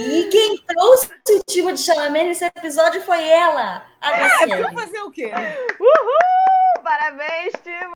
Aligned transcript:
E 0.00 0.28
quem 0.30 0.58
trouxe 0.64 1.08
o 1.30 1.42
tipo 1.44 1.72
de 1.72 1.80
Chalamet 1.80 2.26
nesse 2.28 2.44
episódio 2.44 3.02
foi 3.02 3.26
ela, 3.26 3.84
a 4.00 4.12
É, 4.12 4.18
Graciele. 4.18 4.62
pra 4.62 4.72
fazer 4.72 5.00
o 5.00 5.10
quê? 5.10 5.32
Uhul! 5.80 6.82
Parabéns, 6.84 7.52
Timo! 7.64 7.92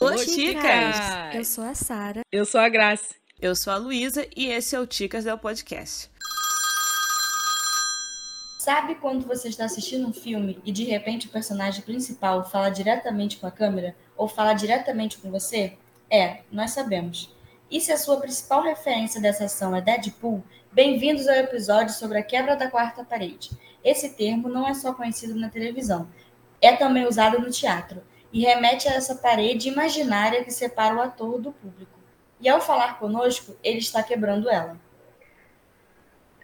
Ô, 0.00 0.14
Ticas! 0.16 0.96
Eu 1.34 1.44
sou 1.46 1.64
a 1.64 1.74
Sara. 1.74 2.20
Eu 2.30 2.44
sou 2.44 2.60
a 2.60 2.68
Graça. 2.68 3.14
Eu 3.40 3.56
sou 3.56 3.72
a 3.72 3.76
Luísa 3.76 4.26
e 4.36 4.46
esse 4.48 4.76
é 4.76 4.80
o 4.80 4.86
Ticas 4.86 5.24
Del 5.24 5.38
Podcast. 5.38 6.10
Sabe 8.58 8.94
quando 8.96 9.26
você 9.26 9.48
está 9.48 9.64
assistindo 9.64 10.06
um 10.08 10.12
filme 10.12 10.60
e 10.64 10.72
de 10.72 10.84
repente 10.84 11.26
o 11.26 11.30
personagem 11.30 11.82
principal 11.82 12.48
fala 12.50 12.70
diretamente 12.70 13.36
com 13.38 13.46
a 13.46 13.50
câmera 13.50 13.94
ou 14.16 14.28
fala 14.28 14.52
diretamente 14.54 15.18
com 15.18 15.30
você? 15.30 15.76
É, 16.10 16.40
nós 16.52 16.70
sabemos. 16.70 17.33
E 17.74 17.80
se 17.80 17.90
a 17.90 17.96
sua 17.96 18.20
principal 18.20 18.62
referência 18.62 19.20
dessa 19.20 19.46
ação 19.46 19.74
é 19.74 19.80
Deadpool, 19.80 20.44
bem-vindos 20.70 21.26
ao 21.26 21.34
episódio 21.34 21.92
sobre 21.92 22.18
a 22.18 22.22
quebra 22.22 22.54
da 22.54 22.70
quarta 22.70 23.02
parede. 23.02 23.50
Esse 23.82 24.10
termo 24.10 24.48
não 24.48 24.68
é 24.68 24.72
só 24.74 24.94
conhecido 24.94 25.34
na 25.34 25.48
televisão, 25.48 26.08
é 26.62 26.76
também 26.76 27.04
usado 27.04 27.40
no 27.40 27.50
teatro 27.50 28.00
e 28.32 28.42
remete 28.42 28.86
a 28.86 28.92
essa 28.92 29.16
parede 29.16 29.68
imaginária 29.68 30.44
que 30.44 30.52
separa 30.52 30.94
o 30.94 31.02
ator 31.02 31.40
do 31.40 31.50
público. 31.50 31.98
E 32.40 32.48
ao 32.48 32.60
falar 32.60 33.00
conosco, 33.00 33.56
ele 33.60 33.78
está 33.78 34.04
quebrando 34.04 34.48
ela. 34.48 34.78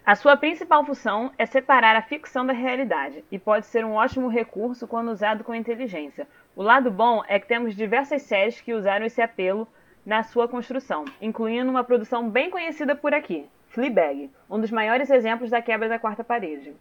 A 0.05 0.15
sua 0.15 0.35
principal 0.35 0.85
função 0.85 1.31
é 1.37 1.45
separar 1.45 1.95
a 1.95 2.01
ficção 2.01 2.45
da 2.45 2.51
realidade 2.51 3.23
e 3.31 3.39
pode 3.39 3.67
ser 3.67 3.85
um 3.85 3.93
ótimo 3.93 4.27
recurso 4.27 4.85
quando 4.85 5.11
usado 5.11 5.45
com 5.45 5.55
inteligência. 5.55 6.27
O 6.57 6.61
lado 6.61 6.91
bom 6.91 7.23
é 7.25 7.39
que 7.39 7.47
temos 7.47 7.73
diversas 7.73 8.23
séries 8.23 8.59
que 8.59 8.73
usaram 8.73 9.05
esse 9.05 9.21
apelo 9.21 9.65
na 10.05 10.23
sua 10.23 10.47
construção, 10.47 11.05
incluindo 11.21 11.69
uma 11.69 11.83
produção 11.83 12.29
bem 12.29 12.49
conhecida 12.49 12.95
por 12.95 13.13
aqui, 13.13 13.45
Fleabag, 13.69 14.29
um 14.49 14.59
dos 14.59 14.71
maiores 14.71 15.09
exemplos 15.09 15.49
da 15.49 15.61
quebra 15.61 15.87
da 15.87 15.99
quarta 15.99 16.23
parede. 16.23 16.73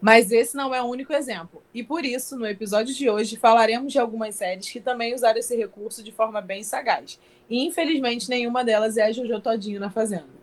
Mas 0.00 0.30
esse 0.32 0.56
não 0.56 0.74
é 0.74 0.80
o 0.80 0.86
único 0.86 1.12
exemplo. 1.12 1.62
E 1.74 1.82
por 1.82 2.04
isso, 2.04 2.38
no 2.38 2.46
episódio 2.46 2.94
de 2.94 3.10
hoje, 3.10 3.36
falaremos 3.36 3.92
de 3.92 3.98
algumas 3.98 4.34
séries 4.34 4.70
que 4.70 4.80
também 4.80 5.14
usaram 5.14 5.38
esse 5.38 5.54
recurso 5.54 6.02
de 6.02 6.10
forma 6.10 6.40
bem 6.40 6.62
sagaz. 6.62 7.20
E 7.48 7.66
infelizmente 7.66 8.30
nenhuma 8.30 8.64
delas 8.64 8.96
é 8.96 9.02
a 9.02 9.12
Jojo 9.12 9.40
Todinho 9.40 9.78
na 9.78 9.90
Fazenda. 9.90 10.40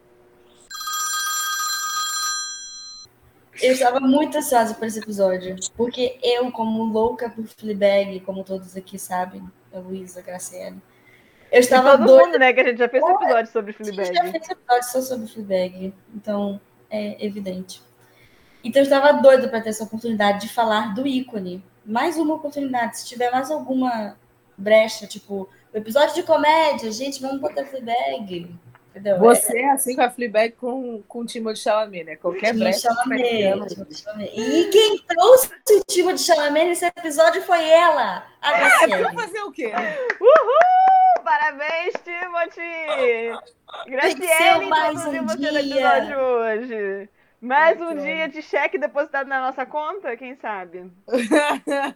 Eu 3.59 3.71
estava 3.71 3.99
muito 3.99 4.37
ansiosa 4.37 4.75
por 4.75 4.85
esse 4.85 4.99
episódio, 4.99 5.55
porque 5.75 6.19
eu, 6.21 6.51
como 6.51 6.83
louca 6.83 7.27
por 7.27 7.47
Fleabag, 7.47 8.19
como 8.19 8.43
todos 8.43 8.77
aqui 8.77 8.99
sabem, 8.99 9.43
a 9.73 9.79
Luísa, 9.79 10.19
a 10.19 10.23
Graciela, 10.23 10.77
eu 11.51 11.59
estava 11.59 11.91
Todo 11.97 12.05
doida. 12.07 12.25
mundo, 12.25 12.39
né? 12.39 12.53
Que 12.53 12.59
a 12.59 12.63
gente 12.65 12.77
já 12.77 12.89
fez 12.89 13.03
um 13.03 13.11
episódio 13.11 13.51
sobre 13.51 13.75
A 13.77 13.83
gente 13.83 13.93
Fleabag. 13.95 14.15
já 14.15 14.31
fez 14.31 14.49
episódio 14.49 14.89
só 14.89 15.01
sobre 15.01 15.27
Fleabag, 15.27 15.93
então 16.15 16.59
é 16.89 17.25
evidente. 17.25 17.81
Então 18.63 18.81
eu 18.81 18.83
estava 18.83 19.13
doida 19.21 19.47
para 19.47 19.61
ter 19.61 19.69
essa 19.69 19.83
oportunidade 19.83 20.41
de 20.47 20.49
falar 20.53 20.93
do 20.93 21.05
ícone. 21.07 21.63
Mais 21.85 22.17
uma 22.17 22.35
oportunidade, 22.35 22.99
se 22.99 23.05
tiver 23.07 23.31
mais 23.31 23.49
alguma 23.49 24.17
brecha, 24.57 25.07
tipo, 25.07 25.47
o 25.73 25.77
episódio 25.77 26.15
de 26.15 26.23
comédia, 26.23 26.91
gente, 26.91 27.21
vamos 27.21 27.39
botar 27.39 27.63
Fleabag. 27.65 28.53
Entendeu? 28.89 29.19
Você 29.19 29.59
é 29.59 29.69
assim 29.69 29.95
com 29.95 30.01
a 30.01 30.09
Fleabag 30.09 30.55
com, 30.55 31.03
com 31.07 31.19
o 31.19 31.25
Timothée 31.25 31.61
Chalamet, 31.61 32.03
né? 32.03 32.15
Qualquer 32.15 32.51
brecha. 32.55 32.89
Chalamet, 32.89 33.95
Chalamet. 33.95 34.31
E 34.35 34.69
quem 34.71 34.97
trouxe 35.07 35.49
o 35.53 35.83
time 35.87 36.13
de 36.13 36.21
Chalamet 36.21 36.65
nesse 36.65 36.85
episódio 36.87 37.41
foi 37.43 37.63
ela, 37.69 38.25
a 38.41 38.51
É, 38.53 38.57
Graciele. 38.59 39.03
pra 39.03 39.13
fazer 39.13 39.39
o 39.41 39.51
quê? 39.51 39.67
Uhul! 40.19 41.06
Parabéns, 41.27 41.93
Timothy! 42.05 43.37
Graciele 43.85 44.67
mais 44.67 44.97
introduziu 44.97 45.23
um 45.23 45.27
você 45.27 45.51
no 45.51 45.59
episódio 45.59 46.19
hoje. 46.19 47.09
Mais 47.41 47.81
um 47.81 47.97
dia 47.97 48.29
de 48.29 48.41
cheque 48.41 48.77
depositado 48.77 49.27
na 49.27 49.41
nossa 49.41 49.65
conta, 49.65 50.15
quem 50.15 50.37
sabe? 50.37 50.89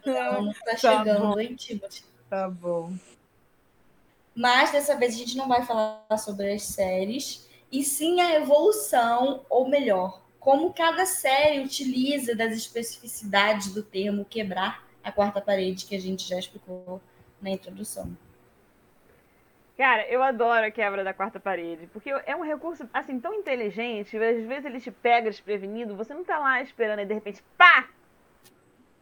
Não, 0.04 0.42
não 0.42 0.52
tá 0.52 0.76
chegando, 0.76 1.40
hein, 1.40 1.56
Timothy? 1.56 2.04
tá 2.28 2.50
bom. 2.50 2.92
Mas 4.34 4.70
dessa 4.70 4.96
vez 4.96 5.14
a 5.14 5.16
gente 5.16 5.34
não 5.38 5.48
vai 5.48 5.64
falar 5.64 6.18
sobre 6.18 6.52
as 6.52 6.64
séries, 6.64 7.48
e 7.72 7.82
sim 7.82 8.20
a 8.20 8.34
evolução, 8.34 9.46
ou 9.48 9.66
melhor, 9.66 10.20
como 10.38 10.74
cada 10.74 11.06
série 11.06 11.64
utiliza 11.64 12.36
das 12.36 12.52
especificidades 12.52 13.72
do 13.72 13.82
termo 13.82 14.26
quebrar 14.26 14.86
a 15.02 15.10
quarta 15.10 15.40
parede, 15.40 15.86
que 15.86 15.96
a 15.96 16.00
gente 16.00 16.28
já 16.28 16.38
explicou 16.38 17.00
na 17.40 17.48
introdução. 17.48 18.14
Cara, 19.76 20.06
eu 20.08 20.22
adoro 20.22 20.66
a 20.66 20.70
quebra 20.70 21.02
da 21.02 21.14
quarta 21.14 21.40
parede, 21.40 21.86
porque 21.92 22.10
é 22.10 22.36
um 22.36 22.42
recurso, 22.42 22.88
assim, 22.92 23.18
tão 23.18 23.32
inteligente, 23.34 24.16
às 24.16 24.44
vezes 24.46 24.64
ele 24.66 24.80
te 24.80 24.90
pega 24.90 25.30
desprevenido, 25.30 25.96
você 25.96 26.12
não 26.12 26.22
tá 26.24 26.38
lá 26.38 26.60
esperando 26.60 27.00
e 27.00 27.06
de 27.06 27.14
repente, 27.14 27.42
pá! 27.56 27.88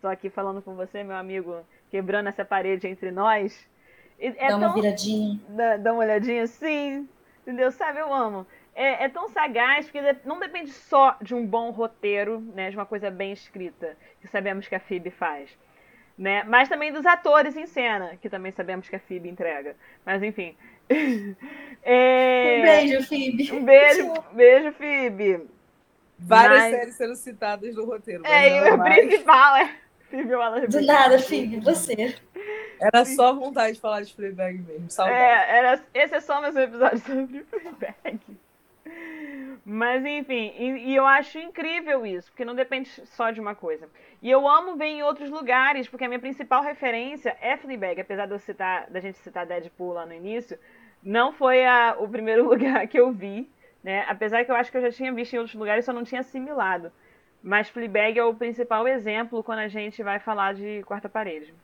Tô 0.00 0.08
aqui 0.08 0.30
falando 0.30 0.62
com 0.62 0.74
você, 0.76 1.02
meu 1.02 1.16
amigo, 1.16 1.60
quebrando 1.90 2.28
essa 2.28 2.44
parede 2.44 2.86
entre 2.86 3.10
nós. 3.10 3.68
É 4.18 4.48
Dá 4.48 4.56
uma 4.56 4.66
tão- 4.68 4.74
viradinha. 4.74 5.40
dá, 5.48 5.76
dá 5.76 5.92
uma 5.92 6.02
olhadinha 6.02 6.42
assim, 6.44 7.08
entendeu? 7.42 7.70
Sabe, 7.72 7.98
eu 8.00 8.12
amo. 8.12 8.46
É, 8.74 9.04
é 9.04 9.08
tão 9.08 9.28
sagaz 9.28 9.86
porque 9.86 10.00
não 10.24 10.38
depende 10.38 10.70
só 10.70 11.16
de 11.20 11.34
um 11.34 11.44
bom 11.44 11.70
roteiro, 11.70 12.38
né, 12.54 12.70
de 12.70 12.76
uma 12.76 12.86
coisa 12.86 13.10
bem 13.10 13.32
escrita, 13.32 13.96
que 14.20 14.28
sabemos 14.28 14.68
que 14.68 14.74
a 14.74 14.80
Phoebe 14.80 15.10
faz, 15.10 15.50
né? 16.20 16.44
Mas 16.46 16.68
também 16.68 16.92
dos 16.92 17.06
atores 17.06 17.56
em 17.56 17.66
cena, 17.66 18.14
que 18.20 18.28
também 18.28 18.52
sabemos 18.52 18.86
que 18.88 18.94
a 18.94 19.00
Phoebe 19.00 19.28
entrega. 19.28 19.74
Mas 20.04 20.22
enfim. 20.22 20.54
É, 21.82 22.58
Um 22.58 22.62
beijo, 22.62 23.06
Phoebe. 23.08 23.52
Um 23.52 23.64
beijo, 23.64 24.12
beijo, 24.32 24.72
Phoebe. 24.72 25.48
Várias 26.18 26.58
Mas- 26.60 26.74
séries 26.74 26.94
sendo 26.94 27.16
citadas 27.16 27.74
no 27.74 27.86
roteiro. 27.86 28.26
É, 28.26 28.48
e 28.68 28.70
o 28.74 28.76
vai. 28.76 28.92
principal 29.06 29.56
é 29.56 29.74
Phoebe 30.10 30.34
Waller 30.34 30.68
Do 30.68 30.82
nada, 30.82 31.18
Phoebe, 31.18 31.58
você. 31.60 32.14
Era 32.78 33.04
só 33.06 33.32
vontade 33.32 33.74
de 33.76 33.80
falar 33.80 34.02
de 34.02 34.12
Fleabag 34.14 34.58
mesmo. 34.58 34.90
Saudade. 34.90 35.16
É, 35.18 35.56
era, 35.58 35.80
esse 35.94 36.14
é 36.16 36.20
só 36.20 36.42
mais 36.42 36.54
um 36.54 36.60
episódio 36.60 36.98
sobre 36.98 37.44
Fleabag. 37.44 38.20
Mas 39.80 40.04
enfim, 40.04 40.52
e, 40.58 40.90
e 40.90 40.96
eu 40.96 41.06
acho 41.06 41.38
incrível 41.38 42.04
isso, 42.04 42.30
porque 42.30 42.44
não 42.44 42.54
depende 42.54 42.88
só 43.16 43.30
de 43.30 43.40
uma 43.40 43.54
coisa. 43.54 43.88
E 44.20 44.30
eu 44.30 44.46
amo 44.46 44.76
ver 44.76 44.86
em 44.86 45.02
outros 45.02 45.30
lugares, 45.30 45.88
porque 45.88 46.04
a 46.04 46.08
minha 46.08 46.20
principal 46.26 46.62
referência 46.62 47.34
é 47.40 47.56
Fleabag, 47.56 47.98
apesar 48.00 48.26
de 48.26 48.32
eu 48.32 48.38
citar, 48.38 48.90
da 48.90 49.00
gente 49.00 49.16
citar 49.18 49.46
Deadpool 49.46 49.92
lá 49.94 50.04
no 50.04 50.12
início, 50.12 50.58
não 51.02 51.32
foi 51.32 51.64
a- 51.64 51.96
o 51.98 52.06
primeiro 52.08 52.44
lugar 52.50 52.86
que 52.88 53.00
eu 53.00 53.10
vi, 53.10 53.48
né? 53.82 54.04
Apesar 54.08 54.44
que 54.44 54.50
eu 54.50 54.56
acho 54.56 54.70
que 54.70 54.76
eu 54.76 54.82
já 54.82 54.92
tinha 54.92 55.12
visto 55.12 55.32
em 55.34 55.38
outros 55.38 55.54
lugares, 55.56 55.84
só 55.86 55.92
não 55.94 56.04
tinha 56.04 56.20
assimilado. 56.20 56.92
Mas 57.42 57.70
Fleabag 57.70 58.18
é 58.18 58.24
o 58.24 58.34
principal 58.34 58.86
exemplo 58.86 59.42
quando 59.42 59.60
a 59.60 59.68
gente 59.68 60.02
vai 60.02 60.18
falar 60.18 60.52
de 60.52 60.82
quarta 60.84 61.08
parede. 61.08 61.54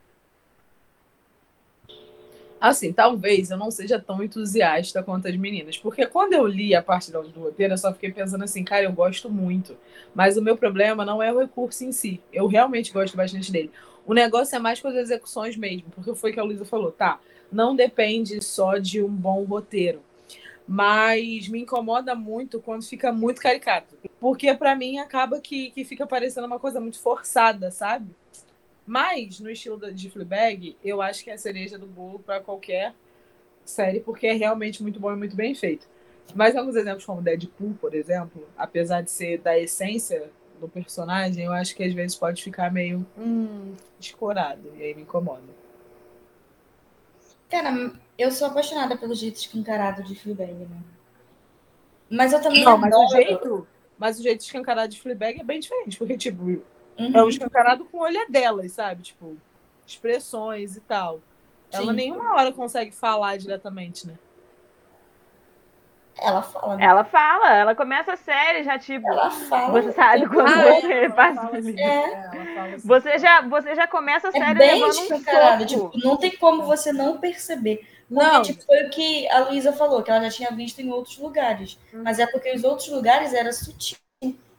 Assim, 2.60 2.92
talvez 2.92 3.50
eu 3.50 3.56
não 3.56 3.70
seja 3.70 4.00
tão 4.00 4.22
entusiasta 4.22 5.02
quanto 5.02 5.28
as 5.28 5.36
meninas. 5.36 5.76
Porque 5.76 6.06
quando 6.06 6.32
eu 6.32 6.46
li 6.46 6.74
a 6.74 6.82
parte 6.82 7.12
do 7.12 7.20
roteiro, 7.20 7.74
eu 7.74 7.78
só 7.78 7.92
fiquei 7.92 8.10
pensando 8.10 8.44
assim, 8.44 8.64
cara, 8.64 8.84
eu 8.84 8.92
gosto 8.92 9.28
muito. 9.30 9.76
Mas 10.14 10.36
o 10.36 10.42
meu 10.42 10.56
problema 10.56 11.04
não 11.04 11.22
é 11.22 11.32
o 11.32 11.38
recurso 11.38 11.84
em 11.84 11.92
si. 11.92 12.20
Eu 12.32 12.46
realmente 12.46 12.92
gosto 12.92 13.16
bastante 13.16 13.52
dele. 13.52 13.70
O 14.06 14.14
negócio 14.14 14.56
é 14.56 14.58
mais 14.58 14.80
com 14.80 14.88
as 14.88 14.94
execuções 14.94 15.56
mesmo. 15.56 15.90
Porque 15.94 16.14
foi 16.14 16.32
que 16.32 16.40
a 16.40 16.42
Luísa 16.42 16.64
falou, 16.64 16.90
tá? 16.90 17.20
Não 17.52 17.76
depende 17.76 18.42
só 18.42 18.78
de 18.78 19.02
um 19.02 19.08
bom 19.08 19.44
roteiro. 19.44 20.00
Mas 20.66 21.48
me 21.48 21.60
incomoda 21.60 22.14
muito 22.14 22.60
quando 22.60 22.84
fica 22.84 23.12
muito 23.12 23.40
caricato. 23.40 23.94
Porque 24.18 24.52
pra 24.54 24.74
mim 24.74 24.98
acaba 24.98 25.40
que, 25.40 25.70
que 25.70 25.84
fica 25.84 26.06
parecendo 26.06 26.46
uma 26.46 26.58
coisa 26.58 26.80
muito 26.80 26.98
forçada, 26.98 27.70
sabe? 27.70 28.10
Mas, 28.86 29.40
no 29.40 29.50
estilo 29.50 29.92
de 29.92 30.08
Fleabag, 30.08 30.76
eu 30.84 31.02
acho 31.02 31.24
que 31.24 31.30
é 31.30 31.34
a 31.34 31.38
cereja 31.38 31.76
do 31.76 31.86
bolo 31.86 32.20
para 32.20 32.40
qualquer 32.40 32.94
série, 33.64 34.00
porque 34.00 34.28
é 34.28 34.32
realmente 34.32 34.82
muito 34.82 35.00
bom 35.00 35.12
e 35.12 35.16
muito 35.16 35.34
bem 35.34 35.54
feito. 35.54 35.88
Mas 36.34 36.56
alguns 36.56 36.76
exemplos 36.76 37.04
como 37.04 37.20
Deadpool, 37.20 37.74
por 37.80 37.94
exemplo, 37.94 38.46
apesar 38.56 39.02
de 39.02 39.10
ser 39.10 39.38
da 39.38 39.58
essência 39.58 40.30
do 40.60 40.68
personagem, 40.68 41.44
eu 41.44 41.52
acho 41.52 41.74
que 41.74 41.82
às 41.82 41.92
vezes 41.92 42.16
pode 42.16 42.42
ficar 42.42 42.72
meio 42.72 43.04
hum, 43.18 43.74
escorado, 44.00 44.72
e 44.76 44.82
aí 44.82 44.94
me 44.94 45.02
incomoda. 45.02 45.42
Cara, 47.50 47.92
eu 48.18 48.30
sou 48.30 48.48
apaixonada 48.48 48.96
pelo 48.96 49.14
jeito 49.14 49.36
escancarado 49.36 50.02
de 50.02 50.14
Fleabag, 50.14 50.52
né? 50.52 50.82
Mas 52.10 52.32
eu 52.32 52.40
também 52.40 52.64
Não, 52.64 52.78
mas 52.78 52.94
o 52.94 53.08
jeito, 53.08 53.68
mas 53.98 54.18
o 54.18 54.22
jeito 54.22 54.40
escancarado 54.40 54.88
de 54.88 55.00
Fleabag 55.00 55.40
é 55.40 55.44
bem 55.44 55.60
diferente, 55.60 55.98
porque, 55.98 56.16
tipo, 56.16 56.62
Uhum. 56.98 57.12
é 57.14 57.22
um 57.24 57.28
escancarado 57.28 57.84
com 57.84 57.98
o 57.98 58.00
olho 58.02 58.26
delas, 58.30 58.72
sabe? 58.72 59.02
Tipo, 59.02 59.36
expressões 59.86 60.76
e 60.76 60.80
tal. 60.80 61.20
Ela 61.72 61.86
Sim. 61.86 61.92
nenhuma 61.92 62.34
hora 62.34 62.52
consegue 62.52 62.92
falar 62.92 63.36
diretamente, 63.36 64.06
né? 64.06 64.14
Ela 66.18 66.40
fala, 66.42 66.76
né? 66.76 66.84
Ela 66.84 67.04
fala, 67.04 67.52
ela 67.54 67.74
começa 67.74 68.14
a 68.14 68.16
série 68.16 68.62
já, 68.62 68.78
tipo, 68.78 69.06
Ela 69.06 69.30
fala. 69.30 69.82
você 69.82 69.92
sabe 69.92 70.26
quando 70.26 70.48
Ah, 70.48 70.66
é, 70.66 70.80
você 70.80 70.92
ela 70.92 71.14
passa 71.14 71.42
fala 71.42 71.58
assim. 71.58 71.78
É. 71.78 71.84
é, 71.84 72.12
ela 72.12 72.54
fala 72.54 72.74
assim. 72.74 72.88
Você 72.88 73.18
já, 73.18 73.40
você 73.42 73.74
já 73.74 73.86
começa 73.86 74.28
a 74.28 74.30
É 74.30 74.32
série 74.32 74.58
bem 74.58 74.80
levando 74.82 74.98
um. 75.60 75.66
Tipo, 75.66 75.90
não 76.02 76.16
tem 76.16 76.34
como 76.38 76.62
você 76.62 76.90
não 76.92 77.18
perceber. 77.18 77.86
Porque, 78.08 78.24
Não. 78.24 78.42
tipo, 78.42 78.62
foi 78.64 78.84
o 78.84 78.90
que 78.90 79.28
a 79.28 79.40
Luísa 79.40 79.72
falou, 79.72 80.02
que 80.02 80.10
ela 80.10 80.22
já 80.22 80.30
tinha 80.30 80.50
visto 80.52 80.78
em 80.78 80.90
outros 80.90 81.18
lugares. 81.18 81.78
Uhum. 81.92 82.02
Mas 82.04 82.18
é 82.18 82.26
porque 82.26 82.52
os 82.54 82.62
outros 82.64 82.88
lugares 82.88 83.34
era 83.34 83.52
sutil. 83.52 83.98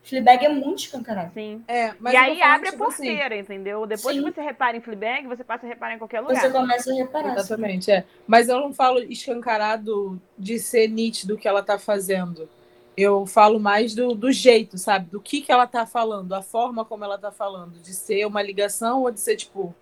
Fleabag 0.07 0.45
é 0.45 0.49
muito 0.49 0.79
escancarado. 0.79 1.33
Sim. 1.33 1.61
É, 1.67 1.93
mas 1.99 2.13
e 2.13 2.17
aí 2.17 2.41
abre 2.41 2.69
a 2.69 2.71
tipo 2.71 2.83
assim, 2.85 3.03
porteira, 3.03 3.37
entendeu? 3.37 3.85
Depois 3.85 4.15
Sim. 4.15 4.23
que 4.23 4.31
você 4.31 4.41
repara 4.41 4.77
em 4.77 4.81
Fleabag, 4.81 5.27
você 5.27 5.43
passa 5.43 5.65
a 5.65 5.69
reparar 5.69 5.95
em 5.95 5.97
qualquer 5.97 6.21
lugar. 6.21 6.39
Você 6.39 6.49
começa 6.49 6.91
a 6.91 6.95
reparar. 6.95 7.31
assim. 7.31 7.39
Exatamente, 7.39 7.91
é. 7.91 8.05
Mas 8.25 8.47
eu 8.47 8.59
não 8.59 8.73
falo 8.73 8.99
escancarado 8.99 10.21
de 10.37 10.59
ser 10.59 10.87
nítido 10.87 11.35
o 11.35 11.37
que 11.37 11.47
ela 11.47 11.61
tá 11.61 11.77
fazendo. 11.77 12.49
Eu 12.95 13.25
falo 13.25 13.59
mais 13.59 13.93
do, 13.93 14.15
do 14.15 14.31
jeito, 14.31 14.77
sabe? 14.77 15.09
Do 15.11 15.19
que, 15.19 15.41
que 15.41 15.51
ela 15.51 15.67
tá 15.67 15.85
falando, 15.85 16.33
a 16.33 16.41
forma 16.41 16.85
como 16.85 17.03
ela 17.03 17.17
tá 17.17 17.31
falando. 17.31 17.79
De 17.79 17.93
ser 17.93 18.25
uma 18.25 18.41
ligação 18.41 19.01
ou 19.01 19.11
de 19.11 19.19
ser, 19.19 19.35
tipo, 19.35 19.75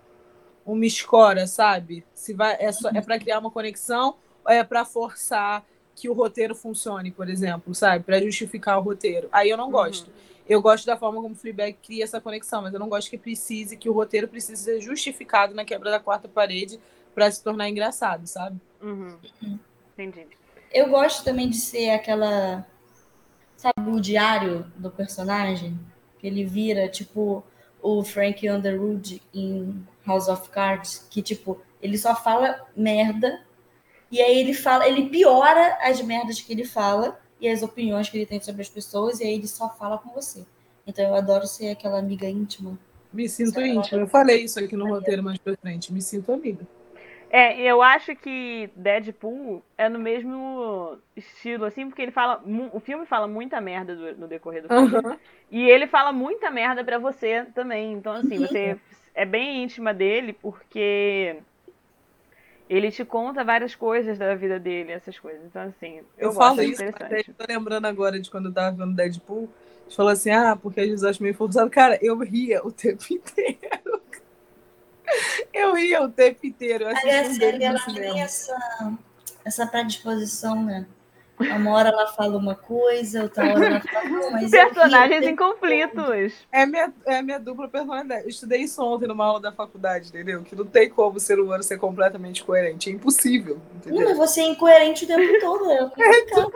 uma 0.65 0.85
escora, 0.85 1.45
sabe? 1.45 2.03
Se 2.13 2.33
vai, 2.33 2.57
é, 2.59 2.71
só, 2.71 2.89
é 2.89 2.99
pra 2.99 3.19
criar 3.19 3.39
uma 3.39 3.51
conexão 3.51 4.15
ou 4.43 4.51
é 4.51 4.63
pra 4.63 4.83
forçar 4.83 5.63
que 5.95 6.09
o 6.09 6.13
roteiro 6.13 6.53
funcione, 6.53 7.09
por 7.09 7.29
exemplo, 7.29 7.73
sabe? 7.73 8.03
Pra 8.03 8.21
justificar 8.21 8.77
o 8.77 8.81
roteiro. 8.81 9.29
Aí 9.31 9.49
eu 9.49 9.57
não 9.57 9.71
gosto. 9.71 10.11
Eu 10.47 10.61
gosto 10.61 10.85
da 10.85 10.95
forma 10.95 11.21
como 11.21 11.33
o 11.33 11.37
Fleabag 11.37 11.77
cria 11.81 12.03
essa 12.03 12.21
conexão, 12.21 12.61
mas 12.61 12.73
eu 12.73 12.79
não 12.79 12.89
gosto 12.89 13.09
que 13.09 13.17
precise, 13.17 13.77
que 13.77 13.89
o 13.89 13.93
roteiro 13.93 14.27
precise 14.27 14.63
ser 14.63 14.79
justificado 14.79 15.55
na 15.55 15.65
quebra 15.65 15.89
da 15.89 15.99
quarta 15.99 16.27
parede 16.27 16.79
pra 17.15 17.31
se 17.31 17.41
tornar 17.43 17.69
engraçado, 17.69 18.27
sabe? 18.27 18.59
Uhum. 18.81 19.17
Entendi. 19.97 20.27
Eu 20.71 20.89
gosto 20.89 21.23
também 21.23 21.49
de 21.49 21.55
ser 21.55 21.91
aquela. 21.91 22.67
Sabe, 23.55 23.89
o 23.89 23.99
diário 23.99 24.69
do 24.75 24.91
personagem? 24.91 25.79
Que 26.19 26.27
ele 26.27 26.43
vira, 26.43 26.89
tipo, 26.89 27.43
o 27.81 28.03
Frank 28.03 28.47
Underwood 28.47 29.21
em 29.33 29.87
House 30.05 30.27
of 30.27 30.49
Cards, 30.49 31.07
que, 31.09 31.21
tipo, 31.21 31.59
ele 31.81 31.97
só 31.97 32.13
fala 32.15 32.67
merda. 32.75 33.41
E 34.15 34.21
aí 34.21 34.37
ele 34.39 34.53
fala, 34.53 34.87
ele 34.87 35.09
piora 35.09 35.77
as 35.81 36.01
merdas 36.01 36.39
que 36.39 36.51
ele 36.53 36.63
fala 36.65 37.19
e 37.39 37.49
as 37.49 37.61
opiniões 37.61 38.09
que 38.09 38.17
ele 38.17 38.25
tem 38.25 38.41
sobre 38.41 38.61
as 38.61 38.69
pessoas, 38.69 39.19
e 39.19 39.23
aí 39.25 39.33
ele 39.33 39.47
só 39.47 39.69
fala 39.69 39.97
com 39.97 40.09
você. 40.11 40.45
Então 40.87 41.03
eu 41.05 41.15
adoro 41.15 41.45
ser 41.47 41.69
aquela 41.71 41.99
amiga 41.99 42.27
íntima. 42.29 42.77
Me 43.11 43.27
sinto 43.27 43.55
Sabe? 43.55 43.67
íntima. 43.67 44.01
Eu 44.01 44.07
falei 44.07 44.43
isso 44.45 44.59
aqui 44.59 44.75
no 44.75 44.87
roteiro 44.87 45.23
mais 45.23 45.37
pra 45.39 45.55
frente. 45.57 45.91
Me 45.91 46.01
sinto 46.01 46.31
amiga. 46.31 46.65
É, 47.29 47.59
eu 47.61 47.81
acho 47.81 48.15
que 48.15 48.69
Deadpool 48.75 49.63
é 49.77 49.89
no 49.89 49.99
mesmo 49.99 50.97
estilo, 51.15 51.65
assim, 51.65 51.87
porque 51.89 52.01
ele 52.01 52.11
fala. 52.11 52.41
O 52.73 52.79
filme 52.79 53.05
fala 53.05 53.27
muita 53.27 53.59
merda 53.59 53.95
do- 53.95 54.17
no 54.17 54.27
decorrer 54.27 54.61
do 54.63 54.69
filme. 54.69 55.03
Aham. 55.03 55.17
E 55.49 55.63
ele 55.69 55.87
fala 55.87 56.13
muita 56.13 56.49
merda 56.51 56.83
pra 56.83 56.97
você 56.99 57.45
também. 57.53 57.93
Então, 57.93 58.13
assim, 58.13 58.39
Uhum. 58.39 58.47
você 58.47 58.79
é 59.13 59.25
bem 59.25 59.63
íntima 59.63 59.93
dele, 59.93 60.33
porque 60.33 61.41
ele 62.69 62.91
te 62.91 63.05
conta 63.05 63.43
várias 63.43 63.75
coisas 63.75 64.17
da 64.17 64.33
vida 64.35 64.59
dele, 64.59 64.91
essas 64.91 65.17
coisas. 65.19 65.41
Então, 65.45 65.61
assim, 65.63 65.97
eu, 65.97 66.29
Eu, 66.29 66.31
falo 66.31 66.61
é 66.61 66.65
isso, 66.65 66.83
eu 66.83 66.93
tô 67.37 67.45
lembrando 67.47 67.85
agora 67.85 68.19
de 68.19 68.29
quando 68.29 68.47
eu 68.47 68.53
tava 68.53 68.75
vendo 68.75 68.95
Deadpool. 68.95 69.49
Você 69.87 69.95
falou 69.95 70.11
assim, 70.11 70.31
ah, 70.31 70.55
porque 70.55 70.79
a 70.79 70.85
gente 70.85 71.05
acha 71.05 71.21
meio 71.21 71.35
forçado. 71.35 71.69
Cara, 71.69 71.99
eu 72.01 72.17
ria 72.17 72.65
o 72.65 72.71
tempo 72.71 73.03
inteiro. 73.13 74.01
Eu 75.53 75.75
ria 75.75 76.01
o 76.01 76.09
tempo 76.09 76.45
inteiro. 76.45 76.85
Eu 76.85 76.97
Aí 76.97 77.09
assisti 77.11 77.45
a 77.45 77.49
um 77.49 77.61
ela 77.61 77.85
tem 77.85 78.21
essa, 78.21 78.97
essa 79.45 79.67
predisposição, 79.67 80.63
né? 80.63 80.87
Uma 81.39 81.71
hora 81.71 81.89
ela 81.89 82.07
fala 82.07 82.37
uma 82.37 82.55
coisa, 82.55 83.23
outra 83.23 83.43
hora 83.43 83.65
ela 83.65 83.81
fala, 83.81 84.05
não, 84.09 84.31
mas 84.31 84.53
eu 84.53 84.59
ri 84.59 84.65
o 84.65 84.73
Personagens 84.73 85.27
em 85.27 85.35
conflitos. 85.35 86.33
É 86.51 86.65
minha, 86.65 86.93
é 87.05 87.21
minha 87.21 87.39
dupla 87.39 87.67
personalidade. 87.67 88.23
Eu 88.23 88.29
estudei 88.29 88.61
isso 88.61 88.81
ontem 88.83 89.07
numa 89.07 89.25
aula 89.25 89.39
da 89.41 89.51
faculdade, 89.51 90.09
entendeu? 90.09 90.43
Que 90.43 90.55
não 90.55 90.65
tem 90.65 90.89
como 90.89 91.17
o 91.17 91.19
ser 91.19 91.39
humano 91.39 91.61
ser 91.63 91.77
completamente 91.77 92.43
coerente. 92.43 92.89
É 92.89 92.93
impossível, 92.93 93.55
Não, 93.55 93.61
mas 93.73 93.87
entendeu? 93.87 94.15
você 94.15 94.41
é 94.41 94.47
incoerente 94.47 95.03
o 95.03 95.07
tempo 95.07 95.39
todo, 95.41 95.71
é 95.71 95.77
complicado. 96.31 96.51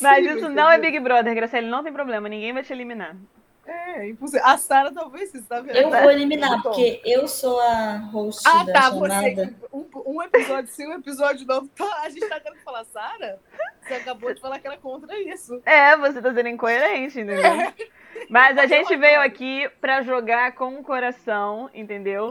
Mas 0.00 0.26
isso 0.26 0.48
não 0.48 0.70
é 0.70 0.76
entendeu? 0.76 0.92
Big 0.92 1.00
Brother, 1.00 1.34
Graciele, 1.34 1.66
não 1.68 1.82
tem 1.82 1.92
problema, 1.92 2.28
ninguém 2.28 2.52
vai 2.52 2.62
te 2.62 2.72
eliminar. 2.72 3.16
É, 3.64 4.08
impossível. 4.08 4.44
A 4.44 4.58
Sara 4.58 4.92
talvez 4.92 5.30
você 5.30 5.40
tá 5.42 5.60
vendo. 5.60 5.76
Eu 5.76 5.88
né? 5.88 6.02
vou 6.02 6.10
eliminar, 6.10 6.60
porque 6.62 7.00
eu 7.04 7.28
sou 7.28 7.60
a 7.60 7.96
host 8.12 8.42
Ah, 8.44 8.64
da 8.64 8.72
tá. 8.72 8.82
chamada. 8.90 9.20
Você, 9.20 9.54
um, 9.72 9.86
um 10.06 10.22
episódio 10.22 10.70
sim, 10.72 10.86
um 10.88 10.94
episódio 10.94 11.46
não. 11.46 11.66
Tá, 11.76 12.00
a 12.02 12.08
gente 12.08 12.28
tá 12.28 12.40
querendo 12.40 12.58
falar, 12.62 12.84
Sara? 12.86 13.38
Você 13.82 13.94
acabou 13.94 14.32
de 14.32 14.40
falar 14.40 14.58
que 14.58 14.66
era 14.66 14.76
contra 14.76 15.18
isso. 15.20 15.60
É, 15.66 15.96
você 15.96 16.22
tá 16.22 16.32
sendo 16.32 16.48
incoerente, 16.48 17.20
entendeu? 17.20 17.42
Mas 18.28 18.56
a 18.56 18.66
gente 18.66 18.94
veio 18.96 19.20
aqui 19.20 19.68
pra 19.80 20.02
jogar 20.02 20.52
com 20.52 20.78
o 20.78 20.84
coração, 20.84 21.68
entendeu? 21.74 22.30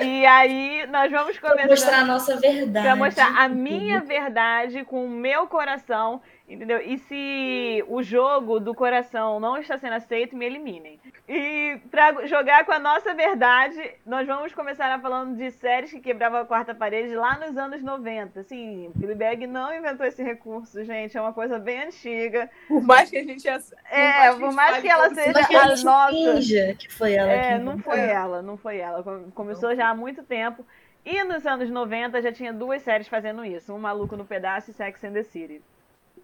E 0.00 0.24
aí 0.24 0.86
nós 0.86 1.10
vamos 1.10 1.36
Pra 1.38 1.50
mostrar 1.50 1.66
começar 1.66 1.98
a 1.98 2.04
nossa 2.04 2.36
verdade. 2.36 2.86
pra 2.86 2.96
mostrar 2.96 3.34
a 3.36 3.48
minha 3.48 4.00
verdade 4.00 4.84
com 4.84 5.04
o 5.04 5.08
meu 5.10 5.46
coração, 5.46 6.22
entendeu? 6.48 6.80
E 6.84 6.98
se 6.98 7.84
o 7.88 8.02
jogo 8.02 8.60
do 8.60 8.74
coração 8.74 9.38
não 9.40 9.56
está 9.58 9.78
sendo 9.78 9.94
aceito, 9.94 10.36
me 10.36 10.44
eliminem. 10.46 11.00
E 11.28 11.78
pra 11.90 12.26
jogar 12.26 12.64
com 12.64 12.72
a 12.72 12.78
nossa 12.78 13.14
verdade, 13.14 13.80
nós 14.04 14.26
vamos 14.26 14.52
começar 14.52 14.92
a 14.92 14.98
falando 14.98 15.36
de 15.36 15.50
séries 15.52 15.90
que 15.90 16.00
quebravam 16.00 16.40
a 16.40 16.44
quarta 16.44 16.74
parede 16.74 17.14
lá 17.14 17.38
nos 17.38 17.56
anos 17.56 17.82
90. 17.82 18.40
Assim, 18.40 18.90
Fleabag 18.98 19.46
não 19.46 19.74
inventou 19.74 20.04
esse 20.04 20.22
recurso, 20.22 20.84
gente, 20.84 21.16
é 21.16 21.20
uma 21.20 21.32
coisa 21.32 21.58
bem 21.58 21.84
antiga. 21.84 22.50
Por 22.68 22.82
mais 22.82 23.08
que 23.08 23.18
a 23.18 23.22
gente. 23.24 23.48
ass- 23.48 23.74
É, 23.90 24.32
por 24.32 24.52
mais 24.52 24.70
fale 24.72 24.82
que 24.82 24.88
ela 24.88 25.08
seja 25.14 25.46
que 25.46 25.54
a 25.56 25.62
a 25.62 25.76
nossa. 25.84 26.74
que 26.78 26.92
foi 26.92 27.14
ela 27.14 27.30
É, 27.32 27.52
que 27.58 27.64
não 27.64 27.78
foi 27.78 28.00
ela, 28.00 28.42
não 28.42 28.56
foi 28.56 28.78
ela. 28.78 29.02
Com- 29.02 29.30
Começou 29.30 29.74
já 29.74 29.88
há 29.88 29.94
muito 29.94 30.22
tempo. 30.22 30.66
E 31.04 31.24
nos 31.24 31.44
anos 31.46 31.68
90 31.70 32.22
já 32.22 32.30
tinha 32.30 32.52
duas 32.52 32.82
séries 32.82 33.08
fazendo 33.08 33.44
isso: 33.44 33.72
Um 33.74 33.78
Maluco 33.78 34.16
no 34.16 34.24
Pedaço 34.24 34.70
e 34.70 34.74
Sex 34.74 35.02
and 35.02 35.12
the 35.12 35.22
City. 35.24 35.60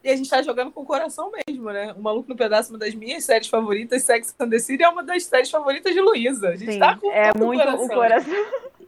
E 0.03 0.11
a 0.11 0.17
gente 0.17 0.31
tá 0.31 0.41
jogando 0.43 0.71
com 0.71 0.83
o 0.83 0.87
coração 0.87 1.31
mesmo, 1.31 1.71
né? 1.71 1.93
O 1.93 2.03
Maluco 2.03 2.29
no 2.29 2.37
Pedaço, 2.37 2.71
uma 2.71 2.79
das 2.79 2.95
minhas 2.95 3.25
séries 3.25 3.49
favoritas, 3.49 4.03
Sex 4.05 4.35
and 4.39 4.49
the 4.49 4.59
City, 4.59 4.83
é 4.83 4.89
uma 4.89 5.03
das 5.03 5.25
séries 5.25 5.51
favoritas 5.51 5.93
de 5.93 6.01
Luísa. 6.01 6.51
A 6.51 6.57
gente 6.57 6.73
Sim, 6.73 6.79
tá 6.79 6.97
com 6.97 7.11
é 7.11 7.33
todo 7.33 7.45
muito 7.45 7.63
o 7.63 7.89
coração. 7.89 8.35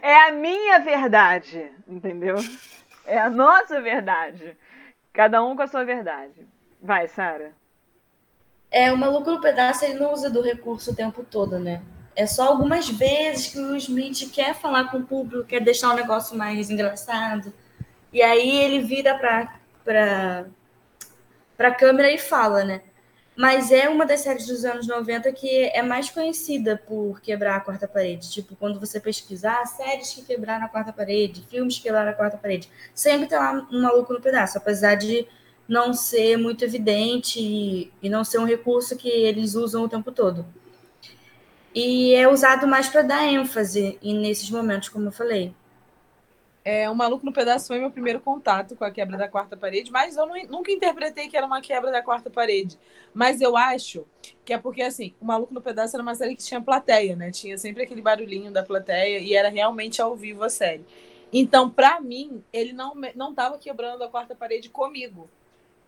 É 0.00 0.28
a 0.28 0.32
minha 0.32 0.78
verdade, 0.78 1.70
entendeu? 1.86 2.36
É 3.04 3.18
a 3.18 3.28
nossa 3.28 3.82
verdade. 3.82 4.56
Cada 5.12 5.44
um 5.44 5.54
com 5.54 5.60
a 5.60 5.66
sua 5.66 5.84
verdade. 5.84 6.46
Vai, 6.80 7.06
Sara. 7.06 7.52
É, 8.70 8.90
o 8.90 8.96
maluco 8.96 9.30
no 9.30 9.42
pedaço 9.42 9.84
ele 9.84 9.98
não 9.98 10.10
usa 10.12 10.30
do 10.30 10.40
recurso 10.40 10.90
o 10.92 10.96
tempo 10.96 11.22
todo, 11.22 11.58
né? 11.58 11.82
É 12.16 12.26
só 12.26 12.48
algumas 12.48 12.88
vezes 12.88 13.48
que 13.48 13.58
o 13.58 13.76
Smith 13.76 14.30
quer 14.32 14.54
falar 14.54 14.90
com 14.90 14.98
o 14.98 15.06
público, 15.06 15.44
quer 15.44 15.60
deixar 15.60 15.90
o 15.90 15.96
negócio 15.96 16.36
mais 16.36 16.70
engraçado. 16.70 17.52
E 18.12 18.22
aí 18.22 18.56
ele 18.56 18.80
vira 18.80 19.16
pra, 19.16 19.60
pra, 19.84 20.46
pra 21.56 21.74
câmera 21.74 22.10
e 22.10 22.18
fala, 22.18 22.64
né? 22.64 22.82
Mas 23.34 23.72
é 23.72 23.88
uma 23.88 24.04
das 24.04 24.20
séries 24.20 24.46
dos 24.46 24.64
anos 24.64 24.86
90 24.86 25.32
que 25.32 25.48
é 25.48 25.82
mais 25.82 26.10
conhecida 26.10 26.76
por 26.86 27.20
quebrar 27.20 27.56
a 27.56 27.60
quarta 27.60 27.88
parede. 27.88 28.30
Tipo, 28.30 28.54
quando 28.56 28.78
você 28.78 29.00
pesquisar 29.00 29.64
séries 29.66 30.12
que 30.12 30.22
quebraram 30.22 30.66
a 30.66 30.68
quarta 30.68 30.92
parede, 30.92 31.44
filmes 31.48 31.76
que 31.76 31.84
quebraram 31.84 32.10
a 32.10 32.14
quarta 32.14 32.36
parede, 32.36 32.68
sempre 32.94 33.26
tem 33.26 33.38
lá 33.38 33.66
um 33.72 33.82
maluco 33.82 34.12
no 34.12 34.20
pedaço, 34.20 34.58
apesar 34.58 34.96
de 34.96 35.26
não 35.66 35.94
ser 35.94 36.36
muito 36.36 36.64
evidente 36.64 37.40
e, 37.40 38.08
não 38.10 38.22
ser 38.22 38.38
um 38.38 38.44
recurso 38.44 38.96
que 38.96 39.08
eles 39.08 39.54
usam 39.54 39.84
o 39.84 39.88
tempo 39.88 40.12
todo. 40.12 40.44
E 41.74 42.14
é 42.14 42.28
usado 42.28 42.66
mais 42.66 42.88
para 42.88 43.00
dar 43.00 43.26
ênfase 43.26 43.98
nesses 44.02 44.50
momentos, 44.50 44.90
como 44.90 45.08
eu 45.08 45.12
falei. 45.12 45.54
É, 46.64 46.88
o 46.88 46.94
Maluco 46.94 47.26
no 47.26 47.32
Pedaço 47.32 47.66
foi 47.66 47.80
meu 47.80 47.90
primeiro 47.90 48.20
contato 48.20 48.76
com 48.76 48.84
a 48.84 48.90
quebra 48.90 49.18
da 49.18 49.28
quarta 49.28 49.56
parede, 49.56 49.90
mas 49.90 50.16
eu 50.16 50.26
nu- 50.26 50.46
nunca 50.48 50.70
interpretei 50.70 51.28
que 51.28 51.36
era 51.36 51.44
uma 51.44 51.60
quebra 51.60 51.90
da 51.90 52.00
quarta 52.02 52.30
parede. 52.30 52.78
Mas 53.12 53.40
eu 53.40 53.56
acho 53.56 54.06
que 54.44 54.52
é 54.52 54.58
porque, 54.58 54.80
assim, 54.82 55.12
o 55.20 55.24
Maluco 55.24 55.52
no 55.52 55.60
Pedaço 55.60 55.96
era 55.96 56.02
uma 56.02 56.14
série 56.14 56.36
que 56.36 56.44
tinha 56.44 56.60
plateia, 56.60 57.16
né? 57.16 57.32
Tinha 57.32 57.58
sempre 57.58 57.82
aquele 57.82 58.00
barulhinho 58.00 58.52
da 58.52 58.62
plateia 58.62 59.18
e 59.18 59.34
era 59.34 59.48
realmente 59.48 60.00
ao 60.00 60.14
vivo 60.14 60.44
a 60.44 60.50
série. 60.50 60.84
Então, 61.32 61.68
pra 61.68 62.00
mim, 62.00 62.44
ele 62.52 62.72
não, 62.72 62.94
não 63.16 63.34
tava 63.34 63.58
quebrando 63.58 64.04
a 64.04 64.08
quarta 64.08 64.34
parede 64.34 64.68
comigo. 64.68 65.28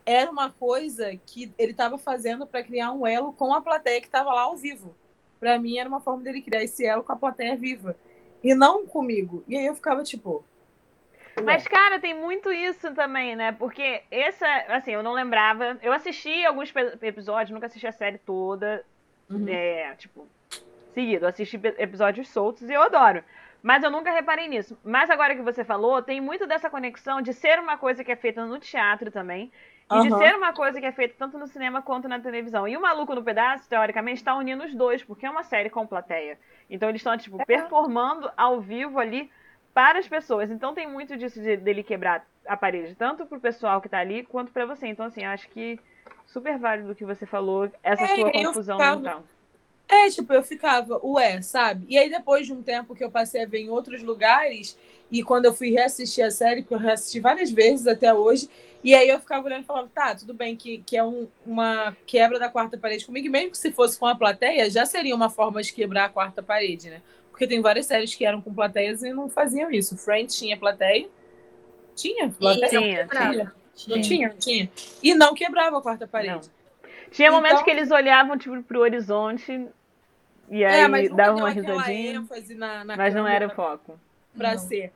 Era 0.07 0.31
uma 0.31 0.51
coisa 0.51 1.17
que 1.27 1.53
ele 1.59 1.73
tava 1.73 1.97
fazendo 1.99 2.47
para 2.47 2.63
criar 2.63 2.93
um 2.93 3.07
elo 3.07 3.33
com 3.33 3.55
a 3.55 3.61
plateia 3.61 4.01
que 4.01 4.09
tava 4.09 4.33
lá 4.33 4.43
ao 4.43 4.57
vivo. 4.57 4.95
Pra 5.41 5.59
mim, 5.59 5.79
era 5.79 5.89
uma 5.89 6.01
forma 6.01 6.23
dele 6.23 6.43
criar 6.43 6.63
esse 6.63 6.85
elo 6.85 7.03
com 7.05 7.13
a 7.13 7.17
plateia 7.17 7.57
viva. 7.57 7.97
E 8.43 8.55
não 8.55 8.87
comigo. 8.87 9.43
E 9.49 9.57
aí 9.57 9.67
eu 9.67 9.75
ficava 9.75 10.03
tipo. 10.03 10.45
Mas, 11.43 11.67
cara, 11.67 11.99
tem 11.99 12.15
muito 12.15 12.53
isso 12.53 12.95
também, 12.95 13.35
né? 13.35 13.53
Porque 13.53 14.03
essa, 14.11 14.47
assim, 14.69 14.93
eu 14.93 15.03
não 15.03 15.13
lembrava. 15.13 15.79
Eu 15.83 15.93
assisti 15.93 16.45
alguns 16.45 16.73
episódios, 17.03 17.51
nunca 17.51 17.67
assisti 17.67 17.87
a 17.87 17.93
série 17.93 18.19
toda, 18.19 18.85
Uhum. 19.29 19.49
é, 19.49 19.95
tipo, 19.97 20.29
seguido. 20.93 21.25
Eu 21.25 21.29
assisti 21.29 21.61
episódios 21.79 22.29
soltos 22.29 22.69
e 22.69 22.73
eu 22.73 22.83
adoro. 22.83 23.25
Mas 23.63 23.83
eu 23.83 23.91
nunca 23.91 24.13
reparei 24.13 24.47
nisso. 24.47 24.79
Mas 24.85 25.09
agora 25.09 25.35
que 25.35 25.43
você 25.43 25.65
falou, 25.65 26.03
tem 26.03 26.21
muito 26.21 26.47
dessa 26.47 26.69
conexão 26.69 27.23
de 27.23 27.33
ser 27.33 27.59
uma 27.59 27.79
coisa 27.79 28.05
que 28.05 28.13
é 28.13 28.17
feita 28.17 28.45
no 28.45 28.59
teatro 28.59 29.11
também. 29.11 29.51
E 29.91 30.01
de 30.01 30.11
Aham. 30.11 30.19
ser 30.19 30.35
uma 30.35 30.53
coisa 30.53 30.81
que 30.81 30.87
é 30.87 30.93
feita 30.93 31.15
tanto 31.19 31.39
no 31.39 31.47
cinema 31.47 31.81
quanto 31.83 32.09
na 32.09 32.21
televisão. 32.21 32.69
E 32.69 32.77
o 32.77 32.81
Maluco 32.81 33.15
no 33.15 33.23
Pedaço, 33.23 33.69
teoricamente, 33.69 34.19
está 34.19 34.35
unindo 34.35 34.65
os 34.65 34.75
dois, 34.75 35.03
porque 35.03 35.27
é 35.27 35.31
uma 35.31 35.43
série 35.43 35.71
com 35.71 35.87
plateia. 35.87 36.39
Então 36.69 36.89
eles 36.89 37.01
estão, 37.01 37.17
tipo, 37.17 37.45
performando 37.47 38.31
ao 38.37 38.61
vivo 38.61 38.99
ali 38.99 39.31
para 39.75 39.99
as 39.99 40.09
pessoas. 40.09 40.51
Então 40.51 40.73
tem 40.73 40.89
muito 40.89 41.17
disso 41.17 41.41
de, 41.43 41.57
dele 41.57 41.83
quebrar 41.83 42.25
a 42.47 42.57
parede, 42.57 42.95
tanto 42.95 43.27
pro 43.27 43.41
pessoal 43.41 43.81
que 43.81 43.89
tá 43.89 43.99
ali, 43.99 44.23
quanto 44.25 44.53
para 44.53 44.65
você. 44.65 44.87
Então, 44.87 45.07
assim, 45.07 45.25
acho 45.25 45.49
que 45.51 45.79
super 46.27 46.57
válido 46.59 46.93
o 46.93 46.95
que 46.95 47.05
você 47.05 47.27
falou, 47.27 47.71
essa 47.83 48.05
É, 48.05 48.15
sua 48.15 48.31
confusão 48.33 48.77
ficava- 48.79 48.97
mental. 49.01 49.25
É, 49.87 50.09
tipo, 50.09 50.33
eu 50.33 50.43
ficava, 50.43 50.99
ué, 51.05 51.43
sabe? 51.43 51.85
E 51.91 51.99
aí, 51.99 52.09
depois 52.09 52.47
de 52.47 52.53
um 52.55 52.63
tempo 52.63 52.95
que 52.95 53.05
eu 53.05 53.11
passei 53.11 53.43
a 53.45 53.47
ver 53.47 53.59
em 53.59 53.69
outros 53.69 54.03
lugares, 54.03 54.79
e 55.11 55.23
quando 55.23 55.45
eu 55.45 55.53
fui 55.53 55.71
reassistir 55.71 56.25
a 56.25 56.31
série, 56.31 56.63
porque 56.63 56.75
eu 56.75 56.79
reassisti 56.79 57.21
várias 57.21 57.51
vezes 57.51 57.87
até 57.87 58.13
hoje, 58.13 58.49
e 58.83 58.95
aí 58.95 59.09
eu 59.09 59.21
ficava 59.21 59.47
olhando 59.47 59.63
e 59.63 59.67
falava, 59.67 59.89
tá, 59.95 60.15
tudo 60.15 60.33
bem 60.33 60.57
que, 60.57 60.79
que 60.79 60.97
é 60.97 61.05
um- 61.05 61.29
uma 61.45 61.95
quebra 62.07 62.39
da 62.39 62.49
quarta 62.49 62.79
parede 62.79 63.05
comigo, 63.05 63.27
e 63.27 63.31
mesmo 63.31 63.51
que 63.51 63.59
se 63.59 63.71
fosse 63.73 63.99
com 63.99 64.07
a 64.07 64.15
plateia, 64.15 64.69
já 64.71 64.87
seria 64.87 65.15
uma 65.15 65.29
forma 65.29 65.63
de 65.63 65.73
quebrar 65.73 66.07
a 66.07 66.09
quarta 66.09 66.43
parede, 66.43 66.89
né? 66.89 67.03
Porque 67.35 67.49
tem 67.49 67.61
várias 67.61 67.87
séries 67.87 68.15
que 68.15 68.25
eram 68.25 68.41
com 68.41 68.55
plateias 68.55 69.03
e 69.03 69.13
não 69.13 69.29
faziam 69.29 69.69
isso. 69.69 69.97
Friends 69.97 70.39
tinha 70.39 70.57
plateia. 70.57 71.09
Tinha 71.97 72.31
plateia? 72.31 72.69
Tinha, 72.71 73.07
Tinha. 73.09 73.53
Não 73.89 74.01
tinha? 74.01 74.29
Tinha. 74.39 74.71
E 75.03 75.15
não 75.15 75.35
quebrava 75.35 75.77
a 75.79 75.83
quarta 75.83 76.07
parede. 76.07 76.49
Tinha 77.11 77.33
momentos 77.33 77.57
Então- 77.61 77.65
que 77.65 77.71
eles 77.73 77.91
olhavam, 77.91 78.39
tipo, 78.39 78.63
pro 78.63 78.79
horizonte 78.83 79.67
e 80.49 80.65
aí 80.65 80.81
É, 80.83 80.87
mas 80.87 81.11
nunca 81.11 81.17
davam 81.25 81.41
uma 81.41 81.49
aquela 81.49 81.73
risadinha, 81.83 82.13
ênfase 82.21 82.55
na, 82.55 82.85
na 82.85 82.97
mas 82.97 83.13
não 83.13 83.27
era 83.27 83.49
o 83.49 83.51
foco. 83.51 83.99
pra 84.37 84.53
Não. 84.53 84.59
ser. 84.61 84.93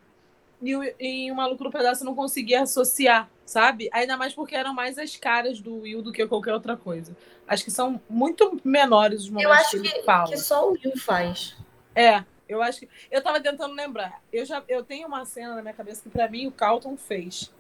E, 0.63 0.77
o- 0.77 0.95
e 1.01 1.33
o 1.33 1.35
Maluco 1.35 1.65
no 1.65 1.73
Pedaço 1.73 2.05
não 2.05 2.15
conseguia 2.15 2.63
associar, 2.63 3.29
sabe? 3.45 3.89
Ainda 3.93 4.17
mais 4.17 4.33
porque 4.33 4.55
eram 4.55 4.73
mais 4.73 4.97
as 4.97 5.17
caras 5.17 5.61
do 5.61 5.81
Will 5.81 6.03
do 6.03 6.13
que 6.13 6.25
qualquer 6.29 6.53
outra 6.55 6.77
coisa. 6.77 7.17
Acho 7.49 7.65
que 7.65 7.71
são 7.73 8.01
muito 8.09 8.61
menores 8.65 9.23
os 9.23 9.31
momentos 9.31 9.45
Eu 9.51 9.53
acho 9.61 9.71
que 9.71 9.77
ele 9.89 9.89
que, 9.91 10.03
fala. 10.05 10.29
que 10.29 10.37
só 10.37 10.69
o 10.69 10.73
Will 10.73 10.97
faz. 10.97 11.57
É, 11.99 12.25
eu 12.49 12.63
acho 12.63 12.79
que. 12.79 12.89
Eu 13.11 13.21
tava 13.21 13.41
tentando 13.41 13.75
lembrar. 13.75 14.23
Eu 14.33 14.47
já 14.47 14.63
eu 14.69 14.85
tenho 14.85 15.09
uma 15.09 15.25
cena 15.25 15.57
na 15.57 15.63
minha 15.63 15.75
cabeça 15.75 16.01
que 16.01 16.09
pra 16.09 16.29
mim 16.29 16.47
o 16.47 16.53
Carlton 16.53 16.97
fez. 16.97 17.53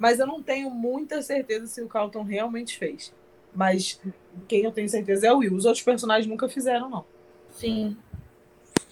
Mas 0.00 0.18
eu 0.18 0.26
não 0.26 0.42
tenho 0.42 0.68
muita 0.68 1.22
certeza 1.22 1.68
se 1.68 1.80
o 1.80 1.86
Carlton 1.86 2.24
realmente 2.24 2.76
fez. 2.76 3.14
Mas 3.54 4.00
quem 4.48 4.64
eu 4.64 4.72
tenho 4.72 4.88
certeza 4.88 5.28
é 5.28 5.32
o 5.32 5.38
Will. 5.38 5.54
Os 5.54 5.64
outros 5.64 5.84
personagens 5.84 6.26
nunca 6.26 6.48
fizeram, 6.48 6.90
não. 6.90 7.04
Sim. 7.52 7.96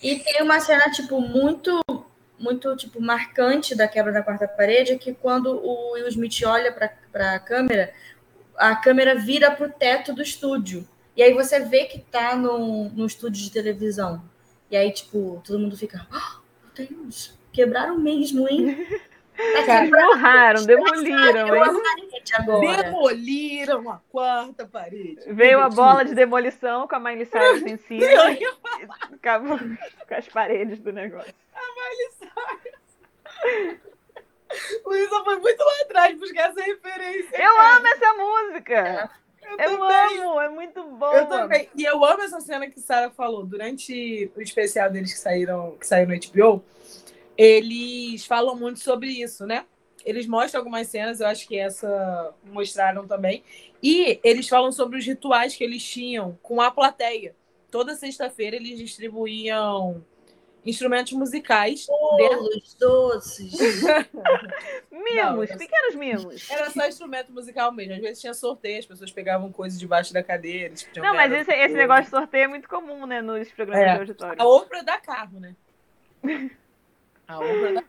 E 0.00 0.20
tem 0.20 0.40
uma 0.40 0.60
cena, 0.60 0.88
tipo, 0.92 1.20
muito, 1.20 1.80
muito, 2.38 2.76
tipo, 2.76 3.00
marcante 3.00 3.74
da 3.74 3.88
quebra 3.88 4.12
da 4.12 4.22
quarta 4.22 4.46
parede, 4.46 4.96
que 4.98 5.12
quando 5.14 5.46
o 5.46 5.94
Will 5.94 6.06
Smith 6.06 6.42
olha 6.44 6.72
pra, 6.72 6.92
pra 7.10 7.40
câmera, 7.40 7.92
a 8.56 8.76
câmera 8.76 9.16
vira 9.16 9.50
pro 9.50 9.68
teto 9.68 10.14
do 10.14 10.22
estúdio. 10.22 10.86
E 11.16 11.24
aí 11.24 11.34
você 11.34 11.58
vê 11.58 11.86
que 11.86 11.98
tá 11.98 12.36
no, 12.36 12.88
no 12.90 13.04
estúdio 13.04 13.42
de 13.42 13.50
televisão. 13.50 14.22
E 14.70 14.76
aí, 14.76 14.90
tipo, 14.90 15.42
todo 15.46 15.58
mundo 15.58 15.76
fica, 15.76 16.06
oh, 16.10 16.40
meu 16.78 16.88
Deus, 16.88 17.38
quebraram 17.52 17.98
mesmo, 17.98 18.48
hein? 18.48 18.76
Tá 19.66 19.84
Empurraram, 19.84 20.64
demoliram, 20.64 21.62
a 21.62 21.66
agora. 22.38 22.82
Demoliram 22.84 23.90
a 23.90 24.00
quarta 24.10 24.66
parede. 24.66 25.20
Veio 25.26 25.60
a 25.60 25.68
bola 25.68 26.06
de 26.06 26.14
demolição 26.14 26.88
com 26.88 26.96
a 26.96 27.00
Miley 27.00 27.26
Cyrus 27.26 27.60
em 27.60 27.76
cima 27.76 28.06
acabou 29.12 29.58
com 29.58 30.14
as 30.14 30.28
paredes 30.28 30.78
do 30.78 30.92
negócio. 30.92 31.34
Luísa 34.84 35.24
foi 35.24 35.38
muito 35.38 35.60
lá 35.60 35.72
atrás 35.82 36.18
buscar 36.18 36.50
essa 36.50 36.62
referência. 36.62 37.36
Eu 37.36 37.54
cara. 37.54 37.76
amo 37.76 37.86
essa 37.88 38.14
música! 38.14 39.10
Eu 39.58 39.58
Eu 39.70 39.84
amo, 39.84 40.40
é 40.40 40.48
muito 40.48 40.82
boa. 40.82 41.16
Eu 41.16 41.26
também. 41.26 41.68
E 41.74 41.84
eu 41.84 42.04
amo 42.04 42.22
essa 42.22 42.40
cena 42.40 42.68
que 42.68 42.80
Sarah 42.80 43.10
falou. 43.10 43.44
Durante 43.44 44.30
o 44.36 44.40
especial 44.40 44.90
deles 44.90 45.12
que 45.12 45.18
saíram, 45.18 45.76
que 45.78 45.86
saiu 45.86 46.06
no 46.08 46.14
HBO, 46.14 46.64
eles 47.36 48.24
falam 48.26 48.56
muito 48.56 48.80
sobre 48.80 49.08
isso, 49.08 49.46
né? 49.46 49.64
Eles 50.04 50.26
mostram 50.26 50.60
algumas 50.60 50.86
cenas, 50.86 51.20
eu 51.20 51.26
acho 51.26 51.48
que 51.48 51.58
essa 51.58 52.32
mostraram 52.44 53.06
também. 53.06 53.42
E 53.82 54.20
eles 54.22 54.48
falam 54.48 54.70
sobre 54.70 54.98
os 54.98 55.04
rituais 55.04 55.56
que 55.56 55.64
eles 55.64 55.82
tinham 55.82 56.38
com 56.42 56.60
a 56.60 56.70
plateia. 56.70 57.34
Toda 57.70 57.96
sexta-feira 57.96 58.56
eles 58.56 58.78
distribuíam 58.78 60.04
instrumentos 60.66 61.12
musicais. 61.12 61.86
dentro- 62.16 62.38
Bolos, 62.38 62.74
doces. 62.74 63.52
Mimos, 64.90 65.48
Não, 65.50 65.58
pequenos 65.58 65.94
mimos. 65.94 66.50
Era 66.50 66.70
só 66.70 66.86
instrumento 66.86 67.32
musical 67.32 67.70
mesmo. 67.72 67.94
Às 67.94 68.00
vezes 68.00 68.20
tinha 68.20 68.34
sorteio, 68.34 68.78
as 68.80 68.86
pessoas 68.86 69.10
pegavam 69.12 69.50
coisas 69.52 69.78
debaixo 69.78 70.12
da 70.12 70.22
cadeira. 70.22 70.74
podiam 70.86 71.04
Não, 71.06 71.14
mas 71.14 71.32
esse, 71.32 71.52
esse 71.52 71.74
negócio 71.74 72.04
de 72.04 72.10
sorteio 72.10 72.44
é 72.44 72.48
muito 72.48 72.68
comum, 72.68 73.06
né, 73.06 73.20
nos 73.22 73.50
programas 73.52 73.82
É. 73.86 73.92
de 73.94 74.00
auditório. 74.00 74.42
A 74.42 74.46
obra 74.46 74.82
da 74.82 74.98
carro, 74.98 75.38
né? 75.40 75.54
A 77.28 77.38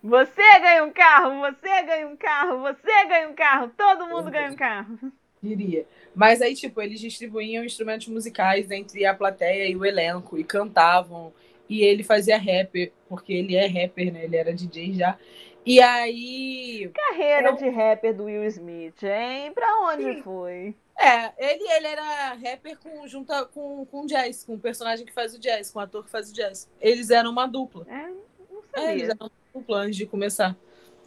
Você 0.03 0.60
ganha 0.60 0.84
um 0.84 0.91
carro, 0.91 1.39
você 1.41 1.84
ganha 1.84 2.07
um 2.07 2.15
carro, 2.17 2.60
você 2.62 3.05
ganha 3.05 3.29
um 3.29 3.34
carro, 3.36 3.72
todo 3.77 4.07
mundo 4.07 4.31
ganha 4.31 4.50
um 4.50 4.55
carro. 4.55 4.98
diria. 5.43 5.86
Mas 6.15 6.41
aí, 6.41 6.55
tipo, 6.55 6.81
eles 6.81 7.00
distribuíam 7.00 7.63
instrumentos 7.63 8.07
musicais 8.07 8.72
entre 8.72 9.05
a 9.05 9.13
plateia 9.13 9.69
e 9.69 9.75
o 9.75 9.86
elenco 9.86 10.39
e 10.39 10.43
cantavam. 10.43 11.31
E 11.69 11.81
ele 11.83 12.03
fazia 12.03 12.38
rapper, 12.38 12.91
porque 13.09 13.33
ele 13.33 13.55
é 13.55 13.67
rapper, 13.67 14.12
né? 14.13 14.24
Ele 14.24 14.36
era 14.38 14.53
DJ 14.53 14.93
já. 14.93 15.17
E 15.65 15.81
aí. 15.81 16.89
Carreira 16.93 17.50
Eu- 17.50 17.55
de 17.55 17.69
rapper 17.69 18.13
do 18.15 18.24
Will 18.25 18.45
Smith, 18.45 19.03
hein? 19.03 19.51
Pra 19.53 19.67
onde 19.81 20.21
foi? 20.21 20.74
É, 21.00 21.31
ele, 21.38 21.63
ele 21.69 21.88
era 21.88 22.33
rapper 22.33 22.77
com, 22.79 23.05
junto 23.07 23.31
com, 23.53 23.86
com 23.86 24.05
jazz, 24.05 24.43
com 24.45 24.53
o 24.55 24.59
personagem 24.59 25.05
que 25.05 25.13
faz 25.13 25.33
o 25.36 25.39
jazz, 25.39 25.69
com 25.69 25.79
o 25.79 25.81
ator 25.81 26.03
que 26.05 26.09
faz 26.09 26.31
o 26.31 26.33
jazz. 26.33 26.69
Eles 26.81 27.09
eram 27.09 27.31
uma 27.31 27.45
dupla. 27.45 27.86
É, 27.89 28.07
não 28.07 28.63
É, 28.75 28.91
eles 28.93 29.07
sabia. 29.07 29.15
eram 29.19 29.27
uma 29.27 29.31
dupla 29.53 29.77
antes 29.79 29.95
de 29.97 30.05
começar. 30.05 30.55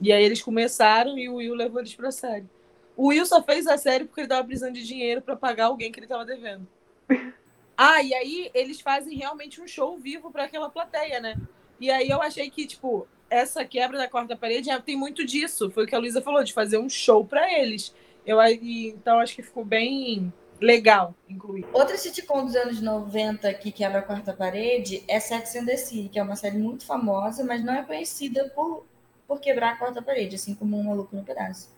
E 0.01 0.13
aí 0.13 0.23
eles 0.23 0.43
começaram 0.43 1.19
e 1.19 1.29
o 1.29 1.37
Will 1.37 1.55
levou 1.55 1.81
eles 1.81 1.95
pra 1.95 2.11
série. 2.13 2.47
O 2.97 3.09
Will 3.09 3.25
só 3.27 3.43
fez 3.43 3.67
a 3.67 3.77
série 3.79 4.05
porque 4.05 4.21
ele 4.21 4.29
tava 4.29 4.45
precisando 4.47 4.75
de 4.75 4.87
dinheiro 4.87 5.23
pra 5.23 5.35
pagar 5.37 5.67
alguém 5.67 5.91
que 5.91 5.99
ele 5.99 6.07
tava 6.07 6.25
devendo. 6.25 6.67
Ah, 7.83 8.03
e 8.03 8.13
aí 8.13 8.51
eles 8.53 8.79
fazem 8.79 9.17
realmente 9.17 9.59
um 9.59 9.67
show 9.67 9.97
vivo 9.97 10.31
pra 10.31 10.45
aquela 10.45 10.69
plateia, 10.69 11.19
né? 11.19 11.35
E 11.81 11.91
aí 11.91 12.11
eu 12.11 12.21
achei 12.21 12.51
que, 12.51 12.67
tipo, 12.67 13.09
essa 13.31 13.65
quebra 13.65 13.97
da 13.97 14.07
quarta 14.07 14.37
parede 14.37 14.69
é, 14.69 14.79
tem 14.79 14.95
muito 14.95 15.25
disso. 15.25 15.71
Foi 15.71 15.85
o 15.85 15.87
que 15.87 15.95
a 15.95 15.99
Luísa 15.99 16.21
falou, 16.21 16.45
de 16.45 16.53
fazer 16.53 16.77
um 16.77 16.91
show 16.91 17.25
pra 17.25 17.51
eles. 17.59 17.95
Eu, 18.27 18.39
então 18.43 19.19
acho 19.19 19.35
que 19.35 19.43
ficou 19.43 19.65
bem 19.65 20.31
legal 20.61 21.15
incluir. 21.27 21.65
Outra 21.73 21.97
sitcom 21.97 22.45
dos 22.45 22.55
anos 22.55 22.83
90 22.83 23.55
que 23.55 23.73
quebra 23.73 24.01
a 24.01 24.03
quarta 24.03 24.35
parede 24.35 25.03
é 25.09 25.19
Sex 25.19 25.57
and 25.57 25.65
the 25.65 25.79
City, 25.79 26.11
que 26.11 26.19
é 26.19 26.23
uma 26.23 26.37
série 26.37 26.59
muito 26.59 26.85
famosa, 26.85 27.43
mas 27.45 27.65
não 27.65 27.73
é 27.73 27.83
conhecida 27.83 28.53
por, 28.55 28.85
por 29.27 29.41
quebrar 29.41 29.71
a 29.71 29.77
quarta 29.77 30.03
parede, 30.03 30.37
assim 30.37 30.55
como 30.55 30.79
um 30.79 30.83
maluco 30.83 31.17
no 31.17 31.25
pedaço. 31.25 31.75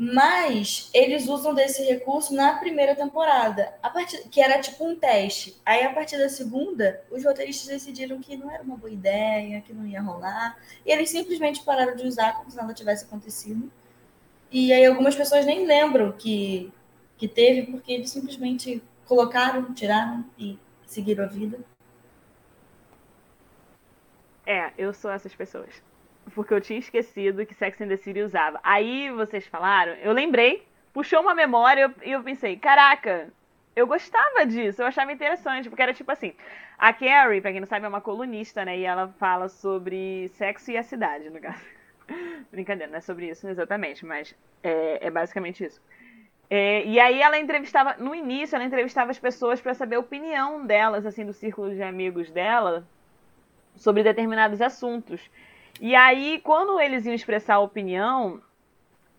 Mas 0.00 0.90
eles 0.94 1.26
usam 1.26 1.52
desse 1.52 1.82
recurso 1.82 2.32
na 2.32 2.56
primeira 2.58 2.94
temporada, 2.94 3.74
a 3.82 3.90
partir, 3.90 4.28
que 4.28 4.40
era 4.40 4.60
tipo 4.60 4.86
um 4.86 4.94
teste. 4.94 5.60
Aí, 5.66 5.84
a 5.84 5.92
partir 5.92 6.16
da 6.16 6.28
segunda, 6.28 7.02
os 7.10 7.24
roteiristas 7.24 7.66
decidiram 7.66 8.20
que 8.20 8.36
não 8.36 8.48
era 8.48 8.62
uma 8.62 8.76
boa 8.76 8.92
ideia, 8.92 9.60
que 9.60 9.72
não 9.72 9.84
ia 9.84 10.00
rolar. 10.00 10.56
E 10.86 10.92
eles 10.92 11.10
simplesmente 11.10 11.64
pararam 11.64 11.96
de 11.96 12.06
usar 12.06 12.34
como 12.36 12.48
se 12.48 12.56
nada 12.56 12.72
tivesse 12.72 13.06
acontecido. 13.06 13.72
E 14.52 14.72
aí, 14.72 14.86
algumas 14.86 15.16
pessoas 15.16 15.44
nem 15.44 15.66
lembram 15.66 16.12
que 16.12 16.72
que 17.18 17.26
teve, 17.26 17.70
porque 17.72 17.92
eles 17.92 18.10
simplesmente 18.10 18.80
colocaram, 19.04 19.74
tiraram 19.74 20.24
e 20.38 20.56
seguiram 20.86 21.24
a 21.24 21.26
vida. 21.26 21.58
É, 24.46 24.72
eu 24.78 24.94
sou 24.94 25.10
essas 25.10 25.34
pessoas. 25.34 25.82
Porque 26.34 26.52
eu 26.52 26.60
tinha 26.60 26.78
esquecido 26.78 27.46
que 27.46 27.54
Sex 27.54 27.80
and 27.80 27.88
the 27.88 27.96
City 27.96 28.20
usava. 28.20 28.60
Aí 28.62 29.10
vocês 29.10 29.46
falaram, 29.46 29.92
eu 29.94 30.12
lembrei, 30.12 30.66
puxou 30.92 31.20
uma 31.20 31.34
memória 31.34 31.94
e 32.04 32.12
eu 32.12 32.22
pensei, 32.22 32.56
caraca, 32.56 33.28
eu 33.74 33.86
gostava 33.86 34.44
disso, 34.44 34.82
eu 34.82 34.86
achava 34.86 35.12
interessante, 35.12 35.68
porque 35.68 35.82
era 35.82 35.94
tipo 35.94 36.10
assim, 36.10 36.34
a 36.76 36.92
Carrie, 36.92 37.40
pra 37.40 37.52
quem 37.52 37.60
não 37.60 37.66
sabe, 37.66 37.86
é 37.86 37.88
uma 37.88 38.00
colunista, 38.00 38.64
né? 38.64 38.78
E 38.78 38.84
ela 38.84 39.08
fala 39.18 39.48
sobre 39.48 40.28
sexo 40.34 40.70
e 40.70 40.76
a 40.76 40.82
cidade, 40.82 41.30
no 41.30 41.40
caso. 41.40 41.64
Brincadeira, 42.50 42.90
não 42.90 42.98
é 42.98 43.00
sobre 43.00 43.28
isso 43.28 43.48
exatamente, 43.48 44.04
mas 44.04 44.34
é, 44.62 45.06
é 45.06 45.10
basicamente 45.10 45.64
isso. 45.64 45.80
É, 46.50 46.84
e 46.84 46.98
aí 46.98 47.20
ela 47.20 47.38
entrevistava, 47.38 47.94
no 47.98 48.14
início, 48.14 48.56
ela 48.56 48.64
entrevistava 48.64 49.10
as 49.10 49.18
pessoas 49.18 49.60
para 49.60 49.74
saber 49.74 49.96
a 49.96 50.00
opinião 50.00 50.64
delas, 50.64 51.04
assim, 51.04 51.24
do 51.24 51.32
círculo 51.32 51.74
de 51.74 51.82
amigos 51.82 52.30
dela, 52.30 52.86
sobre 53.76 54.02
determinados 54.02 54.62
assuntos. 54.62 55.20
E 55.80 55.94
aí, 55.94 56.40
quando 56.42 56.80
eles 56.80 57.06
iam 57.06 57.14
expressar 57.14 57.54
a 57.54 57.60
opinião, 57.60 58.42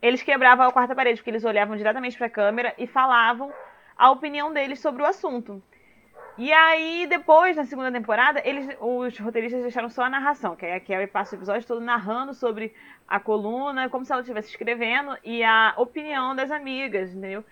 eles 0.01 0.21
quebravam 0.21 0.67
a 0.67 0.71
quarta 0.71 0.95
parede, 0.95 1.19
porque 1.19 1.29
eles 1.29 1.45
olhavam 1.45 1.77
diretamente 1.77 2.17
para 2.17 2.27
a 2.27 2.29
câmera 2.29 2.73
e 2.77 2.85
falavam 2.85 3.51
a 3.97 4.11
opinião 4.11 4.51
deles 4.53 4.79
sobre 4.79 5.01
o 5.01 5.05
assunto. 5.05 5.61
E 6.37 6.53
aí, 6.53 7.05
depois, 7.07 7.57
na 7.57 7.65
segunda 7.65 7.91
temporada, 7.91 8.41
eles, 8.45 8.69
os 8.79 9.17
roteiristas 9.19 9.61
deixaram 9.61 9.89
só 9.89 10.03
a 10.03 10.09
narração, 10.09 10.55
que 10.55 10.65
aí 10.65 10.73
a 10.73 10.79
Carrie 10.79 11.07
passa 11.07 11.35
o 11.35 11.39
episódio 11.39 11.67
todo 11.67 11.81
narrando 11.81 12.33
sobre 12.33 12.73
a 13.07 13.19
coluna, 13.19 13.89
como 13.89 14.05
se 14.05 14.11
ela 14.13 14.21
estivesse 14.21 14.49
escrevendo, 14.49 15.17
e 15.23 15.43
a 15.43 15.73
opinião 15.75 16.33
das 16.33 16.49
amigas, 16.49 17.13
entendeu? 17.13 17.43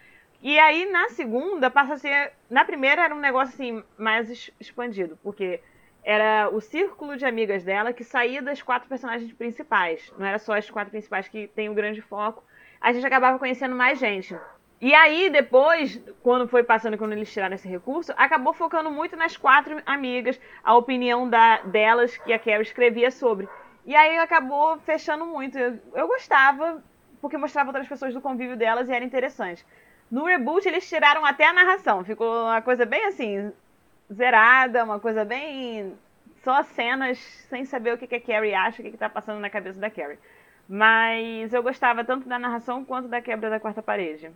E 0.41 0.57
aí, 0.59 0.89
na 0.89 1.09
segunda, 1.09 1.69
passa 1.69 1.95
a 1.95 1.97
ser. 1.97 2.31
Na 2.49 2.63
primeira 2.63 3.03
era 3.03 3.13
um 3.13 3.19
negócio 3.19 3.53
assim, 3.53 3.83
mais 3.97 4.51
expandido, 4.59 5.17
porque 5.21 5.59
era 6.07 6.49
o 6.49 6.61
círculo 6.61 7.17
de 7.17 7.25
amigas 7.25 7.65
dela 7.65 7.91
que 7.91 8.01
saía 8.01 8.41
das 8.41 8.61
quatro 8.61 8.87
personagens 8.87 9.29
principais. 9.33 10.09
Não 10.17 10.25
era 10.25 10.39
só 10.39 10.55
as 10.55 10.69
quatro 10.69 10.89
principais 10.89 11.27
que 11.27 11.47
tem 11.47 11.67
o 11.67 11.73
grande 11.73 12.01
foco. 12.01 12.45
A 12.79 12.93
gente 12.93 13.05
acabava 13.05 13.37
conhecendo 13.37 13.75
mais 13.75 13.99
gente. 13.99 14.33
E 14.79 14.95
aí, 14.95 15.29
depois, 15.29 16.01
quando 16.23 16.47
foi 16.47 16.63
passando, 16.63 16.97
quando 16.97 17.11
eles 17.11 17.29
tiraram 17.29 17.55
esse 17.55 17.67
recurso, 17.67 18.13
acabou 18.15 18.53
focando 18.53 18.89
muito 18.89 19.17
nas 19.17 19.35
quatro 19.35 19.81
amigas, 19.85 20.39
a 20.63 20.77
opinião 20.77 21.29
da, 21.29 21.57
delas 21.63 22.15
que 22.15 22.31
a 22.31 22.39
Carrie 22.39 22.61
escrevia 22.61 23.11
sobre. 23.11 23.49
E 23.85 23.93
aí 23.93 24.17
acabou 24.17 24.79
fechando 24.79 25.25
muito. 25.25 25.57
Eu, 25.57 25.77
eu 25.93 26.07
gostava, 26.07 26.81
porque 27.19 27.35
mostrava 27.37 27.71
outras 27.71 27.87
pessoas 27.87 28.13
do 28.13 28.21
convívio 28.21 28.55
delas 28.55 28.87
e 28.87 28.93
era 28.93 29.03
interessante. 29.03 29.65
No 30.09 30.23
reboot, 30.23 30.65
eles 30.65 30.87
tiraram 30.87 31.25
até 31.25 31.45
a 31.45 31.51
narração. 31.51 32.05
Ficou 32.05 32.45
uma 32.45 32.61
coisa 32.61 32.85
bem 32.85 33.03
assim, 33.07 33.51
zerada, 34.11 34.83
uma 34.83 34.99
coisa 34.99 35.23
bem. 35.25 35.93
Só 36.43 36.63
cenas 36.63 37.17
sem 37.49 37.65
saber 37.65 37.93
o 37.93 37.97
que, 37.97 38.07
que 38.07 38.15
a 38.15 38.21
Carrie 38.21 38.53
acha, 38.53 38.81
o 38.81 38.85
que, 38.85 38.91
que 38.91 38.97
tá 38.97 39.09
passando 39.09 39.39
na 39.39 39.49
cabeça 39.49 39.79
da 39.79 39.89
Carrie. 39.89 40.19
Mas 40.67 41.53
eu 41.53 41.63
gostava 41.63 42.03
tanto 42.03 42.27
da 42.27 42.37
narração 42.37 42.85
quanto 42.85 43.07
da 43.07 43.21
quebra 43.21 43.49
da 43.49 43.59
quarta 43.59 43.81
parede. 43.81 44.31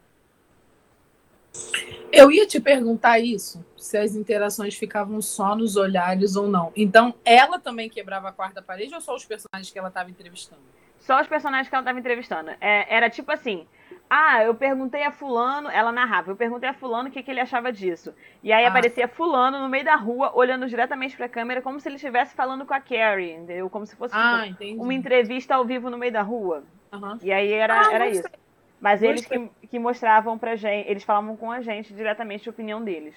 Eu 2.11 2.31
ia 2.31 2.45
te 2.45 2.59
perguntar 2.59 3.19
isso, 3.19 3.63
se 3.77 3.97
as 3.97 4.15
interações 4.15 4.75
ficavam 4.75 5.21
só 5.21 5.55
nos 5.55 5.75
olhares 5.75 6.35
ou 6.35 6.47
não. 6.47 6.71
Então, 6.75 7.13
ela 7.23 7.59
também 7.59 7.89
quebrava 7.89 8.29
a 8.29 8.31
quarta 8.31 8.61
parede 8.61 8.93
ou 8.93 9.01
só 9.01 9.15
os 9.15 9.25
personagens 9.25 9.71
que 9.71 9.79
ela 9.79 9.87
estava 9.87 10.09
entrevistando? 10.09 10.61
Só 11.11 11.19
os 11.19 11.27
personagens 11.27 11.67
que 11.67 11.75
ela 11.75 11.81
estava 11.81 11.99
entrevistando. 11.99 12.51
É, 12.61 12.95
era 12.95 13.09
tipo 13.09 13.29
assim: 13.33 13.67
ah, 14.09 14.45
eu 14.45 14.55
perguntei 14.55 15.03
a 15.03 15.11
Fulano, 15.11 15.69
ela 15.69 15.91
narrava, 15.91 16.31
eu 16.31 16.37
perguntei 16.37 16.69
a 16.69 16.73
Fulano 16.73 17.09
o 17.09 17.11
que, 17.11 17.21
que 17.21 17.29
ele 17.29 17.41
achava 17.41 17.69
disso. 17.69 18.13
E 18.41 18.53
aí 18.53 18.63
ah. 18.63 18.69
aparecia 18.69 19.09
Fulano 19.09 19.59
no 19.59 19.67
meio 19.67 19.83
da 19.83 19.97
rua, 19.97 20.31
olhando 20.33 20.69
diretamente 20.69 21.17
para 21.17 21.25
a 21.25 21.29
câmera, 21.29 21.61
como 21.61 21.81
se 21.81 21.89
ele 21.89 21.97
estivesse 21.97 22.33
falando 22.33 22.65
com 22.65 22.73
a 22.73 22.79
Carrie, 22.79 23.33
entendeu? 23.33 23.69
Como 23.69 23.85
se 23.85 23.93
fosse 23.93 24.15
ah, 24.15 24.45
tipo, 24.57 24.81
uma 24.81 24.93
entrevista 24.93 25.55
ao 25.55 25.65
vivo 25.65 25.89
no 25.89 25.97
meio 25.97 26.13
da 26.13 26.21
rua. 26.21 26.63
Uhum. 26.93 27.17
E 27.21 27.29
aí 27.29 27.51
era, 27.51 27.81
ah, 27.81 27.93
era 27.93 28.07
isso. 28.07 28.23
Mas 28.79 29.03
eles 29.03 29.25
que, 29.25 29.49
que 29.69 29.77
mostravam 29.77 30.37
pra 30.37 30.55
gente, 30.55 30.89
eles 30.89 31.03
falavam 31.03 31.35
com 31.35 31.51
a 31.51 31.59
gente 31.59 31.93
diretamente 31.93 32.47
a 32.47 32.51
opinião 32.51 32.81
deles. 32.81 33.15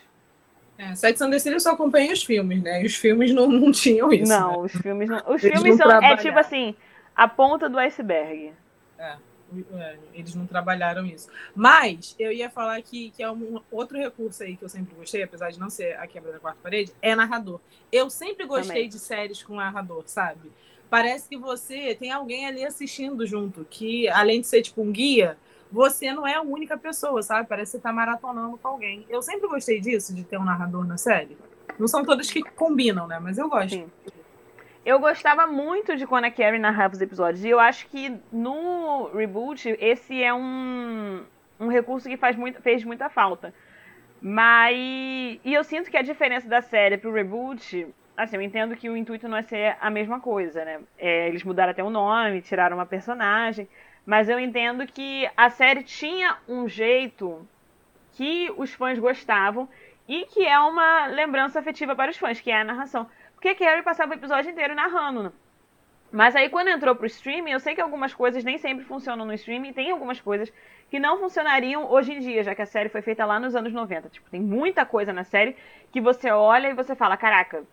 É, 0.76 0.92
City 0.96 1.22
eu 1.46 1.60
só 1.60 1.70
acompanha 1.70 2.12
os 2.12 2.24
filmes, 2.24 2.60
né? 2.60 2.82
E 2.82 2.86
os 2.86 2.96
filmes 2.96 3.32
não, 3.32 3.46
não 3.46 3.70
tinham 3.70 4.12
isso. 4.12 4.32
Não, 4.32 4.50
né? 4.50 4.58
os 4.58 4.72
filmes 4.72 5.08
não. 5.08 5.22
Os 5.28 5.44
eles 5.44 5.60
filmes 5.60 5.78
não 5.78 5.88
são, 5.88 6.02
é 6.02 6.16
tipo 6.16 6.36
assim, 6.36 6.74
a 7.14 7.28
ponta 7.28 7.68
do 7.68 7.78
iceberg. 7.78 8.52
É, 8.98 9.16
é, 9.76 9.96
eles 10.12 10.34
não 10.34 10.46
trabalharam 10.46 11.06
isso. 11.06 11.28
Mas 11.54 12.14
eu 12.18 12.32
ia 12.32 12.50
falar 12.50 12.80
que, 12.82 13.10
que 13.10 13.22
é 13.22 13.30
um 13.30 13.60
outro 13.70 13.98
recurso 13.98 14.42
aí 14.42 14.56
que 14.56 14.64
eu 14.64 14.68
sempre 14.68 14.94
gostei, 14.94 15.22
apesar 15.22 15.50
de 15.50 15.60
não 15.60 15.70
ser 15.70 15.96
a 15.98 16.06
quebra 16.06 16.32
da 16.32 16.38
quarta 16.38 16.58
parede, 16.62 16.92
é 17.00 17.14
narrador. 17.14 17.60
Eu 17.92 18.10
sempre 18.10 18.46
gostei 18.46 18.84
Também. 18.84 18.88
de 18.88 18.98
séries 18.98 19.42
com 19.42 19.56
narrador, 19.56 20.02
sabe? 20.06 20.50
Parece 20.90 21.28
que 21.28 21.36
você 21.36 21.94
tem 21.94 22.10
alguém 22.10 22.46
ali 22.46 22.64
assistindo 22.64 23.26
junto, 23.26 23.64
que 23.68 24.08
além 24.08 24.40
de 24.40 24.46
ser 24.46 24.62
tipo 24.62 24.82
um 24.82 24.92
guia, 24.92 25.36
você 25.70 26.12
não 26.12 26.26
é 26.26 26.34
a 26.34 26.42
única 26.42 26.76
pessoa, 26.78 27.22
sabe? 27.22 27.48
Parece 27.48 27.72
que 27.72 27.78
você 27.78 27.82
tá 27.82 27.92
maratonando 27.92 28.56
com 28.56 28.68
alguém. 28.68 29.04
Eu 29.08 29.20
sempre 29.22 29.48
gostei 29.48 29.80
disso, 29.80 30.14
de 30.14 30.22
ter 30.22 30.38
um 30.38 30.44
narrador 30.44 30.86
na 30.86 30.96
série. 30.96 31.36
Não 31.78 31.88
são 31.88 32.04
todas 32.04 32.30
que 32.30 32.42
combinam, 32.42 33.06
né? 33.06 33.18
Mas 33.18 33.38
eu 33.38 33.48
gosto. 33.48 33.70
Sim. 33.70 33.90
Eu 34.84 34.98
gostava 34.98 35.46
muito 35.46 35.96
de 35.96 36.06
quando 36.06 36.26
a 36.26 36.30
Carrie 36.30 36.58
narrava 36.58 36.94
os 36.94 37.00
episódios. 37.00 37.42
E 37.42 37.48
eu 37.48 37.58
acho 37.58 37.86
que 37.88 38.14
no 38.30 39.10
reboot, 39.14 39.74
esse 39.80 40.22
é 40.22 40.32
um, 40.34 41.22
um 41.58 41.68
recurso 41.68 42.08
que 42.08 42.18
faz 42.18 42.36
muito, 42.36 42.60
fez 42.60 42.84
muita 42.84 43.08
falta. 43.08 43.54
Mas. 44.20 44.76
E 44.76 45.54
eu 45.54 45.64
sinto 45.64 45.90
que 45.90 45.96
a 45.96 46.02
diferença 46.02 46.48
da 46.48 46.60
série 46.60 46.98
pro 46.98 47.12
reboot. 47.12 47.86
Assim, 48.16 48.36
eu 48.36 48.42
entendo 48.42 48.76
que 48.76 48.88
o 48.88 48.96
intuito 48.96 49.26
não 49.26 49.36
é 49.36 49.42
ser 49.42 49.76
a 49.80 49.90
mesma 49.90 50.20
coisa, 50.20 50.64
né? 50.64 50.80
É, 50.96 51.28
eles 51.28 51.42
mudaram 51.42 51.72
até 51.72 51.82
o 51.82 51.90
nome, 51.90 52.42
tiraram 52.42 52.76
uma 52.76 52.86
personagem. 52.86 53.68
Mas 54.06 54.28
eu 54.28 54.38
entendo 54.38 54.86
que 54.86 55.28
a 55.36 55.48
série 55.48 55.82
tinha 55.82 56.36
um 56.46 56.68
jeito 56.68 57.46
que 58.12 58.52
os 58.56 58.72
fãs 58.72 58.98
gostavam 58.98 59.68
e 60.06 60.26
que 60.26 60.46
é 60.46 60.58
uma 60.58 61.06
lembrança 61.06 61.58
afetiva 61.58 61.96
para 61.96 62.10
os 62.10 62.16
fãs, 62.16 62.40
que 62.40 62.50
é 62.50 62.60
a 62.60 62.64
narração. 62.64 63.08
Porque 63.44 63.62
Carrie 63.62 63.82
passava 63.82 64.12
o 64.12 64.14
episódio 64.14 64.50
inteiro 64.50 64.74
narrando. 64.74 65.24
Né? 65.24 65.32
Mas 66.10 66.34
aí 66.34 66.48
quando 66.48 66.68
entrou 66.68 66.96
pro 66.96 67.04
streaming, 67.04 67.50
eu 67.50 67.60
sei 67.60 67.74
que 67.74 67.80
algumas 67.82 68.14
coisas 68.14 68.42
nem 68.42 68.56
sempre 68.56 68.86
funcionam 68.86 69.26
no 69.26 69.34
streaming, 69.34 69.74
tem 69.74 69.90
algumas 69.90 70.18
coisas 70.18 70.50
que 70.88 70.98
não 70.98 71.18
funcionariam 71.18 71.84
hoje 71.90 72.14
em 72.14 72.20
dia, 72.20 72.42
já 72.42 72.54
que 72.54 72.62
a 72.62 72.66
série 72.66 72.88
foi 72.88 73.02
feita 73.02 73.26
lá 73.26 73.38
nos 73.38 73.54
anos 73.54 73.70
90. 73.70 74.08
Tipo, 74.08 74.30
tem 74.30 74.40
muita 74.40 74.86
coisa 74.86 75.12
na 75.12 75.24
série 75.24 75.54
que 75.92 76.00
você 76.00 76.30
olha 76.30 76.68
e 76.68 76.72
você 76.72 76.94
fala, 76.96 77.18
caraca, 77.18 77.64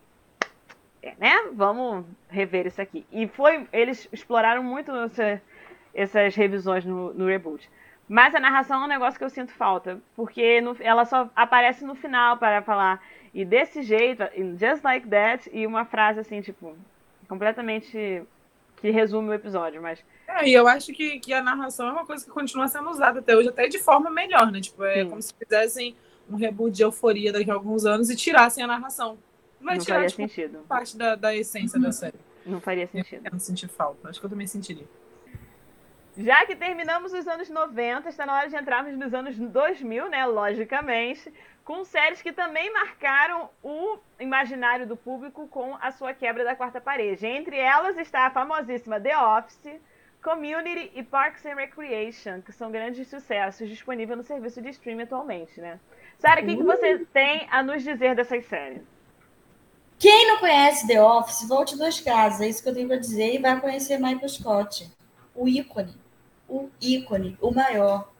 é, 1.02 1.14
né? 1.18 1.36
Vamos 1.54 2.06
rever 2.30 2.68
isso 2.68 2.82
aqui. 2.82 3.06
E 3.10 3.30
foi, 3.30 3.66
eles 3.72 4.10
exploraram 4.12 4.62
muito 4.62 4.94
essa, 4.94 5.42
essas 5.94 6.36
revisões 6.36 6.84
no, 6.84 7.14
no 7.14 7.28
reboot. 7.28 7.72
Mas 8.10 8.36
a 8.36 8.42
narração 8.42 8.82
é 8.82 8.86
um 8.86 8.90
negócio 8.90 9.18
que 9.18 9.24
eu 9.24 9.30
sinto 9.30 9.54
falta, 9.54 10.02
porque 10.18 10.60
no, 10.60 10.76
ela 10.82 11.06
só 11.06 11.30
aparece 11.34 11.86
no 11.86 11.96
final 11.96 12.36
para 12.36 12.62
falar 12.62 13.02
e 13.34 13.46
desse 13.46 13.82
jeito, 13.82 14.24
just 14.60 14.84
like 14.84 15.08
that, 15.08 15.50
e 15.54 15.66
uma 15.66 15.86
frase 15.86 16.20
assim, 16.20 16.42
tipo, 16.42 16.76
completamente 17.28 18.24
que 18.78 18.90
resume 18.90 19.30
o 19.30 19.34
episódio, 19.34 19.82
mas... 19.82 20.04
É, 20.28 20.48
e 20.48 20.54
eu 20.54 20.68
acho 20.68 20.92
que, 20.92 21.20
que 21.20 21.34
a 21.34 21.42
narração 21.42 21.88
é 21.88 21.92
uma 21.92 22.06
coisa 22.06 22.26
que 22.26 22.32
continua 22.32 22.68
sendo 22.68 22.90
usada 22.90 23.20
até 23.20 23.36
hoje, 23.36 23.50
até 23.50 23.68
de 23.68 23.78
forma 23.78 24.10
melhor, 24.10 24.52
né? 24.52 24.60
Tipo, 24.60 24.84
é 24.84 25.04
Sim. 25.04 25.10
como 25.10 25.22
se 25.22 25.34
fizessem 25.34 25.96
um 26.30 26.36
reboot 26.36 26.76
de 26.76 26.84
euforia 26.84 27.32
daqui 27.32 27.52
a 27.52 27.54
alguns 27.54 27.86
anos 27.86 28.10
e 28.10 28.16
tirassem 28.16 28.64
a 28.64 28.68
narração. 28.68 29.18
Não 29.60 29.68
vai 29.68 29.78
não 29.78 29.84
tirar, 29.84 29.96
faria 29.96 30.10
tipo, 30.10 30.22
sentido. 30.22 30.60
parte 30.68 30.98
da, 30.98 31.16
da 31.16 31.36
essência 31.36 31.80
da 31.80 31.92
série. 31.92 32.18
Não 32.46 32.60
faria 32.60 32.88
sentido. 32.88 33.22
Eu 33.24 33.32
não 33.32 33.40
senti 33.40 33.68
falta. 33.68 34.10
Acho 34.10 34.20
que 34.20 34.26
eu 34.26 34.30
também 34.30 34.48
sentiria. 34.48 34.88
Já 36.18 36.46
que 36.46 36.56
terminamos 36.56 37.14
os 37.14 37.28
anos 37.28 37.50
90, 37.50 38.10
está 38.10 38.26
na 38.26 38.36
hora 38.36 38.50
de 38.50 38.56
entrarmos 38.56 38.98
nos 38.98 39.14
anos 39.14 39.38
2000, 39.38 40.10
né? 40.10 40.26
Logicamente, 40.26 41.32
com 41.72 41.86
séries 41.86 42.22
que 42.22 42.34
também 42.34 42.70
marcaram 42.74 43.50
o 43.64 43.98
imaginário 44.20 44.86
do 44.86 44.98
público 44.98 45.48
com 45.48 45.74
a 45.80 45.90
sua 45.90 46.14
quebra 46.14 46.44
da 46.44 46.54
quarta 46.54 46.82
parede. 46.82 47.26
Entre 47.26 47.58
elas 47.58 47.98
está 47.98 48.28
a 48.28 48.30
famosíssima 48.30 49.00
The 49.00 49.18
Office, 49.18 49.80
Community 50.22 50.92
e 50.94 51.02
Parks 51.02 51.46
and 51.46 51.56
Recreation, 51.56 52.42
que 52.42 52.52
são 52.52 52.72
grandes 52.72 53.08
sucessos 53.08 53.70
disponíveis 53.70 54.18
no 54.18 54.24
serviço 54.26 54.62
de 54.62 54.68
streaming 54.68 55.04
atualmente, 55.04 55.62
né? 55.62 55.80
Sara, 56.20 56.42
o 56.42 56.46
que, 56.46 56.58
que 56.58 56.64
você 56.64 56.96
uh! 56.96 57.06
tem 57.14 57.48
a 57.50 57.64
nos 57.64 57.82
dizer 57.82 58.16
dessas 58.16 58.46
séries? 58.48 58.84
Quem 59.98 60.28
não 60.28 60.40
conhece 60.40 60.86
The 60.86 61.02
Office, 61.02 61.48
volte 61.48 61.78
duas 61.78 62.02
casas, 62.02 62.42
é 62.42 62.50
isso 62.50 62.62
que 62.62 62.68
eu 62.68 62.74
tenho 62.74 62.90
para 62.90 62.98
dizer, 62.98 63.36
e 63.36 63.38
vai 63.38 63.58
conhecer 63.62 63.98
Michael 63.98 64.28
Scott, 64.28 64.92
o 65.34 65.48
ícone 65.48 66.02
o 66.52 66.70
ícone, 66.82 67.38
o 67.42 67.52
maior. 67.52 68.11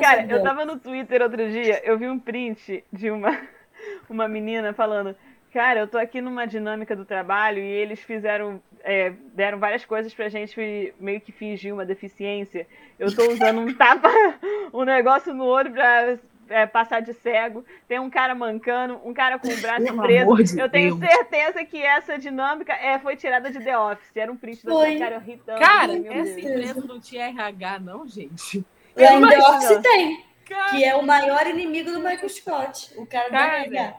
Cara, 0.00 0.22
Deus. 0.22 0.38
eu 0.38 0.42
tava 0.42 0.64
no 0.64 0.78
Twitter 0.78 1.22
outro 1.22 1.48
dia, 1.50 1.80
eu 1.84 1.98
vi 1.98 2.08
um 2.08 2.18
print 2.18 2.84
de 2.92 3.10
uma, 3.10 3.38
uma 4.08 4.28
menina 4.28 4.72
falando. 4.72 5.14
Cara, 5.52 5.80
eu 5.80 5.88
tô 5.88 5.96
aqui 5.96 6.20
numa 6.20 6.46
dinâmica 6.46 6.94
do 6.94 7.04
trabalho 7.04 7.58
e 7.58 7.66
eles 7.66 8.00
fizeram, 8.00 8.60
é, 8.84 9.12
deram 9.34 9.58
várias 9.58 9.84
coisas 9.84 10.12
pra 10.12 10.28
gente 10.28 10.94
meio 11.00 11.20
que 11.20 11.32
fingir 11.32 11.72
uma 11.72 11.86
deficiência. 11.86 12.66
Eu 12.98 13.14
tô 13.14 13.30
usando 13.30 13.60
um 13.60 13.74
tapa, 13.74 14.08
um 14.72 14.84
negócio 14.84 15.32
no 15.32 15.44
olho 15.44 15.72
pra 15.72 16.18
é, 16.50 16.66
passar 16.66 17.00
de 17.00 17.12
cego, 17.14 17.64
tem 17.86 17.98
um 17.98 18.10
cara 18.10 18.34
mancando, 18.34 19.00
um 19.04 19.12
cara 19.12 19.38
com 19.38 19.48
o 19.48 19.56
braço 19.60 19.84
Pelo 19.84 20.02
preso. 20.02 20.54
De 20.54 20.60
eu 20.60 20.68
tenho 20.68 20.94
Deus. 20.94 21.12
certeza 21.12 21.64
que 21.64 21.80
essa 21.82 22.18
dinâmica 22.18 22.72
é, 22.72 22.98
foi 22.98 23.16
tirada 23.16 23.50
de 23.50 23.58
The 23.60 23.78
Office. 23.78 24.16
Era 24.16 24.32
um 24.32 24.36
print 24.36 24.64
do 24.64 24.74
cara 24.98 25.16
irritando. 25.16 25.58
Cara, 25.58 25.92
essa 25.92 26.40
empresa 26.40 26.84
não 26.86 27.00
tinha 27.00 27.28
RH, 27.28 27.78
não, 27.80 28.06
gente. 28.06 28.64
E 28.98 29.04
em 29.04 29.28
The 29.28 29.38
Office 29.38 29.82
tem. 29.82 30.24
Cara. 30.44 30.70
Que 30.70 30.84
é 30.84 30.96
o 30.96 31.02
maior 31.02 31.46
inimigo 31.46 31.90
do 31.90 31.98
Michael 31.98 32.28
Scott. 32.28 32.92
O 32.96 33.06
cara, 33.06 33.30
cara 33.30 33.58
da 33.58 33.64
RH. 33.64 33.96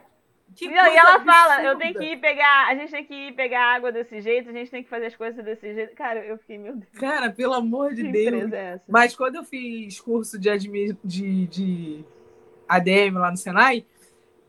Que 0.56 0.68
não, 0.68 0.84
e 0.84 0.96
ela 0.96 1.14
absurda. 1.14 1.32
fala, 1.32 1.62
eu 1.62 1.78
tenho 1.78 1.94
que 1.94 2.04
ir 2.04 2.20
pegar, 2.20 2.66
a 2.68 2.74
gente 2.74 2.90
tem 2.90 3.04
que 3.04 3.14
ir 3.14 3.32
pegar 3.34 3.76
água 3.76 3.92
desse 3.92 4.20
jeito, 4.20 4.50
a 4.50 4.52
gente 4.52 4.70
tem 4.70 4.82
que 4.82 4.90
fazer 4.90 5.06
as 5.06 5.16
coisas 5.16 5.44
desse 5.44 5.72
jeito. 5.72 5.94
Cara, 5.94 6.24
eu 6.24 6.36
fiquei, 6.38 6.58
meu 6.58 6.74
Deus. 6.74 6.90
Cara, 6.98 7.30
pelo 7.30 7.54
amor 7.54 7.94
de 7.94 8.02
Deus. 8.02 8.52
É 8.52 8.80
Mas 8.88 9.14
quando 9.14 9.36
eu 9.36 9.44
fiz 9.44 10.00
curso 10.00 10.38
de, 10.38 10.50
admi 10.50 10.98
de, 11.04 11.46
de 11.46 12.04
ADM 12.68 13.18
lá 13.18 13.30
no 13.30 13.36
Senai. 13.36 13.86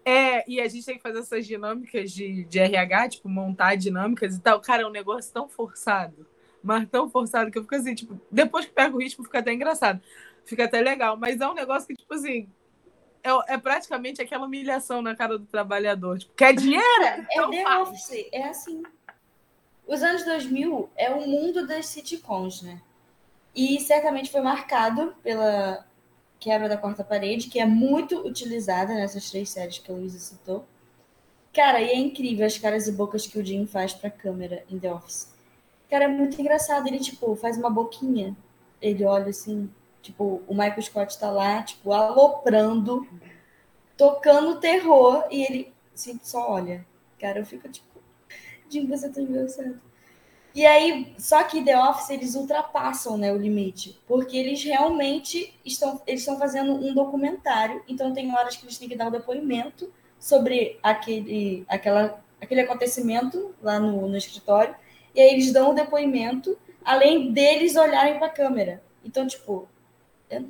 É, 0.04 0.44
e 0.50 0.60
a 0.60 0.68
gente 0.68 0.84
tem 0.84 0.96
que 0.96 1.02
fazer 1.04 1.20
essas 1.20 1.46
dinâmicas 1.46 2.12
de, 2.12 2.44
de 2.46 2.60
RH, 2.60 3.10
tipo, 3.10 3.30
montar 3.30 3.76
dinâmicas 3.76 4.36
e 4.36 4.42
tal. 4.42 4.60
Cara, 4.60 4.82
é 4.82 4.86
um 4.86 4.92
negócio 4.92 5.32
tão 5.32 5.48
forçado, 5.48 6.26
mas 6.64 6.88
tão 6.90 7.10
forçado 7.10 7.52
que 7.52 7.58
eu 7.58 7.64
fico 7.64 7.76
assim, 7.76 7.96
tipo, 7.96 8.20
depois 8.32 8.66
que 8.66 8.72
pega 8.72 8.96
o 8.96 9.00
ritmo, 9.00 9.24
fica 9.24 9.40
até 9.40 9.54
engraçado. 9.54 10.02
Fica 10.46 10.66
até 10.66 10.82
legal, 10.82 11.18
mas 11.18 11.40
é 11.40 11.48
um 11.48 11.54
negócio 11.54 11.88
que, 11.88 11.96
tipo 11.96 12.14
assim, 12.14 12.48
é, 13.24 13.54
é 13.54 13.58
praticamente 13.58 14.22
aquela 14.22 14.46
humilhação 14.46 15.02
na 15.02 15.16
cara 15.16 15.38
do 15.38 15.46
trabalhador. 15.46 16.20
Tipo, 16.20 16.34
quer 16.34 16.54
dinheiro? 16.54 17.04
é 17.04 17.26
então 17.32 17.50
The 17.50 17.80
Office, 17.80 18.28
é 18.32 18.44
assim. 18.48 18.84
Os 19.88 20.02
anos 20.04 20.24
2000 20.24 20.90
é 20.96 21.10
o 21.12 21.28
mundo 21.28 21.68
das 21.68 21.88
sitcoms, 21.88 22.62
né? 22.62 22.82
E 23.54 23.80
certamente 23.82 24.32
foi 24.32 24.42
marcado 24.42 25.14
pela 25.22 25.86
quebra 26.40 26.70
da 26.70 26.78
quarta 26.78 27.04
parede, 27.04 27.50
que 27.50 27.60
é 27.60 27.66
muito 27.66 28.26
utilizada 28.26 28.94
nessas 28.94 29.30
três 29.30 29.50
séries 29.50 29.78
que 29.78 29.92
a 29.92 29.96
Luísa 29.96 30.18
citou. 30.18 30.66
Cara, 31.54 31.82
e 31.82 31.90
é 31.90 31.96
incrível 31.96 32.46
as 32.46 32.58
caras 32.58 32.88
e 32.88 32.92
bocas 32.92 33.28
que 33.28 33.38
o 33.38 33.46
Jim 33.46 33.68
faz 33.68 33.94
pra 33.94 34.10
câmera 34.10 34.64
em 34.70 34.80
The 34.80 34.94
Office. 34.94 35.32
Cara, 35.92 36.06
é 36.06 36.08
muito 36.08 36.40
engraçado. 36.40 36.88
Ele, 36.88 37.00
tipo, 37.00 37.36
faz 37.36 37.58
uma 37.58 37.70
boquinha. 37.70 38.34
Ele 38.82 39.04
olha 39.04 39.28
assim, 39.30 39.70
tipo, 40.02 40.42
o 40.48 40.54
Michael 40.54 40.82
Scott 40.82 41.20
tá 41.20 41.30
lá, 41.30 41.62
tipo, 41.64 41.92
aloprando, 41.92 43.06
tocando 43.98 44.60
terror, 44.60 45.26
e 45.30 45.44
ele 45.44 45.74
assim, 45.94 46.18
só 46.24 46.50
olha. 46.50 46.86
Cara, 47.20 47.40
eu 47.40 47.46
fico 47.46 47.68
tipo, 47.70 48.00
Jim, 48.70 48.88
você 48.88 49.10
tá 49.10 49.22
engraçado. 49.22 49.80
E 50.56 50.66
aí, 50.66 51.14
só 51.18 51.44
que 51.44 51.64
The 51.64 51.78
Office 51.78 52.10
eles 52.10 52.36
ultrapassam 52.36 53.18
né, 53.18 53.32
o 53.32 53.38
limite, 53.38 54.02
porque 54.08 54.36
eles 54.36 54.64
realmente 54.64 55.54
estão, 55.64 56.02
eles 56.08 56.22
estão 56.22 56.38
fazendo 56.38 56.74
um 56.74 56.94
documentário, 56.94 57.82
então 57.88 58.14
tem 58.14 58.34
horas 58.36 58.58
que 58.58 58.66
eles 58.66 58.78
têm 58.78 58.90
que 58.90 58.96
dar 58.96 59.08
um 59.08 59.12
depoimento 59.12 59.94
sobre 60.20 60.78
aquele, 60.84 61.64
aquela, 61.70 62.22
aquele 62.42 62.62
acontecimento 62.62 63.56
lá 63.62 63.80
no, 63.80 64.10
no 64.10 64.18
escritório, 64.18 64.76
e 65.14 65.22
aí 65.22 65.34
eles 65.34 65.52
dão 65.52 65.72
o 65.72 65.74
depoimento, 65.74 66.58
além 66.84 67.32
deles 67.32 67.76
olharem 67.76 68.18
para 68.18 68.28
a 68.28 68.32
câmera. 68.32 68.82
Então, 69.04 69.28
tipo, 69.28 69.68
é, 70.30 70.42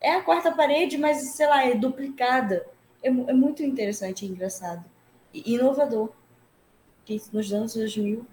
é 0.00 0.12
a 0.12 0.22
quarta 0.22 0.52
parede, 0.52 0.98
mas, 0.98 1.34
sei 1.34 1.46
lá, 1.46 1.64
é 1.64 1.74
duplicada. 1.74 2.66
É, 3.02 3.08
é 3.08 3.32
muito 3.32 3.62
interessante 3.62 4.24
e 4.24 4.28
engraçado. 4.28 4.84
E 5.32 5.54
inovador. 5.54 6.10
Nos 7.32 7.52
anos 7.52 7.74
2000 7.74 8.24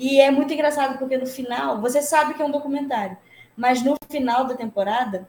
e 0.00 0.18
é 0.18 0.30
muito 0.30 0.50
engraçado 0.54 0.98
porque 0.98 1.18
no 1.18 1.26
final, 1.26 1.78
você 1.78 2.00
sabe 2.00 2.32
que 2.32 2.40
é 2.40 2.44
um 2.44 2.50
documentário, 2.50 3.18
mas 3.54 3.82
no 3.82 3.94
final 4.10 4.46
da 4.46 4.54
temporada, 4.54 5.28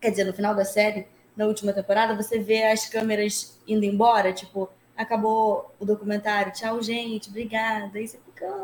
quer 0.00 0.10
dizer, 0.10 0.22
no 0.22 0.32
final 0.32 0.54
da 0.54 0.64
série, 0.64 1.08
na 1.36 1.44
última 1.44 1.72
temporada, 1.72 2.14
você 2.14 2.38
vê 2.38 2.62
as 2.66 2.86
câmeras 2.86 3.60
indo 3.66 3.84
embora, 3.84 4.32
tipo, 4.32 4.70
acabou 4.96 5.74
o 5.80 5.84
documentário, 5.84 6.52
tchau, 6.52 6.80
gente, 6.80 7.28
obrigada. 7.28 7.90
Fica, 7.90 8.18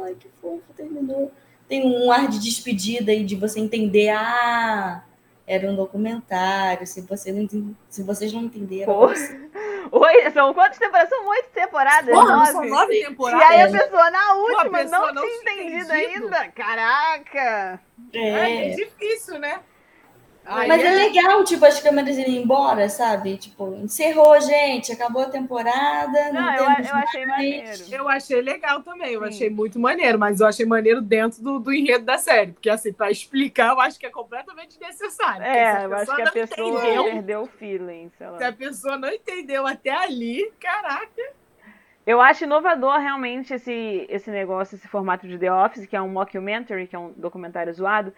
ai, 0.05 0.14
que 0.14 0.29
fofo, 0.40 0.62
terminou. 0.77 1.31
Tem 1.68 1.85
um 1.87 2.11
ar 2.12 2.29
de 2.29 2.38
despedida 2.38 3.12
e 3.12 3.25
de 3.25 3.35
você 3.37 3.59
entender, 3.61 4.11
ah, 4.11 5.03
era 5.47 5.71
um 5.71 5.75
documentário, 5.77 6.87
se, 6.87 7.01
você 7.03 7.33
não, 7.33 7.75
se 7.88 8.03
vocês 8.03 8.33
não 8.33 8.42
entenderam. 8.42 8.92
Oi, 9.90 10.31
são 10.33 10.55
quantas 10.55 10.79
temporadas? 10.79 11.09
São 11.11 11.27
oito 11.29 11.49
temporadas? 11.53 12.14
Porra, 12.14 12.37
nove. 12.37 12.53
são 12.53 12.64
nove 12.64 13.03
temporadas. 13.03 13.40
E 13.42 13.53
aí 13.53 13.62
a 13.62 13.71
pessoa 13.71 14.11
na 14.11 14.35
última 14.35 14.71
pessoa 14.79 15.12
não, 15.12 15.14
não 15.14 15.23
tinha 15.23 15.38
tinha 15.40 15.53
entendido 15.55 15.92
entendido. 15.92 16.25
ainda. 16.35 16.49
Caraca! 16.53 17.81
É, 18.12 18.71
É. 18.71 18.75
difícil, 18.75 19.38
né? 19.38 19.61
Aí 20.44 20.66
Mas 20.66 20.83
é 20.83 20.90
legal, 20.90 21.44
tipo, 21.44 21.64
as 21.64 21.81
câmeras 21.81 22.18
irem 22.18 22.42
embora, 22.42 22.88
sabe? 22.88 23.37
Tipo, 23.37 23.74
encerrou, 23.76 24.40
gente, 24.40 24.90
acabou 24.90 25.22
a 25.22 25.28
temporada. 25.31 26.33
Não, 26.33 26.40
Não, 26.42 26.55
eu, 26.55 26.64
temos 26.66 26.88
eu 26.88 26.94
achei 26.96 27.26
mais. 27.26 27.61
maneiro. 27.61 27.85
Eu 27.92 28.09
achei 28.09 28.40
legal 28.42 28.83
também, 28.83 29.12
eu 29.12 29.20
Sim. 29.22 29.28
achei 29.28 29.50
muito 29.50 29.78
maneiro, 29.78 30.18
mas 30.18 30.40
eu 30.40 30.46
achei 30.46 30.66
maneiro 30.66 31.00
dentro 31.00 31.42
do, 31.42 31.61
do 31.61 31.72
enredo 31.72 32.05
da 32.05 32.18
série, 32.18 32.52
porque 32.52 32.68
assim, 32.68 32.92
pra 32.92 33.11
explicar, 33.11 33.72
eu 33.72 33.81
acho 33.81 33.98
que 34.00 34.07
é 34.07 34.11
completamente 34.11 34.74
se 34.74 34.81
É, 35.40 35.85
eu 35.85 35.94
acho 35.94 36.14
que 36.14 36.22
a 36.22 36.24
não 36.24 36.33
pessoa 36.33 36.87
entendeu, 36.87 37.05
perdeu 37.05 37.42
o 37.42 37.46
feeling, 37.46 38.11
sei 38.18 38.28
lá. 38.28 38.38
se 38.38 38.44
a 38.44 38.52
pessoa 38.52 38.98
não 38.98 39.11
entendeu 39.11 39.66
até 39.66 39.90
ali, 39.90 40.52
caraca. 40.59 41.22
Eu 42.05 42.20
acho 42.20 42.44
inovador 42.44 42.98
realmente 42.98 43.55
esse, 43.55 44.07
esse 44.09 44.31
negócio, 44.31 44.74
esse 44.74 44.88
formato 44.88 45.28
de 45.28 45.38
The 45.38 45.52
Office, 45.52 45.87
que 45.87 45.94
é 45.94 46.02
um 46.02 46.09
mockumentary, 46.09 46.88
que 46.88 46.96
é 46.96 46.98
um 46.98 47.12
documentário 47.12 47.72
zoado, 47.72 48.12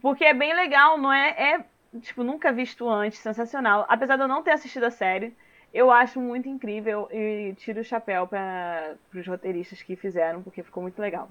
porque 0.00 0.24
é 0.24 0.34
bem 0.34 0.54
legal, 0.54 0.98
não 0.98 1.12
é? 1.12 1.54
É, 1.54 1.64
tipo, 2.00 2.22
nunca 2.24 2.52
visto 2.52 2.88
antes, 2.88 3.18
sensacional. 3.20 3.86
Apesar 3.88 4.16
de 4.16 4.22
eu 4.22 4.28
não 4.28 4.42
ter 4.42 4.52
assistido 4.52 4.84
a 4.84 4.90
série, 4.90 5.36
eu 5.72 5.90
acho 5.90 6.20
muito 6.20 6.48
incrível 6.48 7.08
e 7.12 7.54
tiro 7.56 7.80
o 7.80 7.84
chapéu 7.84 8.26
para 8.26 8.96
os 9.14 9.26
roteiristas 9.26 9.82
que 9.82 9.96
fizeram, 9.96 10.42
porque 10.42 10.62
ficou 10.62 10.82
muito 10.82 11.00
legal. 11.00 11.30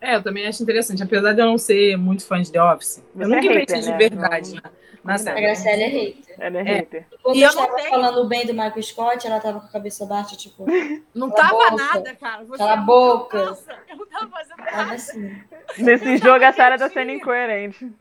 É, 0.00 0.16
eu 0.16 0.22
também 0.22 0.46
acho 0.46 0.62
interessante, 0.62 1.02
apesar 1.02 1.32
de 1.32 1.40
eu 1.40 1.46
não 1.46 1.56
ser 1.56 1.96
muito 1.96 2.26
fã 2.26 2.40
de 2.40 2.52
The 2.52 2.62
Office. 2.62 3.02
Você 3.14 3.24
eu 3.24 3.28
nunca 3.28 3.52
é 3.52 3.58
hater, 3.60 3.76
de 3.76 3.92
né? 3.92 3.98
verdade 3.98 4.54
Não- 4.54 4.70
na, 5.04 5.14
A. 5.14 5.18
Graciela 5.18 5.82
é 5.82 5.86
hater. 5.86 6.34
Ela 6.38 6.58
é, 6.58 6.60
É. 6.60 6.64
hater. 6.64 7.06
Quando 7.22 7.36
E 7.36 7.42
eu 7.42 7.46
eu 7.46 7.50
estava 7.50 7.76
tenho. 7.76 7.90
falando 7.90 8.24
bem 8.28 8.46
do 8.46 8.52
Michael 8.54 8.82
Scott, 8.82 9.26
ela 9.26 9.40
tava 9.40 9.60
com 9.60 9.66
a 9.66 9.70
cabeça 9.70 10.06
baixa, 10.06 10.36
tipo, 10.36 10.64
Não 11.14 11.30
tava 11.30 11.50
boca. 11.70 11.76
nada, 11.76 12.14
cara. 12.16 12.44
Você 12.44 12.58
Cala 12.58 12.72
a 12.72 12.76
boca. 12.76 13.44
Nossa, 13.44 13.78
eu 13.88 13.96
não 13.96 14.06
tava 14.06 14.30
fazendo 14.30 14.56
tava 14.56 14.76
nada. 14.76 14.94
assim. 14.94 15.42
Nesse 15.78 16.16
jogo 16.18 16.44
a 16.44 16.52
Sarah 16.52 16.78
tá 16.78 16.88
sendo 16.90 17.10
incoerente. 17.12 17.92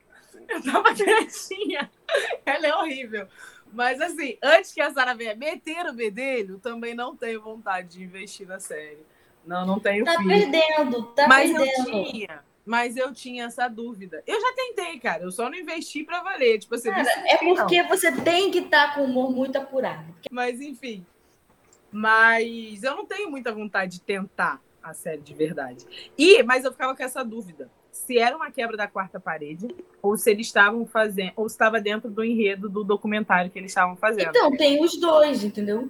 Eu 0.50 0.62
tava 0.64 0.94
quietinha. 0.94 1.90
Ela 2.46 2.68
é 2.68 2.76
horrível. 2.76 3.28
Mas 3.72 4.00
assim, 4.02 4.38
antes 4.44 4.72
que 4.72 4.80
a 4.82 4.92
Sara 4.92 5.16
venha 5.16 5.36
meter 5.36 5.86
o 5.88 5.94
bedelho, 5.94 6.60
também 6.60 6.94
não 6.94 7.16
tenho 7.16 7.42
vontade 7.42 7.88
de 7.98 8.04
investir 8.04 8.48
na 8.48 8.60
série. 8.60 9.04
Não, 9.46 9.66
não 9.66 9.80
tenho 9.80 10.06
Tá 10.06 10.16
filho. 10.18 10.30
perdendo, 10.30 11.04
tá 11.08 11.28
mas 11.28 11.50
eu 11.50 11.58
perdendo. 11.66 12.12
tinha, 12.12 12.44
mas 12.66 12.96
eu 12.96 13.14
tinha 13.14 13.46
essa 13.46 13.68
dúvida. 13.68 14.24
Eu 14.26 14.40
já 14.40 14.54
tentei, 14.54 15.00
cara. 15.00 15.24
Eu 15.24 15.32
só 15.32 15.50
não 15.50 15.58
investi 15.58 16.04
pra 16.04 16.24
valer. 16.24 16.60
Tipo 16.60 16.76
assim, 16.76 16.90
Cara, 16.90 17.02
é 17.02 17.38
sei, 17.38 17.48
não. 17.48 17.56
porque 17.56 17.84
você 17.84 18.12
tem 18.12 18.50
que 18.50 18.60
estar 18.60 18.96
com 18.96 19.02
o 19.02 19.06
humor 19.06 19.32
muito 19.32 19.58
apurado. 19.58 20.14
Mas 20.32 20.62
enfim. 20.62 21.06
Mas 21.92 22.82
eu 22.82 22.96
não 22.96 23.06
tenho 23.06 23.30
muita 23.30 23.52
vontade 23.52 23.94
de 23.94 24.02
tentar 24.02 24.62
a 24.82 24.94
série 24.94 25.22
de 25.22 25.34
verdade. 25.34 25.86
E, 26.18 26.42
mas 26.44 26.64
eu 26.64 26.72
ficava 26.72 26.96
com 26.96 27.04
essa 27.04 27.24
dúvida. 27.24 27.70
Se 27.92 28.18
era 28.18 28.36
uma 28.36 28.50
quebra 28.50 28.76
da 28.76 28.88
quarta 28.88 29.20
parede, 29.20 29.68
ou 30.02 30.18
se 30.18 30.32
eles 30.32 30.48
estavam 30.48 30.86
fazendo, 30.86 31.34
ou 31.36 31.48
se 31.48 31.54
estava 31.54 31.80
dentro 31.80 32.10
do 32.10 32.24
enredo 32.24 32.68
do 32.68 32.84
documentário 32.84 33.52
que 33.52 33.60
eles 33.60 33.72
estavam 33.72 33.96
fazendo. 33.96 34.30
Então, 34.30 34.52
tem 34.58 34.84
os 34.84 34.98
dois, 34.98 35.44
entendeu? 35.44 35.90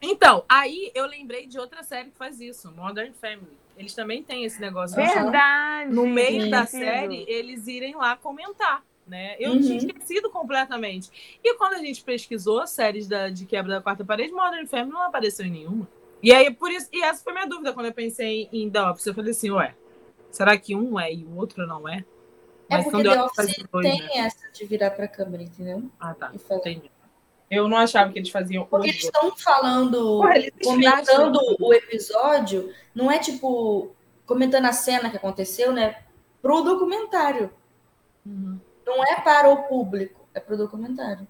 Então, 0.00 0.44
aí 0.48 0.90
eu 0.94 1.06
lembrei 1.06 1.46
de 1.46 1.58
outra 1.58 1.82
série 1.82 2.10
que 2.10 2.16
faz 2.16 2.40
isso, 2.40 2.72
Modern 2.72 3.12
Family. 3.12 3.65
Eles 3.76 3.94
também 3.94 4.22
têm 4.22 4.44
esse 4.44 4.60
negócio. 4.60 4.96
de, 4.96 5.06
Verdade! 5.06 5.92
No 5.92 6.06
meio 6.06 6.44
Sim, 6.44 6.50
da 6.50 6.66
sim. 6.66 6.78
série, 6.78 7.24
eles 7.28 7.66
irem 7.66 7.94
lá 7.94 8.16
comentar. 8.16 8.82
Né? 9.06 9.36
Eu 9.38 9.52
Uhum. 9.52 9.60
tinha 9.60 9.76
esquecido 9.76 10.30
completamente. 10.30 11.38
E 11.44 11.54
quando 11.54 11.74
a 11.74 11.78
gente 11.78 12.02
pesquisou 12.02 12.66
séries 12.66 13.06
da, 13.06 13.28
de 13.28 13.46
quebra 13.46 13.74
da 13.76 13.80
quarta 13.80 14.04
parede, 14.04 14.32
Modern 14.32 14.66
Family 14.66 14.90
não 14.90 15.02
apareceu 15.02 15.46
em 15.46 15.50
nenhuma. 15.50 15.88
E 16.20 16.32
aí, 16.32 16.50
por 16.50 16.72
isso, 16.72 16.88
e 16.92 17.02
essa 17.04 17.22
foi 17.22 17.32
minha 17.32 17.46
dúvida 17.46 17.72
quando 17.72 17.86
eu 17.86 17.92
pensei 17.92 18.48
em 18.52 18.68
The 18.68 18.82
Office. 18.82 19.06
Eu 19.06 19.14
falei 19.14 19.30
assim, 19.30 19.50
ué, 19.50 19.74
será 20.32 20.56
que 20.58 20.74
um 20.74 20.98
é 20.98 21.12
e 21.12 21.24
o 21.24 21.36
outro 21.36 21.64
não 21.68 21.88
é? 21.88 22.04
É 22.68 22.80
então 22.80 22.82
porque 22.82 23.02
The 23.04 23.10
The 23.10 23.22
Office 23.22 23.36
faz 23.36 23.48
Office 23.50 23.64
os 23.64 23.70
dois, 23.70 23.86
tem 23.88 24.02
né? 24.02 24.10
essa 24.16 24.50
de 24.52 24.64
virar 24.64 24.90
pra 24.90 25.06
câmera, 25.06 25.42
entendeu? 25.44 25.88
Ah, 26.00 26.14
tá. 26.14 26.32
Entendi. 26.50 26.90
Eu 27.50 27.68
não 27.68 27.76
achava 27.76 28.12
que 28.12 28.18
eles 28.18 28.30
faziam 28.30 28.66
Porque 28.66 28.88
eles 28.88 29.04
estão 29.04 29.34
falando, 29.36 30.18
Porra, 30.18 30.36
eles 30.36 30.52
comentando 30.62 31.38
o 31.60 31.72
episódio, 31.72 32.72
não 32.94 33.10
é 33.10 33.18
tipo 33.18 33.94
comentando 34.24 34.64
a 34.64 34.72
cena 34.72 35.08
que 35.08 35.16
aconteceu, 35.16 35.72
né? 35.72 36.02
Pro 36.42 36.62
documentário. 36.62 37.52
Uhum. 38.24 38.58
Não 38.84 39.04
é 39.04 39.20
para 39.20 39.48
o 39.48 39.68
público, 39.68 40.28
é 40.34 40.40
pro 40.40 40.56
documentário. 40.56 41.26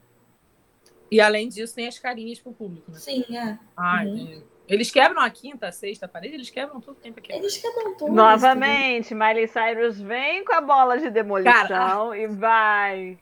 E 1.10 1.20
além 1.20 1.48
disso, 1.48 1.74
tem 1.74 1.86
as 1.86 1.98
carinhas 1.98 2.40
pro 2.40 2.52
público, 2.52 2.90
né? 2.90 2.98
Sim, 2.98 3.24
é. 3.36 3.58
Ah, 3.76 4.02
Uhum. 4.04 4.42
Eles 4.68 4.90
quebram 4.90 5.20
a 5.22 5.30
quinta, 5.30 5.68
a 5.68 5.72
sexta 5.72 6.08
parede, 6.08 6.34
eles 6.34 6.50
quebram 6.50 6.80
todo 6.80 6.96
tempo 6.96 7.20
aqui. 7.20 7.32
Eles 7.32 7.56
quebram 7.56 7.96
tudo. 7.96 8.12
Novamente, 8.12 9.14
Miley 9.14 9.46
Cyrus 9.46 10.00
vem 10.00 10.44
com 10.44 10.52
a 10.52 10.60
bola 10.60 10.98
de 10.98 11.08
demolição 11.08 12.12
e 12.12 12.26
vai 12.26 13.16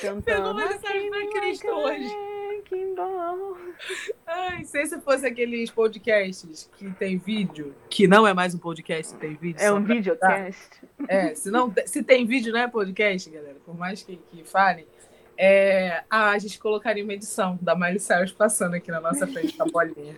cantando. 0.00 0.54
Miley 0.54 0.78
Cyrus 0.78 1.08
pra 1.10 1.40
Cristo 1.40 1.68
hoje. 1.68 2.08
Que 2.64 2.84
bom. 2.96 3.56
Ai, 4.26 4.64
sei 4.64 4.86
se 4.86 5.00
fosse 5.00 5.24
aqueles 5.26 5.70
podcasts 5.70 6.68
que 6.76 6.90
tem 6.92 7.16
vídeo, 7.16 7.74
que 7.88 8.08
não 8.08 8.26
é 8.26 8.34
mais 8.34 8.54
um 8.54 8.58
podcast, 8.58 9.14
tem 9.16 9.34
vídeo. 9.34 9.60
É 9.62 9.72
um 9.72 9.84
pra- 9.84 9.94
videocast. 9.94 10.80
É, 11.06 11.34
se, 11.34 11.50
não, 11.50 11.72
se 11.84 12.02
tem 12.02 12.26
vídeo, 12.26 12.52
não 12.52 12.60
é 12.60 12.68
podcast, 12.68 13.30
galera. 13.30 13.56
Por 13.64 13.76
mais 13.76 14.02
que, 14.02 14.16
que 14.16 14.42
falem. 14.44 14.86
É, 15.38 16.02
ah, 16.10 16.30
a 16.30 16.38
gente 16.38 16.58
colocaria 16.58 17.04
uma 17.04 17.12
edição 17.12 17.58
da 17.60 17.76
Miley 17.76 18.00
Cyrus 18.00 18.32
passando 18.32 18.74
aqui 18.74 18.90
na 18.90 19.00
nossa 19.00 19.26
frente 19.26 19.56
com 19.56 19.62
a 19.62 19.66
bolinha. 19.66 20.16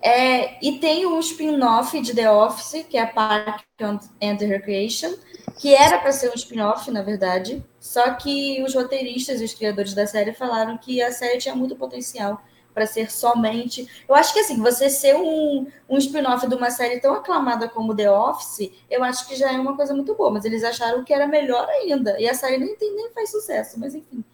É, 0.00 0.64
e 0.64 0.78
tem 0.78 1.06
um 1.06 1.18
spin-off 1.18 2.00
de 2.00 2.14
The 2.14 2.30
Office, 2.30 2.86
que 2.88 2.96
é 2.96 3.04
Park 3.04 3.64
and 3.80 4.36
Recreation, 4.46 5.12
que 5.58 5.74
era 5.74 5.98
para 5.98 6.12
ser 6.12 6.30
um 6.30 6.34
spin-off, 6.34 6.88
na 6.90 7.02
verdade, 7.02 7.64
só 7.80 8.14
que 8.14 8.62
os 8.62 8.74
roteiristas 8.74 9.40
e 9.40 9.44
os 9.44 9.54
criadores 9.54 9.94
da 9.94 10.06
série 10.06 10.32
falaram 10.32 10.78
que 10.78 11.02
a 11.02 11.10
série 11.10 11.38
tinha 11.38 11.54
muito 11.54 11.74
potencial 11.74 12.40
para 12.72 12.86
ser 12.86 13.10
somente. 13.10 13.88
Eu 14.08 14.14
acho 14.14 14.32
que 14.32 14.38
assim, 14.38 14.60
você 14.60 14.88
ser 14.88 15.16
um, 15.16 15.66
um 15.88 15.98
spin-off 15.98 16.46
de 16.46 16.54
uma 16.54 16.70
série 16.70 17.00
tão 17.00 17.12
aclamada 17.14 17.68
como 17.68 17.94
The 17.94 18.08
Office, 18.08 18.70
eu 18.88 19.02
acho 19.02 19.26
que 19.26 19.34
já 19.34 19.52
é 19.52 19.58
uma 19.58 19.74
coisa 19.74 19.92
muito 19.92 20.14
boa, 20.14 20.30
mas 20.30 20.44
eles 20.44 20.62
acharam 20.62 21.02
que 21.02 21.12
era 21.12 21.26
melhor 21.26 21.68
ainda. 21.68 22.20
E 22.20 22.28
a 22.28 22.34
série 22.34 22.58
nem, 22.58 22.76
tem, 22.76 22.94
nem 22.94 23.10
faz 23.10 23.32
sucesso, 23.32 23.80
mas 23.80 23.96
enfim. 23.96 24.24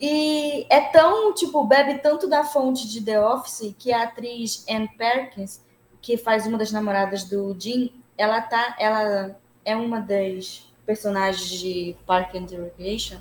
E 0.00 0.66
é 0.68 0.80
tão, 0.80 1.32
tipo, 1.32 1.64
bebe 1.64 1.98
tanto 1.98 2.28
da 2.28 2.44
fonte 2.44 2.88
de 2.88 3.00
The 3.02 3.20
Office 3.20 3.74
que 3.78 3.92
a 3.92 4.02
atriz 4.02 4.64
Anne 4.68 4.88
Perkins, 4.98 5.62
que 6.02 6.16
faz 6.16 6.46
uma 6.46 6.58
das 6.58 6.72
namoradas 6.72 7.24
do 7.24 7.56
Jim, 7.58 7.92
ela 8.18 8.40
tá, 8.42 8.76
ela 8.78 9.38
é 9.64 9.74
uma 9.76 10.00
das 10.00 10.68
personagens 10.84 11.48
de 11.48 11.96
Park 12.06 12.34
and 12.34 12.46
Recreation. 12.50 13.18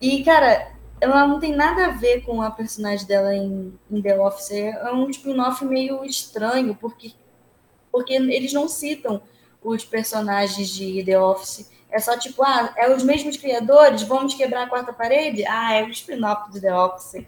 E, 0.00 0.22
cara, 0.22 0.72
ela 1.00 1.26
não 1.26 1.40
tem 1.40 1.54
nada 1.54 1.86
a 1.86 1.90
ver 1.90 2.22
com 2.22 2.42
a 2.42 2.50
personagem 2.50 3.06
dela 3.06 3.34
em, 3.34 3.78
em 3.90 4.02
The 4.02 4.20
Office. 4.20 4.52
É 4.52 4.92
um 4.92 5.08
spin-off 5.10 5.64
meio 5.64 6.04
estranho, 6.04 6.74
porque, 6.74 7.12
porque 7.90 8.12
eles 8.12 8.52
não 8.52 8.68
citam 8.68 9.20
os 9.62 9.84
personagens 9.84 10.68
de 10.68 11.02
The 11.04 11.20
Office. 11.20 11.70
É 11.90 11.98
só 11.98 12.16
tipo, 12.18 12.42
ah, 12.42 12.72
é 12.76 12.90
os 12.90 13.02
mesmos 13.02 13.36
criadores, 13.36 14.02
vamos 14.02 14.34
quebrar 14.34 14.64
a 14.64 14.68
quarta 14.68 14.92
parede? 14.92 15.44
Ah, 15.46 15.74
é 15.74 15.84
o 15.84 15.90
spin-off 15.90 16.50
de 16.52 16.60
The 16.60 16.74
Office. 16.74 17.24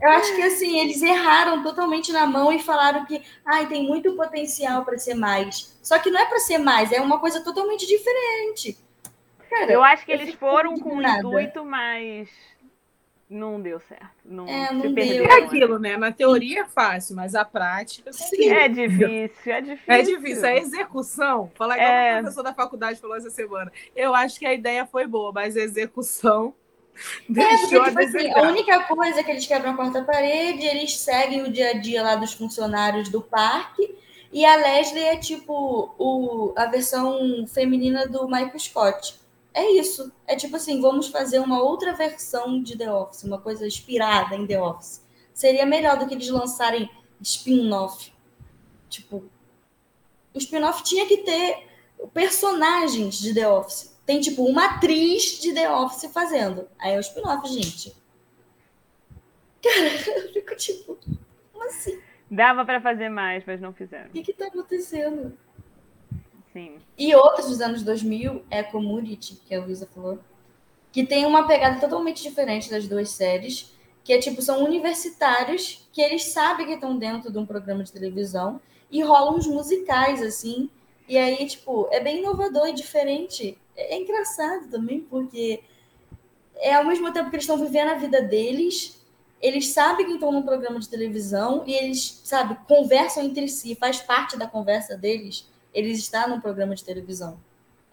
Eu 0.00 0.10
acho 0.10 0.34
que 0.36 0.42
assim, 0.42 0.78
eles 0.78 1.02
erraram 1.02 1.62
totalmente 1.62 2.12
na 2.12 2.26
mão 2.26 2.52
e 2.52 2.62
falaram 2.62 3.04
que 3.06 3.22
ah, 3.44 3.64
tem 3.64 3.86
muito 3.86 4.14
potencial 4.14 4.84
para 4.84 4.98
ser 4.98 5.14
mais. 5.14 5.76
Só 5.82 5.98
que 5.98 6.10
não 6.10 6.20
é 6.20 6.26
para 6.26 6.38
ser 6.38 6.58
mais, 6.58 6.92
é 6.92 7.00
uma 7.00 7.18
coisa 7.18 7.42
totalmente 7.42 7.86
diferente. 7.86 8.78
Cara, 9.48 9.72
eu 9.72 9.82
acho 9.82 10.04
que 10.04 10.12
eles 10.12 10.34
foram 10.34 10.76
com 10.78 10.96
um 10.96 11.02
intuito, 11.02 11.64
mas 11.64 12.28
não 13.28 13.60
deu 13.60 13.80
certo. 13.80 14.08
Não, 14.24 14.46
é, 14.46 14.72
não 14.72 14.92
deu. 14.92 15.24
É 15.24 15.38
aquilo, 15.38 15.78
né? 15.78 15.96
Na 15.96 16.12
teoria 16.12 16.62
é 16.62 16.64
fácil, 16.64 17.16
mas 17.16 17.34
a 17.34 17.44
prática. 17.44 18.12
Sim. 18.12 18.50
É 18.50 18.68
difícil, 18.68 19.52
é 19.52 19.60
difícil. 19.60 19.94
É 19.94 20.02
difícil. 20.02 20.46
A 20.46 20.56
execução, 20.56 21.50
falar 21.54 21.76
igual 21.76 21.90
é... 21.90 22.18
o 22.18 22.22
professor 22.22 22.42
da 22.42 22.54
faculdade 22.54 23.00
falou 23.00 23.16
essa 23.16 23.30
semana. 23.30 23.72
Eu 23.94 24.14
acho 24.14 24.38
que 24.38 24.46
a 24.46 24.54
ideia 24.54 24.86
foi 24.86 25.06
boa, 25.06 25.32
mas 25.32 25.56
a 25.56 25.60
execução. 25.60 26.54
É, 27.28 27.56
porque, 27.58 27.78
tipo 27.78 28.00
assim, 28.00 28.30
a 28.32 28.42
única 28.42 28.84
coisa 28.84 29.20
é 29.20 29.22
que 29.22 29.30
eles 29.30 29.46
quebram 29.46 29.72
a 29.72 29.76
quarta 29.76 30.02
parede, 30.02 30.64
eles 30.64 30.96
seguem 30.98 31.42
o 31.42 31.52
dia 31.52 31.70
a 31.70 31.72
dia 31.74 32.02
lá 32.02 32.16
dos 32.16 32.32
funcionários 32.32 33.10
do 33.10 33.20
parque, 33.20 33.94
e 34.32 34.46
a 34.46 34.56
Leslie 34.56 35.04
é 35.04 35.16
tipo 35.16 35.94
o, 35.98 36.54
a 36.56 36.64
versão 36.66 37.46
feminina 37.46 38.06
do 38.06 38.26
Michael 38.26 38.58
Scott 38.58 39.25
é 39.56 39.70
isso. 39.72 40.12
É 40.26 40.36
tipo 40.36 40.54
assim, 40.56 40.82
vamos 40.82 41.08
fazer 41.08 41.38
uma 41.38 41.62
outra 41.62 41.94
versão 41.94 42.62
de 42.62 42.76
The 42.76 42.92
Office, 42.92 43.24
uma 43.24 43.40
coisa 43.40 43.66
inspirada 43.66 44.36
em 44.36 44.46
The 44.46 44.60
Office. 44.60 45.02
Seria 45.32 45.64
melhor 45.64 45.98
do 45.98 46.06
que 46.06 46.12
eles 46.12 46.28
lançarem 46.28 46.90
spin-off. 47.22 48.12
Tipo, 48.90 49.24
o 50.34 50.38
spin-off 50.38 50.84
tinha 50.84 51.06
que 51.06 51.18
ter 51.18 51.68
personagens 52.12 53.18
de 53.18 53.32
The 53.32 53.48
Office. 53.48 53.98
Tem, 54.04 54.20
tipo, 54.20 54.44
uma 54.44 54.66
atriz 54.66 55.40
de 55.40 55.54
The 55.54 55.72
Office 55.72 56.12
fazendo. 56.12 56.68
Aí 56.78 56.92
é 56.92 56.98
o 56.98 57.00
spin-off, 57.00 57.48
gente. 57.48 57.96
Cara, 59.62 59.86
eu 60.20 60.32
fico 60.34 60.54
tipo, 60.54 60.98
como 61.50 61.64
assim? 61.64 61.98
Dava 62.30 62.62
para 62.62 62.80
fazer 62.80 63.08
mais, 63.08 63.42
mas 63.46 63.58
não 63.58 63.72
fizeram. 63.72 64.10
O 64.10 64.12
que 64.12 64.22
que 64.22 64.32
tá 64.34 64.48
acontecendo? 64.48 65.36
Sim. 66.56 66.78
E 66.96 67.14
outros 67.14 67.48
dos 67.48 67.60
anos 67.60 67.82
2000 67.82 68.42
é 68.50 68.62
Community, 68.62 69.38
que 69.46 69.54
a 69.54 69.60
Luísa 69.62 69.86
falou, 69.94 70.18
que 70.90 71.04
tem 71.04 71.26
uma 71.26 71.46
pegada 71.46 71.78
totalmente 71.78 72.22
diferente 72.22 72.70
das 72.70 72.88
duas 72.88 73.10
séries, 73.10 73.74
que 74.02 74.10
é 74.10 74.18
tipo, 74.18 74.40
são 74.40 74.64
universitários 74.64 75.86
que 75.92 76.00
eles 76.00 76.30
sabem 76.32 76.64
que 76.64 76.72
estão 76.72 76.96
dentro 76.96 77.30
de 77.30 77.36
um 77.36 77.44
programa 77.44 77.84
de 77.84 77.92
televisão 77.92 78.58
e 78.90 79.02
rolam 79.02 79.36
uns 79.36 79.46
musicais, 79.46 80.22
assim, 80.22 80.70
e 81.06 81.18
aí, 81.18 81.44
tipo, 81.44 81.88
é 81.92 82.00
bem 82.00 82.20
inovador 82.20 82.68
e 82.68 82.72
diferente. 82.72 83.58
É, 83.76 83.94
é 83.94 84.00
engraçado 84.00 84.70
também, 84.70 85.00
porque 85.00 85.62
é 86.54 86.72
ao 86.72 86.86
mesmo 86.86 87.12
tempo 87.12 87.28
que 87.28 87.36
eles 87.36 87.44
estão 87.44 87.58
vivendo 87.58 87.90
a 87.90 87.96
vida 87.96 88.22
deles, 88.22 88.98
eles 89.42 89.68
sabem 89.68 90.06
que 90.06 90.12
estão 90.12 90.32
num 90.32 90.40
programa 90.40 90.80
de 90.80 90.88
televisão 90.88 91.64
e 91.66 91.74
eles, 91.74 92.22
sabe, 92.24 92.56
conversam 92.66 93.24
entre 93.24 93.46
si, 93.46 93.74
faz 93.74 94.00
parte 94.00 94.38
da 94.38 94.46
conversa 94.46 94.96
deles 94.96 95.54
eles 95.72 95.98
estão 95.98 96.28
num 96.28 96.40
programa 96.40 96.74
de 96.74 96.84
televisão. 96.84 97.38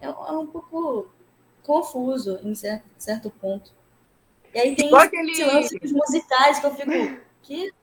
É, 0.01 0.05
é 0.05 0.09
um 0.09 0.47
pouco 0.47 1.07
confuso 1.63 2.39
em 2.43 2.53
certo, 2.55 2.85
certo 2.97 3.29
ponto. 3.29 3.71
E 4.53 4.59
aí 4.59 4.75
tem 4.75 4.87
igual 4.87 5.01
aquele... 5.01 5.43
lances 5.43 5.91
musicais 5.91 6.59
que 6.59 6.65
eu 6.65 6.75
fico. 6.75 7.23
Que? 7.43 7.73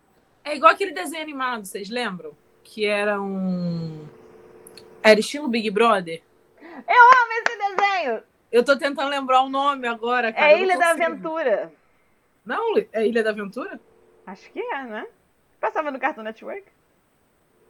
É 0.42 0.56
igual 0.56 0.72
aquele 0.72 0.92
desenho 0.92 1.22
animado, 1.22 1.66
vocês 1.66 1.90
lembram? 1.90 2.32
Que 2.64 2.86
era 2.86 3.20
um. 3.20 4.06
Era 5.02 5.20
estilo 5.20 5.48
Big 5.48 5.70
Brother? 5.70 6.22
Eu 6.62 6.68
amo 6.68 7.32
esse 7.32 7.58
desenho! 7.58 8.22
Eu 8.50 8.64
tô 8.64 8.74
tentando 8.78 9.10
lembrar 9.10 9.42
o 9.42 9.50
nome 9.50 9.86
agora, 9.86 10.32
cara. 10.32 10.52
É 10.52 10.62
Ilha 10.62 10.78
da 10.78 10.92
Aventura. 10.92 11.70
Não, 12.42 12.74
é 12.90 13.06
Ilha 13.06 13.22
da 13.22 13.30
Aventura? 13.30 13.78
Acho 14.26 14.50
que 14.50 14.60
é, 14.60 14.82
né? 14.84 15.06
Passava 15.60 15.90
no 15.90 16.00
Cartoon 16.00 16.22
Network. 16.22 16.64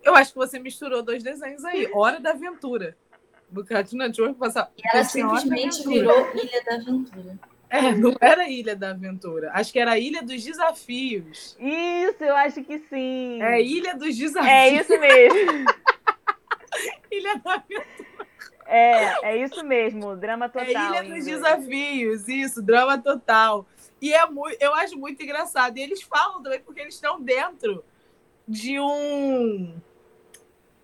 Eu 0.02 0.14
acho 0.14 0.32
que 0.32 0.38
você 0.38 0.58
misturou 0.58 1.02
dois 1.02 1.22
desenhos 1.22 1.64
aí. 1.64 1.90
Hora 1.92 2.20
da 2.20 2.30
Aventura. 2.30 2.96
Do 3.48 3.64
Cartoon 3.64 3.96
Network 3.96 4.34
passar. 4.34 4.70
E 4.76 4.82
ela 4.86 5.04
simplesmente 5.04 5.86
virou 5.86 6.30
Ilha 6.34 6.64
da 6.64 6.74
Aventura. 6.76 7.38
É, 7.68 7.92
não 7.92 8.16
era 8.20 8.48
Ilha 8.48 8.74
da 8.74 8.90
Aventura. 8.90 9.50
Acho 9.52 9.72
que 9.72 9.78
era 9.78 9.98
Ilha 9.98 10.22
dos 10.22 10.42
Desafios. 10.42 11.56
Isso, 11.58 12.24
eu 12.24 12.34
acho 12.34 12.62
que 12.64 12.78
sim. 12.78 13.42
É 13.42 13.62
Ilha 13.62 13.96
dos 13.96 14.16
Desafios. 14.16 14.52
É 14.52 14.68
isso 14.70 14.98
mesmo. 14.98 15.64
Ilha 17.10 17.36
da 17.36 17.54
Aventura. 17.54 18.10
É, 18.66 19.30
é 19.30 19.36
isso 19.36 19.64
mesmo, 19.64 20.16
drama 20.16 20.48
total. 20.48 20.66
É 20.68 21.02
Ilha 21.02 21.14
dos 21.14 21.24
Desafios, 21.24 22.28
isso, 22.28 22.62
drama 22.62 22.98
total. 22.98 23.66
E 24.00 24.12
é 24.14 24.24
muito, 24.26 24.56
eu 24.60 24.72
acho 24.74 24.96
muito 24.96 25.20
engraçado. 25.22 25.76
E 25.76 25.82
eles 25.82 26.02
falam 26.02 26.40
também 26.40 26.60
porque 26.60 26.80
eles 26.80 26.94
estão 26.94 27.20
dentro 27.20 27.84
de 28.46 28.78
um 28.80 29.74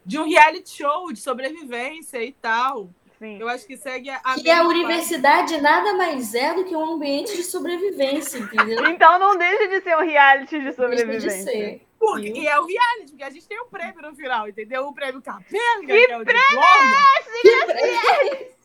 de 0.06 0.18
um 0.18 0.24
reality 0.24 0.70
show 0.70 1.12
de 1.12 1.20
sobrevivência 1.20 2.22
e 2.22 2.32
tal. 2.32 2.88
Sim. 3.18 3.38
Eu 3.40 3.48
acho 3.48 3.66
que 3.66 3.76
segue 3.76 4.08
a. 4.10 4.20
E 4.42 4.50
a 4.50 4.62
universidade 4.62 5.52
parte. 5.52 5.62
nada 5.62 5.94
mais 5.94 6.34
é 6.34 6.54
do 6.54 6.64
que 6.64 6.76
um 6.76 6.94
ambiente 6.94 7.34
de 7.34 7.42
sobrevivência, 7.42 8.38
entendeu? 8.38 8.86
Então 8.86 9.18
não 9.18 9.36
deixa 9.36 9.68
de 9.68 9.80
ser 9.80 9.96
um 9.96 10.02
reality 10.02 10.60
de 10.60 10.72
sobrevivência. 10.72 11.28
Deixa 11.28 11.36
de 11.36 11.42
ser. 11.42 11.86
Porque, 11.98 12.28
e 12.28 12.46
é 12.46 12.60
o 12.60 12.66
reality, 12.66 13.10
porque 13.10 13.24
a 13.24 13.30
gente 13.30 13.48
tem 13.48 13.58
o 13.58 13.64
um 13.64 13.68
prêmio 13.68 14.02
no 14.02 14.14
final, 14.14 14.46
entendeu? 14.46 14.86
O 14.86 14.94
prêmio 14.94 15.22
Capenga, 15.22 15.86
que, 15.86 16.06
que 16.06 16.12
é 16.12 16.18
o 16.18 16.24
prêmio 16.24 16.46
diploma. 16.46 16.96
É 16.98 17.20
esse, 17.20 17.42
que 17.42 17.66
prêmio? 17.66 18.56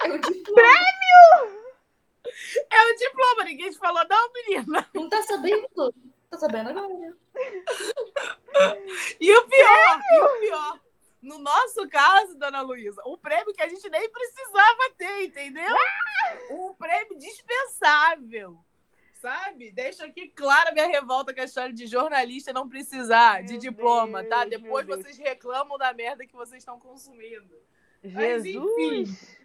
É 0.00 0.12
o 0.12 0.18
diploma. 0.18 0.54
Prêmio! 0.54 1.66
É 2.70 2.92
o 2.92 2.96
diploma, 2.96 3.44
ninguém 3.44 3.70
te 3.70 3.78
falou, 3.78 4.04
não, 4.08 4.32
menina. 4.32 4.88
Não 4.94 5.08
tá 5.08 5.22
sabendo? 5.22 5.68
Tô 5.74 6.38
sabendo 6.38 6.70
agora. 6.70 7.16
e 9.20 9.32
o 9.32 9.48
pior, 9.48 10.00
e 10.10 10.20
o 10.20 10.40
pior. 10.40 10.80
No 11.20 11.38
nosso 11.38 11.88
caso, 11.88 12.38
dona 12.38 12.60
Luísa, 12.60 13.02
o 13.04 13.18
prêmio 13.18 13.52
que 13.52 13.62
a 13.62 13.68
gente 13.68 13.88
nem 13.90 14.08
precisava 14.08 14.90
ter, 14.96 15.24
entendeu? 15.24 15.74
Um 16.50 16.72
prêmio 16.74 17.18
dispensável. 17.18 18.58
Sabe? 19.14 19.72
Deixa 19.72 20.04
aqui 20.04 20.28
clara 20.28 20.72
minha 20.72 20.86
revolta 20.86 21.34
com 21.34 21.40
a 21.40 21.44
história 21.44 21.72
de 21.72 21.86
jornalista 21.86 22.52
não 22.52 22.68
precisar 22.68 23.42
meu 23.42 23.46
de 23.46 23.58
diploma, 23.58 24.22
tá? 24.22 24.44
Deus, 24.44 24.60
tá? 24.60 24.64
Depois 24.64 24.86
vocês 24.86 25.18
reclamam 25.18 25.78
da 25.78 25.92
merda 25.92 26.26
que 26.26 26.36
vocês 26.36 26.62
estão 26.62 26.78
consumindo. 26.78 27.58
Jesus! 28.04 28.14
Mas, 28.14 28.46
enfim, 28.46 29.35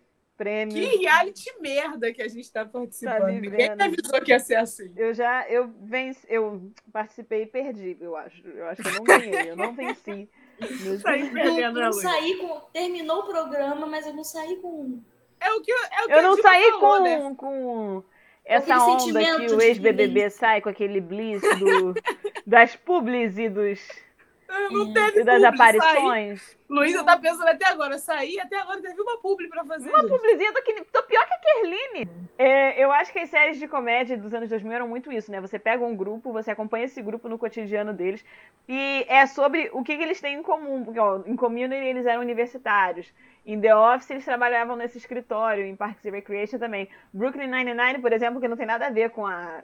prêmio. 0.42 0.74
Que 0.74 0.98
reality 0.98 1.54
merda 1.60 2.12
que 2.12 2.22
a 2.22 2.28
gente 2.28 2.42
está 2.42 2.66
participando. 2.66 3.20
Tá 3.20 3.28
Ninguém 3.28 3.70
avisou 3.70 4.22
que 4.22 4.32
ia 4.32 4.40
ser 4.40 4.56
assim. 4.56 4.92
Eu 4.96 5.14
já 5.14 5.48
eu 5.48 5.72
venci, 5.84 6.26
eu 6.28 6.72
participei 6.92 7.44
e 7.44 7.46
perdi, 7.46 7.96
eu 8.02 8.16
acho. 8.16 8.42
Eu 8.48 8.68
acho 8.68 8.82
que 8.82 8.88
eu 8.88 8.94
não 8.94 9.04
ganhei, 9.04 9.52
eu 9.52 9.56
não 9.56 9.74
venci. 9.74 10.28
Saí 11.02 11.30
perdendo, 11.32 11.80
eu, 11.80 11.86
eu 11.86 11.94
saí 11.94 12.38
com. 12.38 12.60
Terminou 12.72 13.20
o 13.20 13.28
programa, 13.28 13.86
mas 13.88 14.06
eu 14.06 14.14
não 14.14 14.24
saí 14.24 14.58
com. 14.58 15.00
É 15.40 15.52
o 15.54 15.62
que, 15.62 15.72
é 15.72 16.04
o 16.04 16.08
que 16.08 16.14
eu 16.14 16.22
não 16.22 16.38
saí 16.38 16.72
falou, 16.72 16.80
com, 16.80 17.04
né? 17.04 17.36
com 17.36 18.04
essa 18.46 18.78
onda 18.78 19.40
que 19.40 19.54
o 19.54 19.62
ex-BBB 19.62 20.30
sai 20.30 20.62
com 20.62 20.70
aquele 20.70 21.02
bliss 21.02 21.42
do, 21.58 21.96
das 22.46 22.76
publis 22.76 23.40
e 23.40 23.50
dos 23.50 23.80
não 24.70 24.94
teve 24.94 25.22
e 25.22 25.24
das 25.24 25.44
aparições. 25.44 26.42
Sair. 26.42 26.62
Luísa 26.70 27.04
tá 27.04 27.18
pensando 27.18 27.48
até 27.48 27.68
agora, 27.68 27.98
sair, 27.98 28.40
até 28.40 28.58
agora 28.58 28.82
teve 28.82 29.02
uma 29.02 29.18
publi 29.20 29.50
pra 29.50 29.66
fazer. 29.66 29.90
Uma 29.90 30.08
publizinha, 30.08 30.54
tô, 30.54 30.62
que, 30.62 30.82
tô 30.86 31.04
pior 31.04 31.26
que 31.28 31.34
a 31.34 31.40
Kerline. 31.40 32.10
É, 32.38 32.84
eu 32.84 32.92
acho 32.92 33.12
que 33.12 33.20
as 33.20 33.30
séries 33.30 33.60
de 33.60 33.68
comédia 33.68 34.18
dos 34.18 34.34
anos 34.34 34.50
2000 34.50 34.72
eram 34.72 34.88
muito 34.88 35.12
isso, 35.12 35.32
né? 35.32 35.42
Você 35.42 35.60
pega 35.60 35.84
um 35.84 35.96
grupo, 35.96 36.32
você 36.32 36.52
acompanha 36.52 36.86
esse 36.86 37.02
grupo 37.02 37.28
no 37.28 37.38
cotidiano 37.38 37.94
deles, 37.94 38.24
e 38.68 39.06
é 39.10 39.26
sobre 39.26 39.70
o 39.74 39.84
que, 39.84 39.98
que 39.98 40.04
eles 40.04 40.22
têm 40.22 40.38
em 40.38 40.44
comum. 40.44 40.84
Porque, 40.84 41.00
ó, 41.00 41.22
em 41.26 41.36
Community 41.36 41.84
eles 41.84 42.06
eram 42.06 42.22
universitários. 42.22 43.12
Em 43.46 43.60
The 43.60 43.76
Office 43.76 44.12
eles 44.12 44.26
trabalhavam 44.26 44.76
nesse 44.76 44.98
escritório, 44.98 45.66
em 45.66 45.76
Parks 45.76 46.06
and 46.06 46.12
Recreation 46.12 46.58
também. 46.58 46.88
Brooklyn 47.14 47.48
Nine-Nine, 47.48 48.00
por 48.00 48.14
exemplo, 48.14 48.40
que 48.40 48.48
não 48.48 48.58
tem 48.58 48.66
nada 48.66 48.88
a 48.88 48.92
ver 48.92 49.10
com, 49.10 49.26
a, 49.26 49.62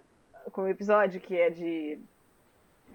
com 0.52 0.63
o 0.63 0.67
episódio 0.67 1.21
que 1.21 1.39
é 1.39 1.50
de 1.50 2.00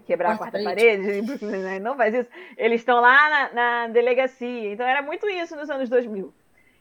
quebrar 0.03 0.37
quarta 0.37 0.57
a 0.57 0.63
quarta 0.63 0.81
parede, 0.81 1.37
parede 1.37 1.79
não 1.81 1.95
faz 1.95 2.13
isso. 2.13 2.29
Eles 2.57 2.81
estão 2.81 2.99
lá 2.99 3.29
na, 3.29 3.53
na, 3.53 3.87
delegacia. 3.87 4.71
Então 4.73 4.85
era 4.85 5.01
muito 5.01 5.27
isso 5.29 5.55
nos 5.55 5.69
anos 5.69 5.89
2000. 5.89 6.33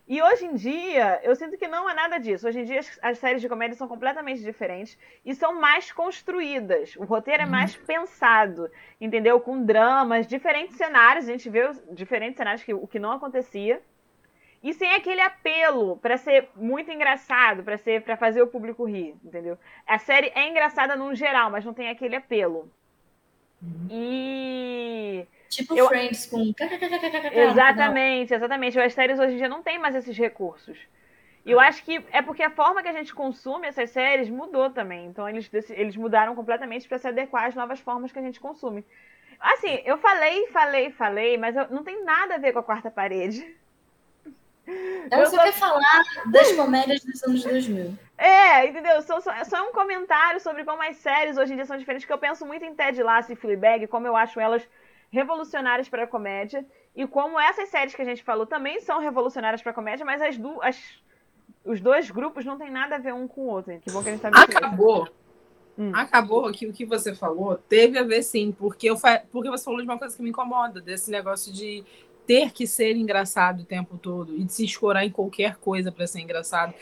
E 0.06 0.20
hoje 0.20 0.44
em 0.44 0.54
dia, 0.54 1.20
eu 1.22 1.34
sinto 1.36 1.56
que 1.56 1.68
não 1.68 1.88
é 1.88 1.94
nada 1.94 2.18
disso. 2.18 2.46
Hoje 2.46 2.60
em 2.60 2.64
dia, 2.64 2.80
as, 2.80 2.98
as 3.00 3.18
séries 3.18 3.40
de 3.40 3.48
comédia 3.48 3.76
são 3.76 3.86
completamente 3.86 4.42
diferentes 4.42 4.98
e 5.24 5.34
são 5.34 5.58
mais 5.60 5.92
construídas. 5.92 6.96
O 6.96 7.04
roteiro 7.04 7.44
é 7.44 7.46
mais 7.46 7.76
uhum. 7.76 7.84
pensado, 7.86 8.70
entendeu? 9.00 9.40
Com 9.40 9.64
dramas, 9.64 10.26
diferentes 10.26 10.76
cenários. 10.76 11.28
A 11.28 11.32
gente 11.32 11.48
vê 11.48 11.70
diferentes 11.92 12.36
cenários, 12.36 12.64
que, 12.64 12.74
o 12.74 12.86
que 12.86 12.98
não 12.98 13.12
acontecia. 13.12 13.80
e 14.62 14.74
sem 14.74 14.92
aquele 14.94 15.20
apelo 15.20 15.96
para 15.96 16.16
ser 16.16 16.48
muito 16.56 16.90
engraçado, 16.90 17.62
para 17.62 17.76
ser 17.78 18.02
para 18.02 18.16
fazer 18.16 18.42
o 18.42 18.46
público 18.46 18.84
rir, 18.84 19.16
entendeu? 19.24 19.58
A 19.86 19.98
série 19.98 20.30
é 20.34 20.48
engraçada 20.48 20.94
no 20.94 21.14
geral, 21.14 21.50
mas 21.50 21.64
não 21.64 21.74
tem 21.74 21.88
aquele 21.88 22.16
apelo. 22.16 22.70
Uhum. 23.62 23.86
E 23.90 25.26
tipo 25.48 25.76
eu... 25.76 25.88
Friends 25.88 26.26
com 26.26 26.52
Exatamente, 27.32 28.34
exatamente. 28.34 28.78
As 28.78 28.92
séries 28.92 29.18
hoje 29.18 29.34
em 29.34 29.36
dia 29.36 29.48
não 29.48 29.62
tem 29.62 29.78
mais 29.78 29.94
esses 29.94 30.16
recursos. 30.16 30.76
E 31.44 31.50
eu 31.50 31.58
acho 31.58 31.84
que 31.84 32.04
é 32.12 32.22
porque 32.22 32.42
a 32.42 32.50
forma 32.50 32.82
que 32.82 32.88
a 32.88 32.92
gente 32.92 33.14
consome 33.14 33.66
essas 33.66 33.90
séries 33.90 34.28
mudou 34.28 34.70
também. 34.70 35.06
Então 35.06 35.28
eles, 35.28 35.50
eles 35.70 35.96
mudaram 35.96 36.34
completamente 36.34 36.88
para 36.88 36.98
se 36.98 37.08
adequar 37.08 37.46
às 37.46 37.54
novas 37.54 37.80
formas 37.80 38.12
que 38.12 38.18
a 38.18 38.22
gente 38.22 38.40
consome. 38.40 38.84
Assim, 39.40 39.80
eu 39.84 39.98
falei, 39.98 40.46
falei, 40.48 40.90
falei, 40.90 41.36
mas 41.36 41.56
eu, 41.56 41.68
não 41.68 41.82
tem 41.82 42.04
nada 42.04 42.36
a 42.36 42.38
ver 42.38 42.52
com 42.52 42.60
a 42.60 42.62
quarta 42.62 42.90
parede. 42.90 43.44
Ela 45.10 45.26
só 45.26 45.42
quer 45.42 45.52
falar 45.52 46.02
das 46.30 46.52
comédias 46.52 47.04
dos 47.04 47.22
anos 47.24 47.42
2000. 47.42 47.98
É, 48.16 48.66
entendeu? 48.66 49.02
Só, 49.02 49.20
só, 49.20 49.44
só 49.44 49.68
um 49.68 49.72
comentário 49.72 50.40
sobre 50.40 50.64
como 50.64 50.82
as 50.82 50.96
séries 50.96 51.36
hoje 51.36 51.52
em 51.52 51.56
dia 51.56 51.66
são 51.66 51.76
diferentes, 51.76 52.06
que 52.06 52.12
eu 52.12 52.18
penso 52.18 52.46
muito 52.46 52.64
em 52.64 52.74
Ted 52.74 53.02
Lasso 53.02 53.32
e 53.32 53.36
Fleabag, 53.36 53.86
como 53.88 54.06
eu 54.06 54.16
acho 54.16 54.38
elas 54.38 54.62
revolucionárias 55.10 55.88
para 55.88 56.04
a 56.04 56.06
comédia, 56.06 56.64
e 56.94 57.06
como 57.06 57.38
essas 57.38 57.68
séries 57.68 57.94
que 57.94 58.02
a 58.02 58.04
gente 58.04 58.22
falou 58.22 58.46
também 58.46 58.80
são 58.80 59.00
revolucionárias 59.00 59.60
para 59.60 59.72
a 59.72 59.74
comédia, 59.74 60.06
mas 60.06 60.22
as, 60.22 60.38
du 60.38 60.62
as 60.62 60.76
os 61.64 61.80
dois 61.80 62.10
grupos 62.10 62.44
não 62.44 62.58
tem 62.58 62.70
nada 62.70 62.96
a 62.96 62.98
ver 62.98 63.14
um 63.14 63.28
com 63.28 63.42
o 63.42 63.46
outro. 63.48 63.78
Que 63.80 63.90
bom 63.90 64.02
que 64.02 64.08
a 64.08 64.12
gente 64.12 64.22
sabe 64.22 64.36
Acabou. 64.36 65.08
Hum. 65.78 65.92
Acabou 65.94 66.50
que 66.52 66.66
o 66.66 66.72
que 66.72 66.84
você 66.84 67.14
falou 67.14 67.56
teve 67.56 67.98
a 67.98 68.02
ver 68.02 68.22
sim, 68.22 68.52
porque, 68.52 68.90
eu 68.90 68.96
fa... 68.96 69.22
porque 69.30 69.48
você 69.48 69.64
falou 69.64 69.80
de 69.80 69.86
uma 69.86 69.98
coisa 69.98 70.14
que 70.14 70.22
me 70.22 70.30
incomoda, 70.30 70.80
desse 70.80 71.10
negócio 71.10 71.52
de 71.52 71.82
ter 72.32 72.50
que 72.50 72.66
ser 72.66 72.96
engraçado 72.96 73.60
o 73.60 73.64
tempo 73.66 73.98
todo 73.98 74.34
e 74.34 74.42
de 74.42 74.54
se 74.54 74.64
escorar 74.64 75.04
em 75.04 75.10
qualquer 75.10 75.56
coisa 75.56 75.92
para 75.92 76.06
ser 76.06 76.20
engraçado. 76.20 76.72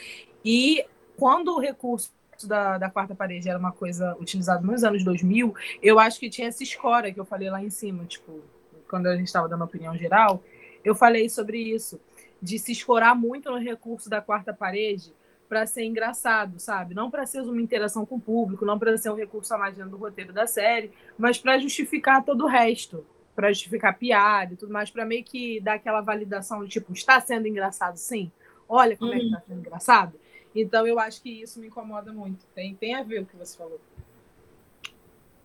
E 0.45 0.85
quando 1.17 1.49
o 1.49 1.59
recurso 1.59 2.13
da, 2.45 2.79
da 2.79 2.89
quarta 2.89 3.17
parede 3.17 3.49
era 3.49 3.59
uma 3.59 3.73
coisa 3.73 4.17
utilizada 4.21 4.65
nos 4.65 4.85
anos 4.85 5.03
2000, 5.03 5.53
eu 5.83 5.99
acho 5.99 6.21
que 6.21 6.31
tinha 6.31 6.47
essa 6.47 6.63
escora 6.63 7.13
que 7.13 7.19
eu 7.19 7.25
falei 7.25 7.51
lá 7.51 7.61
em 7.61 7.69
cima, 7.69 8.05
tipo, 8.05 8.45
quando 8.89 9.09
a 9.09 9.17
gente 9.17 9.27
estava 9.27 9.49
dando 9.49 9.65
opinião 9.65 9.97
geral, 9.99 10.41
eu 10.85 10.95
falei 10.95 11.29
sobre 11.29 11.59
isso, 11.59 12.01
de 12.41 12.57
se 12.57 12.71
escorar 12.71 13.17
muito 13.17 13.51
no 13.51 13.59
recurso 13.59 14.09
da 14.09 14.21
quarta 14.21 14.55
parede 14.55 15.13
para 15.49 15.67
ser 15.67 15.83
engraçado, 15.83 16.61
sabe? 16.61 16.95
Não 16.95 17.11
para 17.11 17.27
ser 17.27 17.41
uma 17.41 17.61
interação 17.61 18.07
com 18.07 18.15
o 18.15 18.21
público, 18.21 18.65
não 18.65 18.79
para 18.79 18.97
ser 18.97 19.11
um 19.11 19.17
recurso 19.17 19.53
a 19.53 19.59
mais 19.59 19.75
dentro 19.75 19.91
do 19.91 19.97
roteiro 19.97 20.33
da 20.33 20.47
série, 20.47 20.93
mas 21.19 21.39
para 21.39 21.59
justificar 21.59 22.25
todo 22.25 22.45
o 22.45 22.47
resto 22.47 23.05
para 23.41 23.53
justificar 23.53 23.97
piada 23.97 24.53
e 24.53 24.57
tudo 24.57 24.71
mais, 24.71 24.91
para 24.91 25.07
meio 25.07 25.25
que 25.25 25.61
dar 25.61 25.75
aquela 25.75 26.03
validação 26.03 26.63
de 26.63 26.69
tipo, 26.69 26.93
está 26.93 27.19
sendo 27.23 27.49
engraçado 27.49 27.97
sim? 27.97 28.31
Olha 28.69 28.95
como 28.99 29.13
uhum. 29.13 29.17
é 29.17 29.21
que 29.21 29.25
está 29.25 29.39
uhum. 29.39 29.45
sendo 29.49 29.61
engraçado. 29.61 30.21
Então 30.55 30.87
eu 30.87 30.99
acho 30.99 31.23
que 31.23 31.41
isso 31.41 31.59
me 31.59 31.69
incomoda 31.69 32.13
muito. 32.13 32.45
Tem, 32.55 32.75
tem 32.75 32.95
a 32.95 33.03
ver 33.03 33.23
o 33.23 33.27
que 33.27 33.35
você 33.37 33.57
falou. 33.57 33.81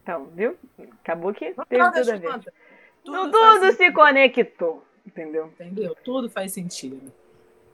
Então, 0.04 0.26
viu? 0.26 0.58
Acabou 1.02 1.34
que 1.34 1.54
teve 1.70 1.92
tudo 1.92 2.12
a 2.12 2.18
ver. 2.18 2.54
Tudo, 3.04 3.32
tudo 3.32 3.72
se 3.72 3.92
conectou, 3.94 4.84
entendeu? 5.08 5.48
Entendeu? 5.54 5.96
Tudo 6.04 6.30
faz 6.30 6.52
sentido. 6.52 7.14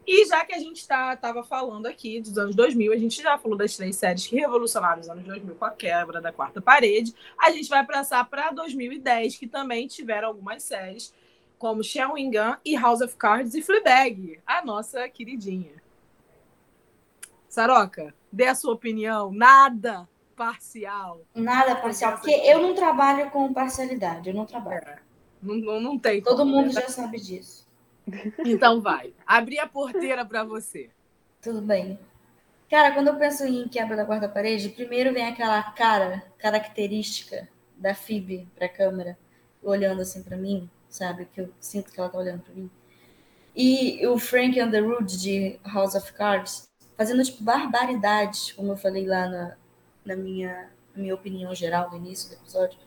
E 0.05 0.25
já 0.25 0.43
que 0.43 0.53
a 0.53 0.59
gente 0.59 0.77
estava 0.77 1.15
tá, 1.15 1.43
falando 1.43 1.85
aqui 1.85 2.19
dos 2.19 2.37
anos 2.37 2.55
2000, 2.55 2.91
a 2.91 2.97
gente 2.97 3.21
já 3.21 3.37
falou 3.37 3.57
das 3.57 3.75
três 3.77 3.95
séries 3.95 4.25
que 4.25 4.35
revolucionaram 4.35 4.99
os 4.99 5.09
anos 5.09 5.23
2000 5.23 5.55
com 5.55 5.65
a 5.65 5.71
quebra 5.71 6.19
da 6.19 6.31
quarta 6.31 6.59
parede, 6.59 7.13
a 7.37 7.51
gente 7.51 7.69
vai 7.69 7.85
passar 7.85 8.27
para 8.27 8.51
2010, 8.51 9.37
que 9.37 9.47
também 9.47 9.87
tiveram 9.87 10.29
algumas 10.29 10.63
séries, 10.63 11.13
como 11.59 11.83
Shell 11.83 12.13
Gun 12.15 12.57
e 12.65 12.75
House 12.75 13.01
of 13.01 13.15
Cards 13.15 13.53
e 13.53 13.61
Fleabag, 13.61 14.39
a 14.45 14.65
nossa 14.65 15.07
queridinha. 15.07 15.81
Saroca, 17.47 18.13
dê 18.31 18.47
a 18.47 18.55
sua 18.55 18.73
opinião, 18.73 19.31
nada 19.31 20.09
parcial. 20.35 21.21
Nada 21.35 21.75
parcial, 21.75 22.13
porque 22.13 22.31
eu 22.31 22.61
não 22.61 22.73
trabalho 22.73 23.29
com 23.29 23.53
parcialidade, 23.53 24.29
eu 24.29 24.33
não 24.33 24.45
trabalho. 24.45 24.77
É, 24.87 24.99
não, 25.41 25.55
não, 25.55 25.81
não 25.81 25.99
tem. 25.99 26.21
Todo 26.21 26.37
como, 26.37 26.51
mundo 26.51 26.73
né? 26.73 26.81
já 26.81 26.87
sabe 26.87 27.19
disso. 27.19 27.60
Então 28.45 28.81
vai. 28.81 29.13
Abri 29.25 29.59
a 29.59 29.67
porteira 29.67 30.25
para 30.25 30.43
você. 30.43 30.89
Tudo 31.41 31.61
bem. 31.61 31.99
Cara, 32.69 32.93
quando 32.93 33.09
eu 33.09 33.15
penso 33.17 33.43
em 33.45 33.67
quebra 33.67 33.95
da 33.97 34.05
quarta 34.05 34.29
parede, 34.29 34.69
primeiro 34.69 35.13
vem 35.13 35.27
aquela 35.27 35.61
cara 35.71 36.23
característica 36.37 37.47
da 37.77 37.93
Phoebe 37.93 38.47
para 38.55 38.67
a 38.67 38.69
câmera, 38.69 39.17
olhando 39.61 40.01
assim 40.01 40.23
para 40.23 40.37
mim, 40.37 40.69
sabe? 40.87 41.25
Que 41.25 41.41
eu 41.41 41.53
sinto 41.59 41.91
que 41.91 41.99
ela 41.99 42.09
tá 42.09 42.17
olhando 42.17 42.41
para 42.41 42.53
mim. 42.53 42.69
E 43.55 44.05
o 44.07 44.17
Frank 44.17 44.61
Underwood 44.61 45.19
de 45.19 45.59
House 45.65 45.95
of 45.95 46.13
Cards 46.13 46.69
fazendo 46.95 47.23
tipo 47.23 47.43
barbaridades, 47.43 48.53
como 48.53 48.71
eu 48.71 48.77
falei 48.77 49.05
lá 49.05 49.27
na, 49.27 49.57
na 50.05 50.15
minha, 50.15 50.69
na 50.95 51.01
minha 51.01 51.15
opinião 51.15 51.53
geral 51.53 51.89
no 51.89 51.97
início 51.97 52.29
do 52.29 52.35
episódio 52.35 52.79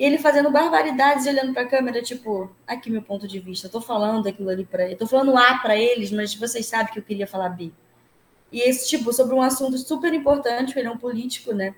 e 0.00 0.04
ele 0.04 0.16
fazendo 0.16 0.50
barbaridades 0.50 1.26
e 1.26 1.28
olhando 1.28 1.52
para 1.52 1.60
a 1.60 1.66
câmera, 1.66 2.00
tipo, 2.00 2.50
aqui 2.66 2.88
meu 2.88 3.02
ponto 3.02 3.28
de 3.28 3.38
vista, 3.38 3.66
eu 3.66 3.70
tô 3.70 3.82
falando 3.82 4.26
aquilo 4.26 4.48
ali 4.48 4.64
para 4.64 4.86
ele, 4.86 4.96
tô 4.96 5.06
falando 5.06 5.36
A 5.36 5.58
para 5.58 5.76
eles, 5.76 6.10
mas 6.10 6.34
vocês 6.34 6.64
sabem 6.64 6.90
que 6.90 6.98
eu 6.98 7.02
queria 7.02 7.26
falar 7.26 7.50
B. 7.50 7.70
E 8.50 8.62
esse 8.62 8.88
tipo, 8.88 9.12
sobre 9.12 9.34
um 9.34 9.42
assunto 9.42 9.76
super 9.76 10.14
importante, 10.14 10.78
ele 10.78 10.88
é 10.88 10.90
um 10.90 10.96
político, 10.96 11.52
né? 11.52 11.74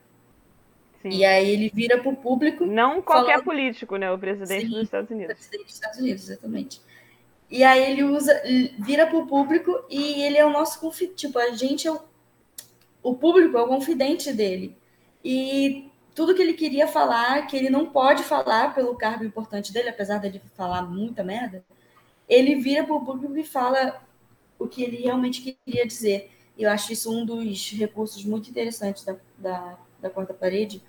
Sim. 1.03 1.09
E 1.09 1.25
aí 1.25 1.51
ele 1.51 1.73
vira 1.75 1.99
para 1.99 2.13
o 2.13 2.15
público. 2.15 2.65
Não 2.65 3.03
qualquer 3.03 3.33
falando... 3.33 3.45
político, 3.45 3.97
né? 3.97 4.13
O 4.13 4.17
presidente 4.17 4.67
Sim, 4.67 4.71
dos 4.71 4.83
Estados 4.85 5.11
Unidos. 5.11 5.33
O 5.33 5.35
presidente 5.35 5.65
dos 5.65 5.75
Estados 5.75 5.99
Unidos, 5.99 6.31
exatamente. 6.31 6.81
E 7.51 7.65
aí 7.65 7.91
ele 7.91 8.05
usa, 8.05 8.41
vira 8.79 9.05
para 9.05 9.19
o 9.19 9.27
público 9.27 9.85
e 9.91 10.23
ele 10.23 10.39
é 10.39 10.47
o 10.47 10.51
nosso 10.51 10.79
confidente. 10.79 11.27
Tipo, 11.27 11.41
a 11.41 11.51
gente 11.51 11.89
é 11.89 11.91
o, 11.91 12.01
o 13.03 13.17
público 13.17 13.59
é 13.59 13.63
o 13.63 13.67
confidente 13.67 14.33
dele. 14.33 14.77
E 15.25 15.91
tudo 16.15 16.35
que 16.35 16.43
ele 16.43 16.53
queria 16.53 16.87
falar, 16.87 17.47
que 17.47 17.57
ele 17.57 17.71
não 17.71 17.87
pode 17.87 18.23
falar 18.23 18.75
pelo 18.75 18.95
cargo 18.95 19.25
importante 19.25 19.73
dele, 19.73 19.89
apesar 19.89 20.19
de 20.19 20.41
falar 20.55 20.83
muita 20.83 21.25
merda, 21.25 21.65
ele 22.29 22.57
vira 22.57 22.85
para 22.85 22.95
o 22.95 23.05
público 23.05 23.37
e 23.37 23.45
fala 23.45 24.03
o 24.59 24.69
que 24.69 24.83
ele 24.83 25.03
realmente 25.03 25.57
queria 25.65 25.87
dizer. 25.87 26.31
Eu 26.59 26.71
acho 26.71 26.93
isso 26.93 27.13
um 27.13 27.25
dos 27.25 27.71
recursos 27.73 28.25
muito 28.25 28.51
interessantes 28.51 29.05
da, 29.05 29.17
da, 29.39 29.79
da 30.01 30.11
quarta 30.11 30.35
parede. 30.35 30.83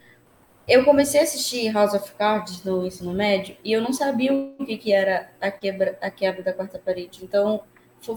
Eu 0.68 0.86
comecei 0.86 1.20
a 1.20 1.24
assistir 1.24 1.72
House 1.72 1.94
of 1.94 2.12
Cards 2.14 2.64
no 2.64 2.86
ensino 2.86 3.14
médio 3.14 3.58
e 3.64 3.74
eu 3.74 3.82
não 3.82 3.92
sabia 3.92 4.34
o 4.34 4.66
que, 4.66 4.78
que 4.78 4.94
era 4.94 5.30
a 5.42 5.52
quebra, 5.52 5.98
a 6.02 6.10
quebra 6.10 6.44
da 6.44 6.54
quarta 6.54 6.80
parede. 6.80 7.20
Então, 7.24 7.64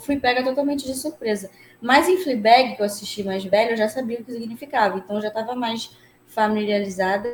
fui 0.01 0.19
pega 0.19 0.43
totalmente 0.43 0.85
de 0.85 0.95
surpresa. 0.95 1.51
Mas 1.81 2.09
em 2.09 2.19
Fleabag, 2.19 2.77
que 2.77 2.83
eu 2.83 2.87
assisti 2.87 3.23
mais 3.23 3.45
velho, 3.45 3.73
eu 3.73 3.77
já 3.77 3.89
sabia 3.89 4.21
o 4.21 4.25
que 4.25 4.33
significava. 4.33 4.99
Então, 4.99 5.17
eu 5.17 5.23
já 5.23 5.29
estava 5.29 5.55
mais 5.55 5.97
familiarizada 6.37 7.29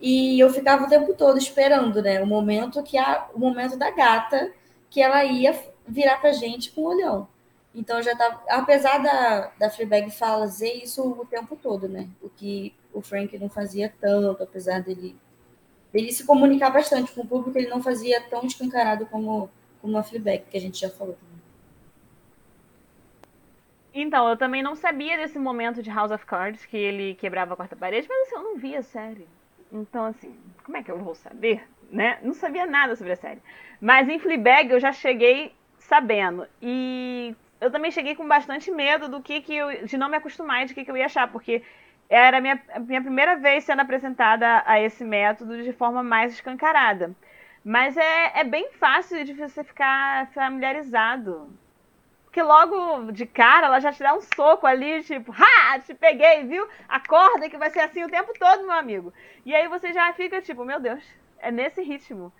e 0.00 0.40
eu 0.40 0.48
ficava 0.50 0.84
o 0.84 0.88
tempo 0.88 1.12
todo 1.14 1.38
esperando, 1.38 2.02
né, 2.02 2.22
o 2.22 2.26
momento 2.26 2.82
que 2.82 2.96
a, 2.96 3.28
o 3.34 3.38
momento 3.38 3.76
da 3.76 3.90
gata 3.90 4.50
que 4.90 5.02
ela 5.02 5.22
ia 5.24 5.52
virar 5.86 6.16
pra 6.18 6.32
gente 6.32 6.70
com 6.70 6.80
o 6.82 6.88
olhão. 6.88 7.28
Então 7.74 8.02
já 8.02 8.16
tava, 8.16 8.40
apesar 8.48 8.98
da 8.98 9.52
da 9.58 9.70
Fleabag 9.70 10.10
fazer 10.10 10.72
isso 10.72 11.02
o 11.02 11.26
tempo 11.26 11.56
todo, 11.56 11.86
né? 11.88 12.08
O 12.22 12.28
que 12.30 12.74
o 12.92 13.02
Frank 13.02 13.38
não 13.38 13.50
fazia 13.50 13.92
tanto, 14.00 14.42
apesar 14.42 14.82
dele 14.82 15.14
dele 15.92 16.12
se 16.12 16.24
comunicar 16.24 16.70
bastante 16.70 17.12
com 17.12 17.22
o 17.22 17.26
público, 17.26 17.58
ele 17.58 17.68
não 17.68 17.82
fazia 17.82 18.20
tão 18.30 18.44
escancarado 18.46 19.06
como 19.06 19.50
como 19.80 19.96
a 19.98 20.02
Fleabag, 20.02 20.44
que 20.50 20.56
a 20.56 20.60
gente 20.60 20.80
já 20.80 20.90
falou. 20.90 21.16
Então, 24.00 24.28
eu 24.28 24.36
também 24.36 24.62
não 24.62 24.76
sabia 24.76 25.16
desse 25.16 25.40
momento 25.40 25.82
de 25.82 25.90
House 25.90 26.12
of 26.12 26.24
Cards, 26.24 26.64
que 26.64 26.76
ele 26.76 27.16
quebrava 27.16 27.54
a 27.54 27.56
quarta 27.56 27.74
parede, 27.74 28.06
mas 28.08 28.28
assim, 28.28 28.36
eu 28.36 28.42
não 28.44 28.56
via 28.56 28.78
a 28.78 28.82
série. 28.82 29.26
Então, 29.72 30.04
assim, 30.04 30.38
como 30.62 30.76
é 30.76 30.84
que 30.84 30.90
eu 30.92 30.98
vou 31.00 31.16
saber? 31.16 31.68
Né? 31.90 32.16
Não 32.22 32.32
sabia 32.32 32.64
nada 32.64 32.94
sobre 32.94 33.14
a 33.14 33.16
série. 33.16 33.42
Mas 33.80 34.08
em 34.08 34.20
Fleabag 34.20 34.70
eu 34.70 34.78
já 34.78 34.92
cheguei 34.92 35.52
sabendo. 35.80 36.46
E 36.62 37.34
eu 37.60 37.72
também 37.72 37.90
cheguei 37.90 38.14
com 38.14 38.28
bastante 38.28 38.70
medo 38.70 39.08
do 39.08 39.20
que, 39.20 39.40
que 39.40 39.56
eu, 39.56 39.84
de 39.84 39.98
não 39.98 40.08
me 40.08 40.16
acostumar 40.16 40.64
de 40.64 40.74
que, 40.74 40.84
que 40.84 40.90
eu 40.92 40.96
ia 40.96 41.06
achar, 41.06 41.26
porque 41.32 41.60
era 42.08 42.38
a 42.38 42.40
minha, 42.40 42.62
minha 42.86 43.02
primeira 43.02 43.34
vez 43.34 43.64
sendo 43.64 43.80
apresentada 43.80 44.62
a 44.64 44.80
esse 44.80 45.04
método 45.04 45.60
de 45.60 45.72
forma 45.72 46.04
mais 46.04 46.34
escancarada. 46.34 47.16
Mas 47.64 47.96
é, 47.96 48.38
é 48.38 48.44
bem 48.44 48.70
fácil 48.74 49.24
de 49.24 49.32
você 49.32 49.64
ficar 49.64 50.28
familiarizado 50.28 51.50
porque 52.28 52.42
logo 52.42 53.10
de 53.10 53.24
cara 53.24 53.68
ela 53.68 53.80
já 53.80 53.90
te 53.90 54.00
dá 54.00 54.14
um 54.14 54.20
soco 54.20 54.66
ali, 54.66 55.02
tipo, 55.02 55.32
ha, 55.32 55.78
te 55.80 55.94
peguei, 55.94 56.44
viu? 56.44 56.68
Acorda 56.86 57.48
que 57.48 57.56
vai 57.56 57.70
ser 57.70 57.80
assim 57.80 58.04
o 58.04 58.08
tempo 58.08 58.34
todo, 58.38 58.64
meu 58.64 58.72
amigo. 58.72 59.12
E 59.46 59.54
aí 59.54 59.66
você 59.66 59.94
já 59.94 60.12
fica 60.12 60.40
tipo, 60.42 60.62
meu 60.62 60.78
Deus, 60.78 61.02
é 61.38 61.50
nesse 61.50 61.82
ritmo. 61.82 62.30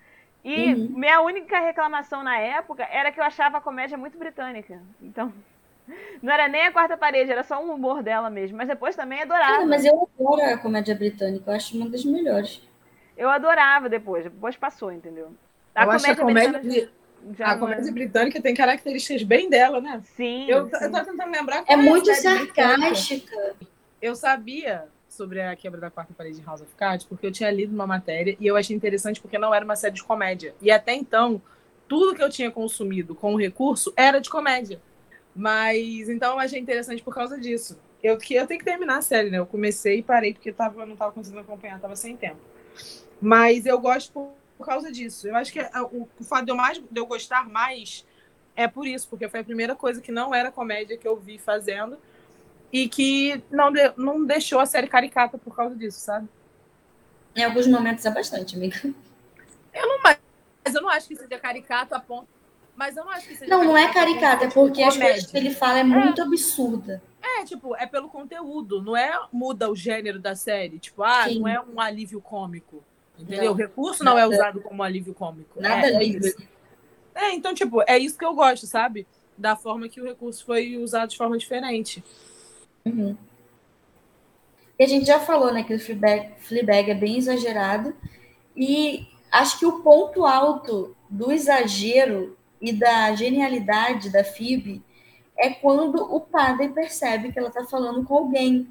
E 0.45 0.73
uhum. 0.73 0.89
minha 0.95 1.21
única 1.21 1.59
reclamação 1.59 2.23
na 2.23 2.37
época 2.37 2.83
era 2.83 3.11
que 3.11 3.19
eu 3.19 3.23
achava 3.23 3.57
a 3.57 3.61
comédia 3.61 3.97
muito 3.97 4.15
britânica. 4.15 4.79
Então, 5.01 5.33
não 6.21 6.31
era 6.31 6.47
nem 6.47 6.67
a 6.67 6.71
quarta 6.71 6.95
parede, 6.95 7.31
era 7.31 7.43
só 7.43 7.59
um 7.59 7.73
humor 7.73 8.03
dela 8.03 8.29
mesmo. 8.29 8.57
Mas 8.57 8.67
depois 8.67 8.95
também 8.95 9.23
adorava. 9.23 9.65
Mas 9.65 9.83
eu 9.83 10.07
adoro 10.19 10.53
a 10.53 10.57
comédia 10.57 10.93
britânica, 10.93 11.49
eu 11.49 11.55
acho 11.55 11.75
uma 11.75 11.89
das 11.89 12.05
melhores. 12.05 12.61
Eu 13.17 13.27
adorava 13.27 13.89
depois, 13.89 14.23
depois 14.23 14.55
passou, 14.55 14.91
entendeu? 14.91 15.33
A 15.73 15.81
eu 15.81 15.87
comédia 15.87 16.11
acho 16.11 16.21
a 16.21 16.25
comédia, 16.25 16.91
já 17.37 17.45
A 17.51 17.55
não 17.55 17.67
é- 17.67 17.71
comédia 17.75 17.91
britânica 17.91 18.41
tem 18.41 18.53
características 18.53 19.23
bem 19.23 19.49
dela, 19.49 19.79
né? 19.81 20.01
Sim. 20.15 20.49
Eu, 20.49 20.69
tô- 20.69 20.77
sim. 20.77 20.85
eu 20.85 20.91
tô 20.91 21.03
tentando 21.05 21.31
lembrar. 21.31 21.63
É 21.67 21.73
a 21.73 21.77
muito 21.77 22.05
britânica. 22.11 22.53
sarcástica. 22.63 23.55
Eu 24.01 24.15
sabia 24.15 24.85
sobre 25.07 25.41
a 25.41 25.55
quebra 25.55 25.81
da 25.81 25.89
quarta 25.89 26.13
parede 26.13 26.39
em 26.39 26.43
House 26.43 26.61
of 26.61 26.73
Cards 26.75 27.05
porque 27.05 27.25
eu 27.25 27.31
tinha 27.31 27.49
lido 27.51 27.73
uma 27.73 27.85
matéria 27.87 28.37
e 28.39 28.45
eu 28.47 28.55
achei 28.55 28.75
interessante 28.75 29.19
porque 29.19 29.37
não 29.37 29.53
era 29.53 29.65
uma 29.65 29.75
série 29.75 29.95
de 29.95 30.03
comédia. 30.03 30.53
E 30.61 30.71
até 30.71 30.93
então, 30.93 31.41
tudo 31.87 32.15
que 32.15 32.23
eu 32.23 32.29
tinha 32.29 32.49
consumido 32.51 33.13
com 33.15 33.33
o 33.33 33.37
recurso 33.37 33.91
era 33.97 34.19
de 34.19 34.29
comédia. 34.29 34.79
Mas 35.35 36.09
então 36.09 36.33
eu 36.33 36.39
achei 36.39 36.59
interessante 36.59 37.01
por 37.03 37.13
causa 37.13 37.39
disso. 37.39 37.79
Eu, 38.01 38.17
que 38.17 38.33
eu 38.33 38.47
tenho 38.47 38.59
que 38.59 38.65
terminar 38.65 38.97
a 38.97 39.01
série, 39.01 39.29
né? 39.29 39.39
Eu 39.39 39.45
comecei 39.45 39.99
e 39.99 40.03
parei 40.03 40.33
porque 40.33 40.51
eu 40.51 40.53
tava, 40.53 40.85
não 40.85 40.93
estava 40.93 41.11
conseguindo 41.11 41.41
acompanhar, 41.41 41.79
tava 41.79 41.95
sem 41.95 42.15
tempo. 42.15 42.39
Mas 43.21 43.65
eu 43.65 43.77
gosto 43.79 44.29
por, 44.59 44.65
causa 44.65 44.91
disso. 44.91 45.25
Eu 45.25 45.37
acho 45.37 45.53
que 45.53 45.59
a- 45.59 45.83
o, 45.83 46.07
o 46.19 46.23
fato 46.23 46.43
de 46.43 46.51
eu, 46.51 46.55
mais, 46.55 46.77
de 46.77 46.99
eu 46.99 47.05
gostar 47.05 47.47
mais 47.47 48.05
é 48.57 48.67
por 48.67 48.85
isso, 48.85 49.07
porque 49.07 49.29
foi 49.29 49.39
a 49.39 49.43
primeira 49.43 49.73
coisa 49.73 50.01
que 50.01 50.11
não 50.11 50.35
era 50.35 50.51
comédia 50.51 50.97
que 50.97 51.07
eu 51.07 51.15
vi 51.15 51.37
fazendo 51.37 51.97
e 52.71 52.89
que 52.89 53.41
não, 53.49 53.71
de- 53.71 53.93
não 53.95 54.25
deixou 54.25 54.59
a 54.59 54.65
série 54.65 54.87
caricata 54.87 55.37
por 55.37 55.55
causa 55.55 55.75
disso, 55.77 56.01
sabe? 56.01 56.27
Em 57.33 57.43
alguns 57.43 57.67
momentos 57.67 58.05
é 58.05 58.11
bastante, 58.11 58.57
amiga. 58.57 58.93
Mas 60.03 60.75
eu 60.75 60.81
não 60.81 60.89
acho 60.89 61.07
que 61.07 61.15
seja 61.15 61.39
caricato 61.39 61.95
a 61.95 61.99
ponto. 61.99 62.27
Mas 62.75 62.97
eu 62.97 63.05
não 63.05 63.11
acho 63.11 63.27
que 63.27 63.35
seja 63.37 63.49
Não, 63.49 63.63
não 63.63 63.77
é 63.77 63.91
caricata, 63.93 64.45
é 64.45 64.49
porque 64.49 64.83
as 64.83 64.97
coisas 64.97 65.25
que 65.25 65.37
ele 65.37 65.53
fala 65.53 65.79
é 65.79 65.83
muito 65.83 66.21
absurda. 66.21 67.01
É, 67.21 67.45
tipo, 67.45 67.75
é 67.75 67.85
pelo 67.85 68.09
conteúdo, 68.09 68.81
não 68.81 68.95
é 68.95 69.11
muda 69.31 69.69
o 69.69 69.75
gênero 69.75 70.19
da 70.19 70.35
série. 70.35 70.79
Tipo, 70.79 71.03
ah, 71.03 71.25
Sim. 71.27 71.39
não 71.39 71.47
é 71.47 71.61
um 71.61 71.79
alívio 71.79 72.21
cômico. 72.21 72.83
Entendeu? 73.19 73.45
Não, 73.45 73.51
o 73.51 73.55
recurso 73.55 74.03
não 74.03 74.17
é 74.17 74.21
nada. 74.21 74.33
usado 74.33 74.61
como 74.61 74.81
alívio 74.81 75.13
cômico. 75.13 75.61
Nada 75.61 75.87
é, 75.87 75.93
é 75.93 75.99
livre. 75.99 76.35
É, 77.13 77.33
então, 77.33 77.53
tipo, 77.53 77.81
é 77.87 77.97
isso 77.97 78.17
que 78.17 78.25
eu 78.25 78.33
gosto, 78.33 78.65
sabe? 78.65 79.05
Da 79.37 79.55
forma 79.55 79.89
que 79.89 80.01
o 80.01 80.05
recurso 80.05 80.45
foi 80.45 80.77
usado 80.77 81.09
de 81.09 81.17
forma 81.17 81.37
diferente. 81.37 82.03
Uhum. 82.85 83.15
E 84.77 84.83
a 84.83 84.87
gente 84.87 85.05
já 85.05 85.19
falou, 85.19 85.53
né, 85.53 85.63
que 85.63 85.73
o 85.73 85.79
Fleabag, 85.79 86.31
Fleabag 86.39 86.91
é 86.91 86.95
bem 86.95 87.17
exagerado. 87.17 87.93
E 88.55 89.07
acho 89.31 89.59
que 89.59 89.65
o 89.65 89.81
ponto 89.81 90.25
alto 90.25 90.95
do 91.09 91.31
exagero 91.31 92.37
e 92.61 92.71
da 92.71 93.13
genialidade 93.15 94.09
da 94.09 94.23
Phoebe 94.23 94.81
é 95.37 95.49
quando 95.49 96.01
o 96.13 96.19
padre 96.19 96.69
percebe 96.69 97.31
que 97.31 97.39
ela 97.39 97.49
tá 97.49 97.65
falando 97.65 98.03
com 98.03 98.15
alguém. 98.15 98.67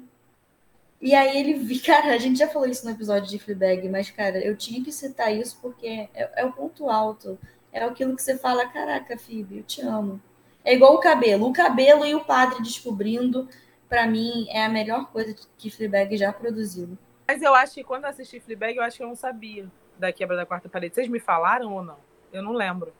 E 1.01 1.15
aí 1.15 1.37
ele 1.37 1.53
vi, 1.53 1.79
cara, 1.81 2.13
a 2.13 2.17
gente 2.17 2.39
já 2.39 2.47
falou 2.47 2.67
isso 2.67 2.85
no 2.85 2.91
episódio 2.91 3.29
de 3.29 3.39
Fleabag, 3.39 3.87
mas, 3.89 4.09
cara, 4.11 4.39
eu 4.39 4.55
tinha 4.55 4.83
que 4.83 4.91
citar 4.91 5.33
isso 5.35 5.57
porque 5.61 6.09
é, 6.13 6.29
é 6.35 6.45
o 6.45 6.51
ponto 6.51 6.89
alto. 6.89 7.37
É 7.71 7.83
aquilo 7.83 8.15
que 8.15 8.21
você 8.21 8.37
fala, 8.37 8.67
caraca, 8.67 9.17
Phoebe, 9.17 9.57
eu 9.57 9.63
te 9.63 9.81
amo. 9.81 10.21
É 10.65 10.73
igual 10.73 10.95
o 10.95 10.99
cabelo. 10.99 11.47
O 11.47 11.53
cabelo 11.53 12.05
e 12.05 12.15
o 12.15 12.23
padre 12.23 12.61
descobrindo, 12.61 13.47
pra 13.87 14.07
mim, 14.07 14.47
é 14.49 14.65
a 14.65 14.69
melhor 14.69 15.07
coisa 15.11 15.35
que 15.57 15.69
Fleabag 15.69 16.17
já 16.17 16.33
produziu. 16.33 16.97
Mas 17.27 17.41
eu 17.41 17.53
acho 17.53 17.75
que 17.75 17.83
quando 17.83 18.03
eu 18.03 18.09
assisti 18.09 18.39
Fleabag, 18.39 18.75
eu 18.75 18.83
acho 18.83 18.97
que 18.97 19.03
eu 19.03 19.07
não 19.07 19.15
sabia 19.15 19.67
da 19.97 20.11
quebra 20.11 20.35
da 20.35 20.45
quarta 20.45 20.67
parede. 20.67 20.95
Vocês 20.95 21.07
me 21.07 21.19
falaram 21.19 21.73
ou 21.73 21.83
não? 21.83 21.97
Eu 22.33 22.41
não 22.41 22.53
lembro. 22.53 22.93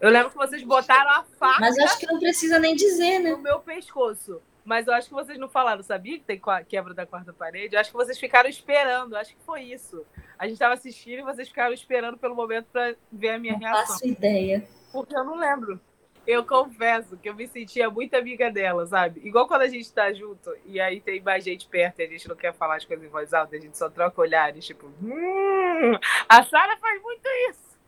Eu 0.00 0.10
lembro 0.10 0.30
que 0.30 0.36
vocês 0.36 0.62
botaram 0.62 1.10
a 1.10 1.24
faca 1.24 1.60
Mas 1.60 1.78
acho 1.78 1.98
que 1.98 2.06
não 2.06 2.18
precisa 2.18 2.58
nem 2.58 2.74
dizer, 2.74 3.18
né? 3.18 3.30
no 3.30 3.38
meu 3.38 3.58
pescoço. 3.60 4.40
Mas 4.68 4.86
eu 4.86 4.92
acho 4.92 5.08
que 5.08 5.14
vocês 5.14 5.38
não 5.38 5.48
falaram, 5.48 5.82
sabia 5.82 6.18
que 6.18 6.24
tem 6.26 6.38
quebra 6.68 6.92
da 6.92 7.06
quarta 7.06 7.32
parede? 7.32 7.74
Eu 7.74 7.80
acho 7.80 7.90
que 7.90 7.96
vocês 7.96 8.18
ficaram 8.18 8.50
esperando, 8.50 9.16
acho 9.16 9.34
que 9.34 9.42
foi 9.42 9.62
isso. 9.62 10.04
A 10.38 10.46
gente 10.46 10.58
tava 10.58 10.74
assistindo 10.74 11.20
e 11.20 11.22
vocês 11.22 11.48
ficaram 11.48 11.72
esperando 11.72 12.18
pelo 12.18 12.34
momento 12.34 12.66
pra 12.70 12.94
ver 13.10 13.30
a 13.30 13.38
minha 13.38 13.54
Não 13.54 13.60
reação. 13.60 13.86
faço 13.86 14.06
ideia. 14.06 14.68
Porque 14.92 15.16
eu 15.16 15.24
não 15.24 15.36
lembro. 15.36 15.80
Eu 16.26 16.44
confesso 16.44 17.16
que 17.16 17.30
eu 17.30 17.34
me 17.34 17.48
sentia 17.48 17.88
muito 17.88 18.12
amiga 18.14 18.50
dela, 18.50 18.86
sabe? 18.86 19.22
Igual 19.26 19.48
quando 19.48 19.62
a 19.62 19.68
gente 19.68 19.90
tá 19.90 20.12
junto 20.12 20.54
e 20.66 20.78
aí 20.78 21.00
tem 21.00 21.22
mais 21.22 21.42
gente 21.42 21.66
perto 21.66 22.00
e 22.00 22.02
a 22.04 22.06
gente 22.06 22.28
não 22.28 22.36
quer 22.36 22.52
falar 22.52 22.76
as 22.76 22.84
coisas 22.84 23.06
em 23.06 23.08
voz 23.08 23.32
alta, 23.32 23.56
a 23.56 23.58
gente 23.58 23.78
só 23.78 23.88
troca 23.88 24.20
olhares, 24.20 24.66
tipo, 24.66 24.86
hum, 25.02 25.98
a 26.28 26.42
Sara 26.44 26.76
faz 26.76 27.00
muito 27.00 27.26
isso. 27.48 27.78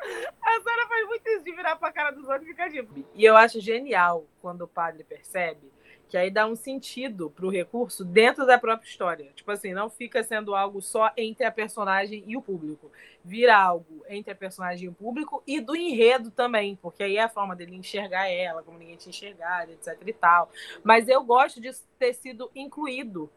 A 0.00 0.60
Sara 0.60 0.86
faz 0.86 1.08
muito 1.08 1.28
isso 1.28 1.42
de 1.42 1.50
virar 1.50 1.74
pra 1.74 1.90
cara 1.90 2.12
dos 2.12 2.28
outros 2.28 2.44
e 2.46 2.50
ficar 2.50 2.70
tipo. 2.70 3.04
E 3.16 3.24
eu 3.24 3.36
acho 3.36 3.58
genial 3.60 4.24
quando 4.40 4.62
o 4.62 4.68
padre 4.68 5.02
percebe 5.02 5.76
que 6.08 6.16
aí 6.16 6.30
dá 6.30 6.46
um 6.46 6.56
sentido 6.56 7.30
pro 7.30 7.50
recurso 7.50 8.04
dentro 8.04 8.46
da 8.46 8.58
própria 8.58 8.88
história. 8.88 9.30
Tipo 9.34 9.50
assim, 9.50 9.74
não 9.74 9.90
fica 9.90 10.22
sendo 10.22 10.54
algo 10.54 10.80
só 10.80 11.12
entre 11.16 11.44
a 11.44 11.50
personagem 11.50 12.24
e 12.26 12.36
o 12.36 12.42
público. 12.42 12.90
Vira 13.22 13.56
algo 13.56 14.04
entre 14.08 14.32
a 14.32 14.34
personagem 14.34 14.86
e 14.86 14.88
o 14.88 14.92
público 14.92 15.42
e 15.46 15.60
do 15.60 15.76
enredo 15.76 16.30
também, 16.30 16.76
porque 16.80 17.02
aí 17.02 17.16
é 17.16 17.22
a 17.22 17.28
forma 17.28 17.54
dele 17.54 17.76
enxergar 17.76 18.28
ela, 18.28 18.62
como 18.62 18.78
ninguém 18.78 18.96
tinha 18.96 19.10
enxergado, 19.10 19.72
etc 19.72 19.96
e 20.06 20.12
tal. 20.12 20.50
Mas 20.82 21.08
eu 21.08 21.22
gosto 21.22 21.60
disso 21.60 21.84
ter 21.98 22.14
sido 22.14 22.50
incluído 22.54 23.30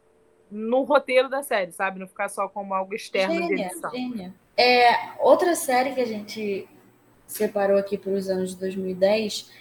no 0.49 0.83
roteiro 0.83 1.29
da 1.29 1.43
série, 1.43 1.71
sabe? 1.71 1.99
Não 1.99 2.07
ficar 2.07 2.29
só 2.29 2.47
como 2.47 2.73
algo 2.73 2.93
externo 2.93 3.33
de 3.33 3.47
Gênia, 3.47 3.65
edição. 3.67 3.91
gênia. 3.91 4.33
É, 4.55 5.13
outra 5.19 5.55
série 5.55 5.93
que 5.93 6.01
a 6.01 6.05
gente 6.05 6.67
separou 7.25 7.77
aqui 7.77 7.97
para 7.97 8.11
os 8.11 8.29
anos 8.29 8.51
de 8.51 8.59
2010 8.59 9.51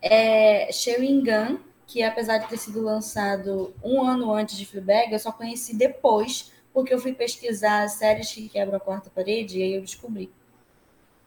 é 0.00 0.70
Chewing 0.72 1.24
Gun, 1.24 1.58
que 1.86 2.02
apesar 2.02 2.38
de 2.38 2.48
ter 2.48 2.56
sido 2.56 2.82
lançado 2.82 3.72
um 3.82 4.02
ano 4.02 4.32
antes 4.32 4.56
de 4.56 4.66
Fleabag, 4.66 5.12
eu 5.12 5.18
só 5.18 5.30
conheci 5.30 5.74
depois, 5.76 6.52
porque 6.72 6.92
eu 6.92 6.98
fui 6.98 7.12
pesquisar 7.12 7.88
séries 7.88 8.32
que 8.32 8.48
quebram 8.48 8.76
a 8.76 8.80
quarta 8.80 9.08
parede 9.08 9.58
e 9.58 9.62
aí 9.62 9.74
eu 9.74 9.80
descobri. 9.80 10.30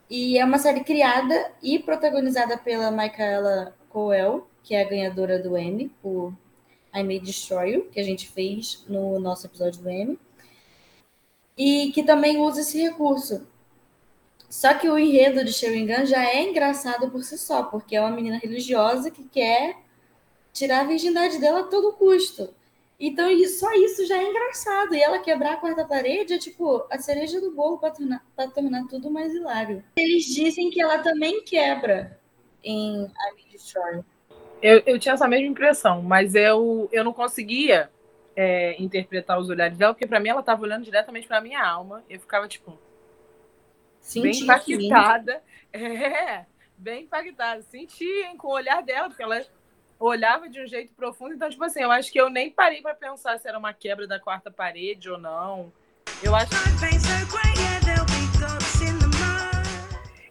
E 0.10 0.38
é 0.38 0.44
uma 0.44 0.58
série 0.58 0.84
criada 0.84 1.52
e 1.62 1.80
protagonizada 1.80 2.58
pela 2.58 2.92
Michaela 2.92 3.76
Coel, 3.90 4.48
que 4.64 4.76
é 4.76 4.82
a 4.82 4.90
ganhadora 4.90 5.40
do 5.40 5.58
Emmy 5.58 5.90
por 6.02 6.34
I 6.94 7.04
May 7.04 7.20
Destroy 7.20 7.74
You, 7.74 7.86
que 7.92 8.00
a 8.00 8.04
gente 8.04 8.28
fez 8.28 8.84
no 8.88 9.20
nosso 9.20 9.46
episódio 9.46 9.82
do 9.82 9.90
Emmy 9.90 10.20
e 11.58 11.92
que 11.94 12.04
também 12.04 12.38
usa 12.38 12.62
esse 12.62 12.82
recurso. 12.82 13.48
Só 14.50 14.74
que 14.74 14.90
o 14.90 14.98
enredo 14.98 15.46
de 15.46 15.54
Chewing 15.54 15.86
Gun 15.86 16.06
já 16.06 16.26
é 16.26 16.42
engraçado 16.50 17.12
por 17.12 17.24
si 17.24 17.38
só, 17.38 17.64
porque 17.64 17.96
é 17.96 18.02
uma 18.02 18.10
menina 18.10 18.38
religiosa 18.38 19.12
que 19.12 19.24
quer 19.26 19.78
tirar 20.54 20.82
a 20.82 20.84
virgindade 20.84 21.40
dela 21.40 21.62
a 21.62 21.64
todo 21.64 21.94
custo. 21.94 22.54
Então, 23.00 23.30
isso- 23.32 23.60
só 23.60 23.72
isso 23.74 24.06
já 24.06 24.18
é 24.18 24.24
engraçado. 24.30 24.94
E 24.94 25.02
ela 25.02 25.20
quebrar 25.20 25.54
a 25.54 25.58
quarta 25.58 25.86
parede 25.86 26.34
é 26.34 26.38
tipo 26.38 26.86
a 26.92 26.98
cereja 27.00 27.40
do 27.40 27.52
bolo 27.52 27.78
para 27.78 27.92
tornar, 27.92 28.26
pra 28.36 28.48
tornar 28.50 28.86
tudo 28.88 29.10
mais 29.10 29.34
hilário. 29.34 29.84
Eles 29.98 30.26
dizem 30.26 30.70
que 30.70 30.82
ela 30.82 31.00
também 31.00 31.42
quebra 31.44 32.20
em 32.64 33.04
I 33.06 33.34
May 33.36 33.46
Destroy. 33.52 34.02
Eu, 34.62 34.84
eu 34.86 35.00
tinha 35.00 35.14
essa 35.14 35.28
mesma 35.28 35.48
impressão, 35.48 36.02
mas 36.02 36.36
eu, 36.36 36.90
eu 36.92 37.02
não 37.06 37.14
conseguia 37.14 37.90
é, 38.36 38.76
interpretar 38.82 39.40
os 39.40 39.50
olhares 39.50 39.78
dela, 39.78 39.94
porque 39.94 40.06
pra 40.06 40.20
mim 40.20 40.28
ela 40.30 40.44
tava 40.44 40.62
olhando 40.64 40.84
diretamente 40.84 41.26
pra 41.28 41.40
minha 41.40 41.64
alma. 41.66 42.04
Eu 42.10 42.20
ficava, 42.20 42.48
tipo, 42.50 42.72
bem 44.16 44.34
Senti 44.34 44.44
impactada. 44.44 45.42
É, 45.72 46.46
bem 46.78 47.04
impactada. 47.04 47.62
Senti, 47.62 48.06
com 48.38 48.48
o 48.48 48.52
olhar 48.54 48.82
dela, 48.82 49.08
porque 49.08 49.22
ela 49.24 49.46
olhava 50.00 50.48
de 50.50 50.62
um 50.62 50.66
jeito 50.68 50.94
profundo. 50.94 51.34
Então, 51.34 51.50
tipo 51.50 51.64
assim, 51.64 51.82
eu 51.82 51.92
acho 51.92 52.12
que 52.12 52.20
eu 52.20 52.30
nem 52.30 52.50
parei 52.50 52.82
pra 52.82 52.94
pensar 52.96 53.38
se 53.40 53.48
era 53.48 53.58
uma 53.60 53.74
quebra 53.74 54.08
da 54.08 54.20
quarta 54.20 54.50
parede 54.50 55.10
ou 55.10 55.18
não. 55.18 55.72
Eu 56.24 56.36
acho 56.36 56.50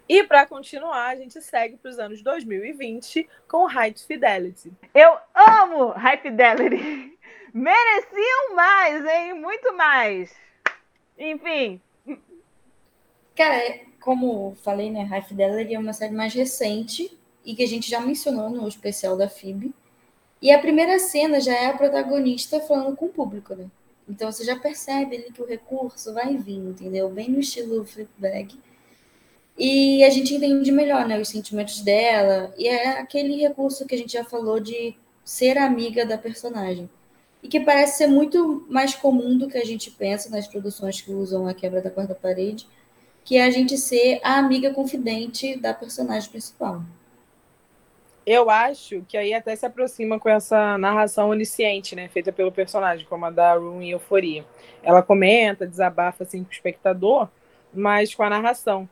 E 0.09 0.25
pra 0.25 0.47
continuar, 0.47 1.09
a 1.09 1.16
gente 1.16 1.39
segue 1.43 1.77
pros 1.77 1.99
anos 1.99 2.23
2020 2.23 3.29
com 3.47 3.66
High 3.66 3.95
Fidelity. 3.95 4.73
Eu 4.95 5.19
amo 5.35 5.89
High 5.91 6.16
Fidelity. 6.23 7.19
Mereciam 7.53 8.55
mais, 8.55 9.05
hein? 9.05 9.35
Muito 9.35 9.75
mais. 9.77 10.35
Enfim, 11.19 11.81
Cara, 13.37 13.55
é- 13.57 13.85
como 14.01 14.57
falei, 14.64 14.91
né, 14.91 15.05
High 15.05 15.23
Fidelity 15.23 15.75
é 15.75 15.79
uma 15.79 15.93
série 15.93 16.12
mais 16.14 16.35
recente 16.35 17.16
e 17.49 17.55
que 17.55 17.62
a 17.62 17.66
gente 17.66 17.88
já 17.88 17.99
mencionou 17.99 18.51
no 18.51 18.68
especial 18.68 19.16
da 19.16 19.26
FIB. 19.26 19.72
E 20.42 20.53
a 20.53 20.59
primeira 20.59 20.99
cena 20.99 21.40
já 21.40 21.55
é 21.55 21.66
a 21.68 21.72
protagonista 21.72 22.61
falando 22.61 22.94
com 22.94 23.07
o 23.07 23.09
público, 23.09 23.55
né? 23.55 23.64
Então 24.07 24.30
você 24.30 24.44
já 24.44 24.55
percebe 24.55 25.16
ali 25.16 25.32
que 25.32 25.40
o 25.40 25.46
recurso 25.46 26.12
vai 26.12 26.36
vir, 26.36 26.59
entendeu? 26.59 27.09
Bem 27.09 27.30
no 27.30 27.40
estilo 27.40 27.86
Flipbag. 27.86 28.55
E 29.59 30.05
a 30.05 30.11
gente 30.11 30.34
entende 30.34 30.70
melhor, 30.70 31.09
né, 31.09 31.18
os 31.18 31.30
sentimentos 31.30 31.80
dela. 31.80 32.53
E 32.59 32.68
é 32.68 33.01
aquele 33.01 33.36
recurso 33.40 33.86
que 33.86 33.94
a 33.94 33.99
gente 33.99 34.12
já 34.12 34.24
falou 34.24 34.61
de 34.61 34.94
ser 35.24 35.57
amiga 35.57 36.05
da 36.05 36.18
personagem. 36.18 36.88
E 37.42 37.49
que 37.49 37.61
parece 37.61 37.96
ser 37.96 38.09
muito 38.09 38.66
mais 38.68 38.94
comum 38.94 39.38
do 39.38 39.49
que 39.49 39.57
a 39.57 39.64
gente 39.64 39.90
pensa 39.90 40.28
nas 40.28 40.46
produções 40.46 41.01
que 41.01 41.11
usam 41.11 41.46
a 41.46 41.55
quebra 41.55 41.80
da 41.80 41.90
quarta 41.90 42.14
parede 42.14 42.68
que 43.28 43.36
é 43.36 43.44
a 43.44 43.51
gente 43.51 43.76
ser 43.76 44.20
a 44.24 44.38
amiga 44.38 44.72
confidente 44.72 45.55
da 45.55 45.74
personagem 45.74 46.30
principal. 46.30 46.82
Eu 48.31 48.51
acho 48.51 49.01
que 49.09 49.16
aí 49.16 49.33
até 49.33 49.57
se 49.57 49.64
aproxima 49.64 50.20
com 50.20 50.29
essa 50.29 50.76
narração 50.76 51.31
onisciente, 51.31 51.97
né? 51.97 52.09
Feita 52.09 52.31
pelo 52.31 52.53
personagem, 52.53 53.07
como 53.07 53.24
a 53.24 53.31
da 53.31 53.55
Rue 53.55 53.87
em 53.87 53.91
Euforia. 53.93 54.45
Ela 54.83 55.03
comenta, 55.03 55.66
desabafa 55.66 56.24
assim 56.24 56.45
com 56.45 56.51
o 56.51 56.53
espectador, 56.53 57.31
mas 57.72 58.14
com 58.14 58.22
a 58.22 58.29
narração. 58.29 58.87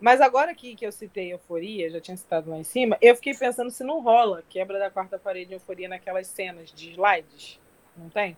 Mas 0.00 0.22
agora 0.22 0.52
aqui 0.52 0.74
que 0.74 0.86
eu 0.86 0.90
citei 0.90 1.30
euforia, 1.30 1.90
já 1.90 2.00
tinha 2.00 2.16
citado 2.16 2.48
lá 2.48 2.56
em 2.56 2.64
cima, 2.64 2.96
eu 3.02 3.14
fiquei 3.14 3.34
pensando 3.34 3.70
se 3.70 3.84
não 3.84 4.00
rola 4.00 4.42
quebra 4.48 4.78
da 4.78 4.90
quarta 4.90 5.18
parede 5.18 5.48
de 5.48 5.54
euforia 5.56 5.86
naquelas 5.86 6.28
cenas 6.28 6.72
de 6.72 6.92
slides. 6.92 7.60
Não 7.94 8.08
tem? 8.08 8.34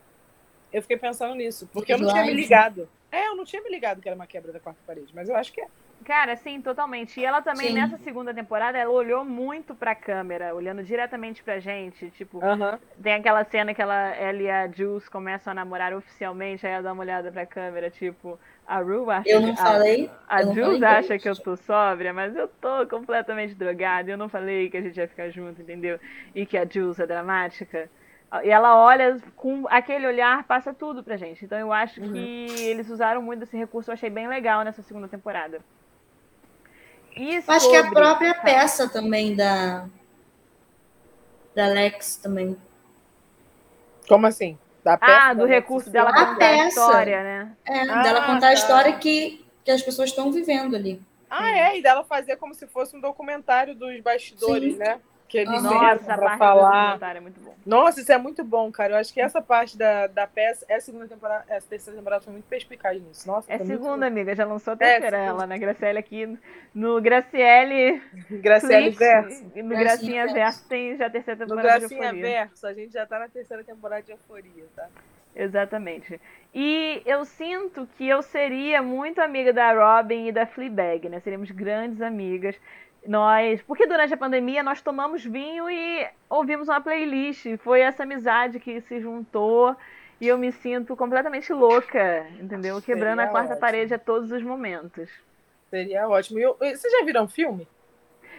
Eu 0.72 0.82
fiquei 0.82 0.97
pensando 0.97 1.36
nisso, 1.36 1.70
porque 1.72 1.93
eu 1.93 1.99
não 1.99 2.09
tinha 2.09 2.24
me 2.24 2.34
ligado. 2.34 2.88
É, 3.12 3.28
eu 3.28 3.36
não 3.36 3.45
tinha 3.45 3.62
me 3.62 3.70
ligado 3.70 4.03
que 4.03 4.09
era 4.09 4.16
uma 4.16 4.26
quebra 4.26 4.51
da 4.51 4.59
quarta 4.59 4.80
parede, 4.84 5.12
mas 5.14 5.28
eu 5.28 5.36
acho 5.36 5.53
que 5.53 5.61
é. 5.61 5.68
Cara, 6.05 6.36
sim, 6.36 6.61
totalmente. 6.61 7.20
E 7.20 7.24
ela 7.24 7.40
também, 7.42 7.68
Sim. 7.68 7.74
nessa 7.74 7.96
segunda 7.98 8.32
temporada, 8.34 8.76
ela 8.78 8.90
olhou 8.90 9.24
muito 9.24 9.74
pra 9.74 9.94
câmera, 9.94 10.55
olhando 10.55 10.82
diretamente 10.82 11.42
pra 11.42 11.59
gente. 11.61 12.11
Tipo, 12.11 12.44
Aham. 12.44 12.78
tem 13.03 13.14
aquela 13.14 13.44
cena 13.44 13.72
que 13.74 13.80
ela, 13.82 14.09
ela 14.16 14.38
e 14.42 14.50
a 14.50 14.68
Jules 14.68 15.09
começam 15.09 15.50
a 15.50 15.55
namorar 15.55 15.92
oficialmente, 15.94 16.66
aí 16.66 16.72
ela 16.72 16.82
dá 16.82 16.92
uma 16.92 17.03
olhada 17.03 17.30
pra 17.30 17.46
câmera, 17.46 17.90
tipo, 17.90 18.38
a 18.66 18.78
Ru 18.78 19.11
acha 19.11 19.28
Eu 19.28 19.40
não 19.40 19.55
que- 19.55 19.61
falei. 19.61 20.11
A, 20.28 20.36
a 20.36 20.42
Jules 20.42 20.80
falei 20.80 20.84
acha 20.84 21.18
que 21.18 21.28
eu 21.28 21.36
tô 21.36 21.57
sóbria, 21.57 22.12
mas 22.12 22.34
eu 22.36 22.48
tô 22.48 22.86
completamente 22.88 23.55
drogada. 23.55 24.11
Eu 24.11 24.16
não 24.18 24.28
falei 24.28 24.70
que 24.70 24.76
a 24.76 24.82
gente 24.82 24.96
ia 24.96 25.09
ficar 25.09 25.30
junto, 25.30 25.61
entendeu? 25.62 25.98
E 26.34 26.44
que 26.46 26.57
a 26.57 26.64
Jules 26.64 26.98
é 26.98 27.07
dramática. 27.07 27.90
E 28.42 28.48
ela 28.48 28.82
olha 28.82 29.18
com 29.36 29.66
aquele 29.68 30.07
olhar, 30.07 30.42
passa 30.44 30.72
tudo 30.72 31.05
pra 31.05 31.18
gente. 31.18 31.44
Então 31.44 31.59
eu 31.59 31.70
acho 31.70 32.00
Uhum. 32.00 32.12
que 32.12 32.46
eles 32.62 32.88
usaram 32.88 33.20
muito 33.20 33.42
esse 33.42 33.55
recurso, 33.59 33.90
eu 33.90 33.92
achei 33.92 34.09
bem 34.09 34.26
legal 34.26 34.64
nessa 34.64 34.80
segunda 34.80 35.07
temporada. 35.07 35.61
E 37.16 37.36
acho 37.36 37.68
que 37.70 37.76
a 37.76 37.82
sobre- 37.84 37.90
própria 37.94 38.34
Tá. 38.34 38.40
peça 38.40 38.88
também 38.88 39.34
da. 39.36 39.86
Da 41.54 41.66
Lex 41.68 42.16
também. 42.16 42.56
Como 44.08 44.26
assim? 44.26 44.58
Da 44.82 44.96
peça 44.96 45.12
Ah, 45.12 45.34
do 45.34 45.40
da 45.40 45.46
recurso 45.46 45.90
dela 45.90 46.10
A 46.10 46.12
contar 46.14 46.32
a 46.32 46.36
peça. 46.38 46.68
história, 46.68 47.22
né? 47.22 47.52
É, 47.64 47.82
Ah, 47.90 48.02
dela 48.02 48.20
contar 48.22 48.40
tá. 48.40 48.48
a 48.48 48.52
história 48.54 48.92
que, 48.98 49.44
que 49.64 49.70
as 49.70 49.82
pessoas 49.82 50.08
estão 50.10 50.32
vivendo 50.32 50.74
ali. 50.74 51.00
Ah, 51.30 51.50
é, 51.50 51.78
e 51.78 51.82
dela 51.82 52.02
fazer 52.04 52.36
como 52.36 52.54
se 52.54 52.66
fosse 52.66 52.96
um 52.96 53.00
documentário 53.00 53.74
dos 53.74 54.00
bastidores, 54.00 54.72
Sim. 54.74 54.78
né? 54.78 55.00
Que 55.33 55.39
eles. 55.39 55.62
Nossa, 55.62 55.95
entram 55.95 55.95
a 55.95 55.97
pra 55.99 56.16
parte 56.18 56.33
do 56.35 56.39
falar. 56.39 57.16
é 57.16 57.20
muito 57.20 57.41
bom. 57.41 57.55
Nossa, 57.64 58.01
isso 58.03 58.12
é 58.12 58.18
muito 58.18 58.45
bom, 58.45 58.70
cara. 58.70 58.93
Eu 58.93 58.97
acho 58.99 59.14
que 59.14 59.18
essa 59.18 59.41
parte 59.41 59.78
da, 59.78 60.07
da 60.07 60.26
peça, 60.26 60.66
essa 60.68 60.85
segunda 60.85 61.09
temporada, 61.09 61.47
essa 61.49 61.66
terceira 61.66 61.99
temporada 61.99 62.22
foi 62.22 62.35
muito 62.35 62.45
perspicaz 62.45 63.01
nisso. 63.03 63.26
Nossa, 63.26 63.51
É 63.51 63.57
segunda, 63.64 64.07
amiga, 64.07 64.35
já 64.35 64.45
lançou 64.45 64.72
a 64.72 64.74
É, 64.74 64.76
terceira 64.76 65.16
segunda. 65.16 65.30
ela, 65.30 65.47
né? 65.47 65.59
Graciele 65.59 65.99
aqui 65.99 66.39
no 66.74 67.01
Graciele 67.01 68.03
Graciele 68.28 68.91
Verso. 68.91 69.43
No 69.57 69.68
Gracinha 69.70 70.26
Gracinha 70.26 70.26
Verso. 70.35 70.68
Tem 70.68 70.97
já 70.99 71.07
a 71.07 71.11
terceira 71.11 71.47
No 71.47 71.57
temporada 71.57 71.89
de 71.89 71.95
Gracinha. 71.95 72.22
Verso, 72.22 72.66
a 72.66 72.74
gente 72.74 72.93
já 72.93 73.07
tá 73.07 73.18
na 73.18 73.28
terceira 73.28 73.64
temporada 73.64 74.03
de 74.03 74.12
Euforia, 74.12 74.66
tá? 74.76 74.87
Exatamente. 75.35 76.20
E 76.55 77.01
eu 77.07 77.24
sinto 77.24 77.89
que 77.97 78.07
eu 78.07 78.20
seria 78.20 78.83
muito 78.83 79.18
amiga 79.22 79.51
da 79.51 79.72
Robin 79.72 80.26
e 80.26 80.33
da 80.33 80.45
Fleabag, 80.45 81.09
né? 81.09 81.20
Seríamos 81.20 81.51
grandes 81.51 82.03
amigas. 82.03 82.55
Nós, 83.07 83.61
porque 83.62 83.86
durante 83.86 84.14
a 84.14 84.16
pandemia 84.16 84.62
nós 84.62 84.80
tomamos 84.80 85.24
vinho 85.24 85.68
e 85.68 86.07
ouvimos 86.30 86.68
uma 86.68 86.80
playlist. 86.80 87.57
Foi 87.59 87.80
essa 87.80 88.05
amizade 88.05 88.61
que 88.61 88.80
se 88.82 89.00
juntou 89.00 89.74
e 90.20 90.28
eu 90.28 90.38
me 90.38 90.53
sinto 90.53 90.94
completamente 90.96 91.53
louca, 91.53 92.24
entendeu? 92.40 92.80
Quebrando 92.80 93.18
a 93.18 93.22
Seria 93.22 93.30
quarta 93.32 93.48
ótimo. 93.55 93.61
parede 93.61 93.94
a 93.94 93.98
todos 93.98 94.30
os 94.30 94.42
momentos. 94.42 95.11
Seria 95.68 96.09
ótimo. 96.09 96.38
E 96.38 96.42
eu- 96.42 96.57
vocês 96.59 96.92
já 96.92 97.05
viram 97.05 97.26
filme? 97.26 97.66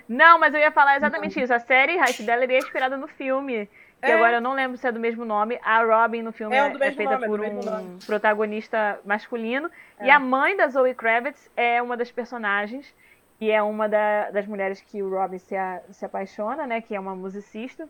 Não, 0.07 0.39
mas 0.39 0.53
eu 0.53 0.59
ia 0.61 0.72
falar 0.72 0.95
exatamente 0.95 1.41
isso. 1.41 1.53
A 1.53 1.59
série 1.59 1.97
High 1.97 2.22
dela 2.26 2.45
é 2.45 2.57
inspirada 2.57 2.95
no 2.95 3.07
filme. 3.07 3.70
Que 4.01 4.11
É. 4.11 4.16
agora 4.16 4.38
eu 4.38 4.41
não 4.41 4.53
lembro 4.53 4.78
se 4.78 4.86
é 4.86 4.91
do 4.91 4.99
mesmo 4.99 5.24
nome. 5.24 5.57
A 5.64 5.82
Robin 5.82 6.22
no 6.22 6.34
filme 6.34 6.55
É, 6.55 6.59
é, 6.59 6.88
é 6.88 6.91
feita 6.91 7.14
nome, 7.14 7.24
é 7.24 7.28
por 7.28 7.39
mesmo 7.39 7.59
um 7.59 7.99
protagonista 8.05 8.99
masculino. 9.05 9.70
E 10.01 10.09
É. 10.09 10.11
a 10.14 10.20
mãe 10.20 10.57
da 10.57 10.68
Zoe 10.68 10.93
Kravitz 10.93 11.49
é 11.55 11.82
uma 11.82 11.95
das 11.95 12.11
personagens. 12.11 12.93
E 13.41 13.51
é 13.51 13.61
uma 13.61 13.89
da- 13.89 14.31
das 14.31 14.45
mulheres 14.47 14.79
que 14.81 15.01
o 15.03 15.09
Robin 15.09 15.38
se, 15.38 15.55
a- 15.55 15.81
se 15.91 16.05
apaixona, 16.05 16.65
né? 16.67 16.81
Que 16.81 16.95
é 16.95 16.99
uma 16.99 17.15
musicista. 17.15 17.88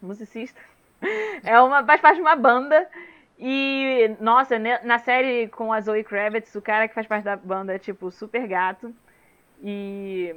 Musicista. 0.00 0.60
É 1.44 1.60
uma, 1.60 1.84
faz 1.84 2.00
parte 2.00 2.16
de 2.16 2.22
uma 2.22 2.34
banda. 2.36 2.88
E, 3.38 4.16
nossa, 4.20 4.58
né, 4.58 4.80
na 4.84 4.98
série 4.98 5.48
com 5.48 5.70
a 5.72 5.80
Zoe 5.80 6.02
Kravitz, 6.02 6.54
o 6.54 6.62
cara 6.62 6.88
que 6.88 6.94
faz 6.94 7.06
parte 7.06 7.24
da 7.24 7.36
banda 7.36 7.74
é, 7.74 7.78
tipo, 7.78 8.10
super 8.10 8.46
gato. 8.46 8.94
E 9.62 10.34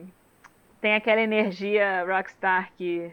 tem 0.82 0.96
aquela 0.96 1.22
energia 1.22 2.04
rockstar 2.06 2.72
que, 2.78 3.10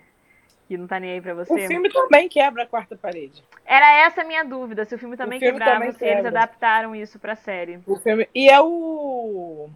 que 0.67 0.77
não 0.77 0.87
tá 0.89 0.99
nem 0.99 1.13
aí 1.13 1.21
pra 1.21 1.35
você. 1.35 1.53
O 1.53 1.69
filme 1.69 1.93
também 1.93 2.29
quebra 2.29 2.65
a 2.65 2.67
quarta 2.67 2.97
parede. 2.97 3.45
Era 3.65 4.05
essa 4.07 4.23
a 4.23 4.25
minha 4.25 4.43
dúvida, 4.45 4.85
se 4.85 4.95
o 4.95 4.99
filme 4.99 5.17
também 5.17 5.39
filme 5.39 5.53
quebrava, 5.59 5.75
também 5.79 5.93
se 5.93 6.05
eles 6.05 6.17
quebra. 6.25 6.31
adaptaram 6.41 6.97
isso 6.97 7.19
pra 7.21 7.37
série. 7.37 7.79
O 7.87 7.97
filme. 7.97 8.29
E 8.35 8.49
é 8.51 8.61
o. 8.61 9.69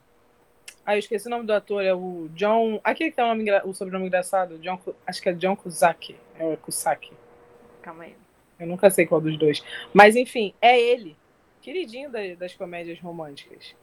Ah, 0.89 0.95
eu 0.95 1.01
esqueci 1.01 1.27
o 1.27 1.31
nome 1.31 1.45
do 1.45 1.53
ator, 1.53 1.85
é 1.85 1.93
o 1.93 2.31
John. 2.33 2.81
Aquele 2.83 3.11
que 3.11 3.17
tem 3.17 3.23
o, 3.23 3.29
nome, 3.29 3.45
o 3.67 3.75
sobrenome 3.75 4.07
engraçado, 4.07 4.59
John, 4.59 4.81
acho 5.07 5.21
que 5.21 5.29
é 5.29 5.35
John 5.35 5.55
Kusaki. 5.55 6.17
É 6.39 6.43
o 6.47 6.57
Kusaki. 6.57 7.13
Calma 7.83 8.05
aí. 8.05 8.17
Eu 8.59 8.67
nunca 8.67 8.89
sei 8.89 9.07
qual 9.07 9.21
dos 9.21 9.37
dois. 9.37 9.63
Mas 9.93 10.17
enfim, 10.17 10.55
é 10.63 10.81
ele. 10.81 11.15
Queridinho 11.61 12.09
da- 12.11 12.35
das 12.39 12.55
comédias 12.55 12.99
românticas. 13.01 13.75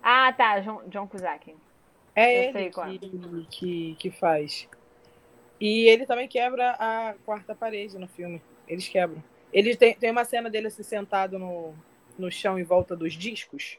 Ah, 0.00 0.32
tá, 0.32 0.60
John, 0.60 0.82
John 0.86 1.08
Cusack. 1.08 1.56
É 2.14 2.46
Eu 2.50 2.56
ele 2.56 2.70
qual. 2.70 2.88
que, 2.88 3.46
que, 3.50 3.94
que 3.98 4.10
faz. 4.12 4.68
E 5.60 5.88
ele 5.88 6.06
também 6.06 6.28
quebra 6.28 6.70
a 6.78 7.14
quarta 7.26 7.52
parede 7.52 7.98
no 7.98 8.06
filme. 8.06 8.40
Eles 8.68 8.86
quebram. 8.88 9.20
Ele 9.52 9.74
tem, 9.74 9.94
tem 9.96 10.12
uma 10.12 10.24
cena 10.24 10.48
dele 10.48 10.68
assim 10.68 10.84
sentado 10.84 11.36
no, 11.36 11.74
no 12.16 12.30
chão 12.30 12.56
em 12.60 12.62
volta 12.62 12.94
dos 12.94 13.14
discos. 13.14 13.76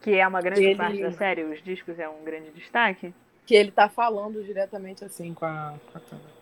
Que 0.00 0.18
é 0.18 0.26
uma 0.26 0.40
grande 0.40 0.64
Ele- 0.64 0.76
parte 0.76 1.00
da 1.00 1.12
série, 1.12 1.42
os 1.44 1.62
discos 1.62 1.98
é 1.98 2.08
um 2.08 2.22
grande 2.24 2.50
destaque. 2.50 3.12
Que 3.44 3.54
ele 3.54 3.70
tá 3.70 3.88
falando 3.88 4.42
diretamente 4.42 5.04
assim 5.04 5.32
com 5.32 5.44
a, 5.44 5.74
com 5.92 5.98
a 5.98 6.00
câmera. 6.00 6.36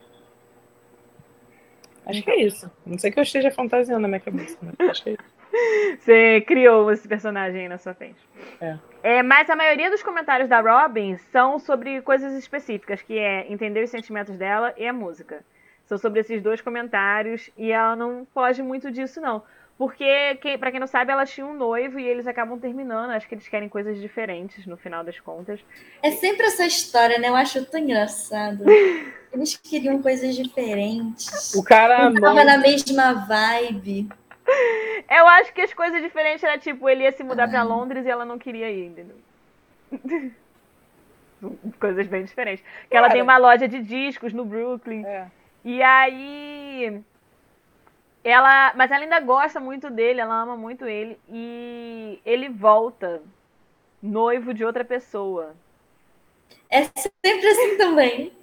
Acho 2.05 2.21
que 2.21 2.31
é 2.31 2.41
isso. 2.41 2.71
Não 2.85 2.97
sei 2.97 3.11
que 3.11 3.19
eu 3.19 3.23
esteja 3.23 3.49
fantasiando 3.51 4.01
na 4.01 4.07
minha 4.07 4.19
cabeça, 4.19 4.57
mas 4.61 4.89
acho 4.89 5.03
que 5.03 5.09
é 5.09 5.13
isso. 5.13 5.35
Você 5.99 6.41
criou 6.41 6.91
esse 6.91 7.07
personagem 7.07 7.61
aí 7.61 7.69
na 7.69 7.77
sua 7.77 7.93
frente. 7.93 8.19
É. 8.59 8.77
É, 9.01 9.23
mas 9.23 9.49
a 9.49 9.55
maioria 9.55 9.89
dos 9.89 10.03
comentários 10.03 10.49
da 10.49 10.59
Robin 10.59 11.17
são 11.31 11.57
sobre 11.59 12.01
coisas 12.01 12.33
específicas, 12.33 13.01
que 13.01 13.17
é 13.17 13.51
entender 13.51 13.83
os 13.83 13.89
sentimentos 13.89 14.37
dela 14.37 14.73
e 14.77 14.85
a 14.85 14.93
música. 14.93 15.43
São 15.85 15.97
sobre 15.97 16.19
esses 16.19 16.41
dois 16.41 16.61
comentários 16.61 17.49
e 17.57 17.71
ela 17.71 17.95
não 17.95 18.27
foge 18.33 18.61
muito 18.61 18.91
disso, 18.91 19.21
não. 19.21 19.43
Porque, 19.77 20.35
quem, 20.35 20.57
pra 20.57 20.71
quem 20.71 20.79
não 20.79 20.87
sabe, 20.87 21.11
elas 21.11 21.29
tinham 21.29 21.51
um 21.51 21.53
noivo 21.53 21.99
e 21.99 22.07
eles 22.07 22.25
acabam 22.25 22.57
terminando. 22.57 23.11
Acho 23.11 23.27
que 23.27 23.35
eles 23.35 23.47
querem 23.47 23.67
coisas 23.67 23.99
diferentes 23.99 24.65
no 24.65 24.77
final 24.77 25.03
das 25.03 25.19
contas. 25.19 25.59
É 26.01 26.11
sempre 26.11 26.45
essa 26.45 26.65
história, 26.65 27.19
né? 27.19 27.27
Eu 27.27 27.35
acho 27.35 27.65
tão 27.65 27.79
engraçado. 27.79 28.63
Eles 29.33 29.57
queriam 29.57 30.01
coisas 30.01 30.33
diferentes. 30.33 31.53
O 31.55 31.61
cara 31.61 32.09
Não 32.09 32.21
tava 32.21 32.45
na 32.45 32.57
mesma 32.57 33.25
vibe. 33.27 34.07
Eu 35.09 35.27
acho 35.27 35.53
que 35.53 35.59
as 35.59 35.73
coisas 35.73 36.01
diferentes 36.01 36.41
era 36.41 36.57
tipo, 36.57 36.87
ele 36.87 37.03
ia 37.03 37.11
se 37.11 37.21
mudar 37.21 37.49
pra 37.49 37.61
Londres 37.63 38.05
e 38.05 38.09
ela 38.09 38.23
não 38.23 38.39
queria 38.39 38.71
ir, 38.71 38.85
entendeu? 38.85 39.17
coisas 41.79 42.07
bem 42.07 42.23
diferentes. 42.23 42.63
Que 42.89 42.95
ela 42.95 43.09
tem 43.09 43.21
uma 43.21 43.37
loja 43.37 43.67
de 43.67 43.81
discos 43.81 44.31
no 44.31 44.45
Brooklyn. 44.45 45.05
É. 45.05 45.27
E 45.65 45.81
aí. 45.81 47.03
Ela. 48.25 48.73
Mas 48.75 48.91
ela 48.91 49.03
ainda 49.03 49.19
gosta 49.21 49.59
muito 49.59 49.89
dele, 49.89 50.19
ela 50.19 50.41
ama 50.41 50.57
muito 50.57 50.85
ele. 50.85 51.17
E 51.29 52.19
ele 52.25 52.49
volta 52.49 53.21
noivo 54.01 54.53
de 54.53 54.65
outra 54.65 54.83
pessoa. 54.83 55.55
É 56.69 56.83
sempre 56.83 57.47
assim 57.47 57.77
também. 57.77 58.33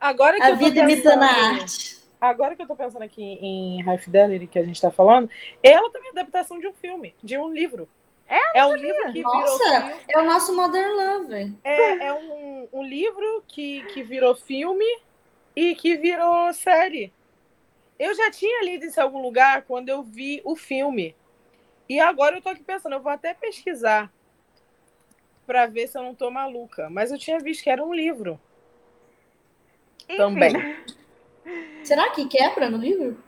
Agora 0.00 0.36
que 0.36 0.42
A 0.42 0.50
eu 0.50 0.58
tô 0.58 0.64
vida 0.64 0.80
imitando 0.80 1.22
a 1.22 1.28
pensando- 1.28 1.60
arte. 1.60 2.02
Agora 2.20 2.54
que 2.54 2.62
eu 2.62 2.66
tô 2.68 2.76
pensando 2.76 3.02
aqui 3.02 3.22
em 3.40 3.82
High 3.82 3.98
Fidelity, 3.98 4.46
que 4.46 4.58
a 4.58 4.62
gente 4.64 4.80
tá 4.80 4.92
falando, 4.92 5.28
ela 5.62 5.90
também 5.90 6.08
é 6.08 6.12
adaptação 6.12 6.58
de 6.60 6.68
um 6.68 6.72
filme, 6.72 7.14
de 7.22 7.36
um 7.36 7.52
livro. 7.52 7.88
É? 8.28 8.60
É 8.60 8.64
um 8.64 8.76
livro 8.76 9.06
que 9.06 9.12
virou 9.14 9.34
Nossa, 9.40 9.80
filme. 9.80 9.94
é 10.08 10.18
o 10.20 10.24
nosso 10.24 10.54
Modern 10.56 10.92
Lover. 10.92 11.50
É, 11.64 12.06
é 12.06 12.12
um, 12.14 12.68
um 12.72 12.82
livro 12.84 13.42
que, 13.48 13.82
que 13.92 14.04
virou 14.04 14.36
filme 14.36 14.84
e 15.56 15.74
que 15.74 15.96
virou 15.96 16.52
série. 16.54 17.12
Eu 18.02 18.12
já 18.16 18.32
tinha 18.32 18.64
lido 18.64 18.84
isso 18.84 18.98
em 18.98 19.02
algum 19.04 19.22
lugar 19.22 19.62
quando 19.62 19.88
eu 19.88 20.02
vi 20.02 20.40
o 20.44 20.56
filme. 20.56 21.14
E 21.88 22.00
agora 22.00 22.36
eu 22.36 22.42
tô 22.42 22.48
aqui 22.48 22.64
pensando, 22.64 22.94
eu 22.94 23.00
vou 23.00 23.12
até 23.12 23.32
pesquisar 23.32 24.12
pra 25.46 25.66
ver 25.66 25.86
se 25.86 25.96
eu 25.96 26.02
não 26.02 26.12
tô 26.12 26.28
maluca. 26.28 26.90
Mas 26.90 27.12
eu 27.12 27.18
tinha 27.18 27.38
visto 27.38 27.62
que 27.62 27.70
era 27.70 27.84
um 27.84 27.94
livro 27.94 28.40
Enfim, 30.08 30.16
também. 30.16 30.52
Será 31.84 32.10
que 32.10 32.26
quebra 32.26 32.68
no 32.68 32.78
livro? 32.78 33.22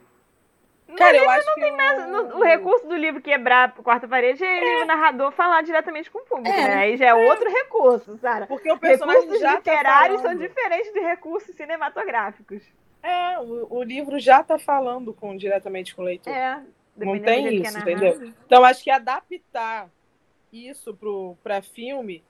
Cara, 0.97 1.17
eu 1.19 1.31
acho 1.31 1.55
que 1.55 1.65
o... 1.65 2.07
no- 2.09 2.39
o 2.39 2.43
recurso 2.43 2.87
do 2.89 2.97
livro 2.97 3.23
quebrar 3.23 3.69
a 3.69 3.83
quarta 3.83 4.09
parede 4.09 4.43
é 4.45 4.59
ele, 4.59 4.83
o 4.83 4.87
narrador 4.87 5.31
falar 5.31 5.63
diretamente 5.63 6.11
com 6.11 6.19
o 6.19 6.25
público, 6.25 6.49
É. 6.49 6.69
né? 6.69 6.75
Aí 6.75 6.97
já 6.97 7.07
é 7.07 7.15
outro 7.15 7.49
recurso, 7.49 8.19
Sara. 8.19 8.47
Porque 8.49 8.71
o 8.73 8.79
personagem 8.79 9.21
Recursos 9.23 9.41
já 9.41 9.55
literários 9.55 10.21
tá 10.21 10.29
são 10.29 10.37
diferentes 10.37 10.93
de 10.93 11.01
recursos 11.01 11.55
cinematográficos. 11.55 12.63
É, 13.05 13.39
o, 13.39 13.79
o 13.79 13.83
livro 13.83 14.19
já 14.19 14.43
tá 14.43 14.59
falando 14.59 15.13
com, 15.13 15.37
diretamente 15.37 15.95
com 15.95 16.03
o 16.03 16.05
leitor. 16.05 16.33
É. 16.33 16.63
Não 16.97 17.19
tem 17.21 17.47
é 17.47 17.53
isso, 17.53 17.73
narrado. 17.73 17.91
entendeu? 17.91 18.33
Então, 18.47 18.65
acho 18.65 18.83
que 18.83 18.91
adaptar 18.91 19.91
isso 20.53 20.95
pro, 20.95 21.37
pra 21.43 21.61
filme 21.61 22.25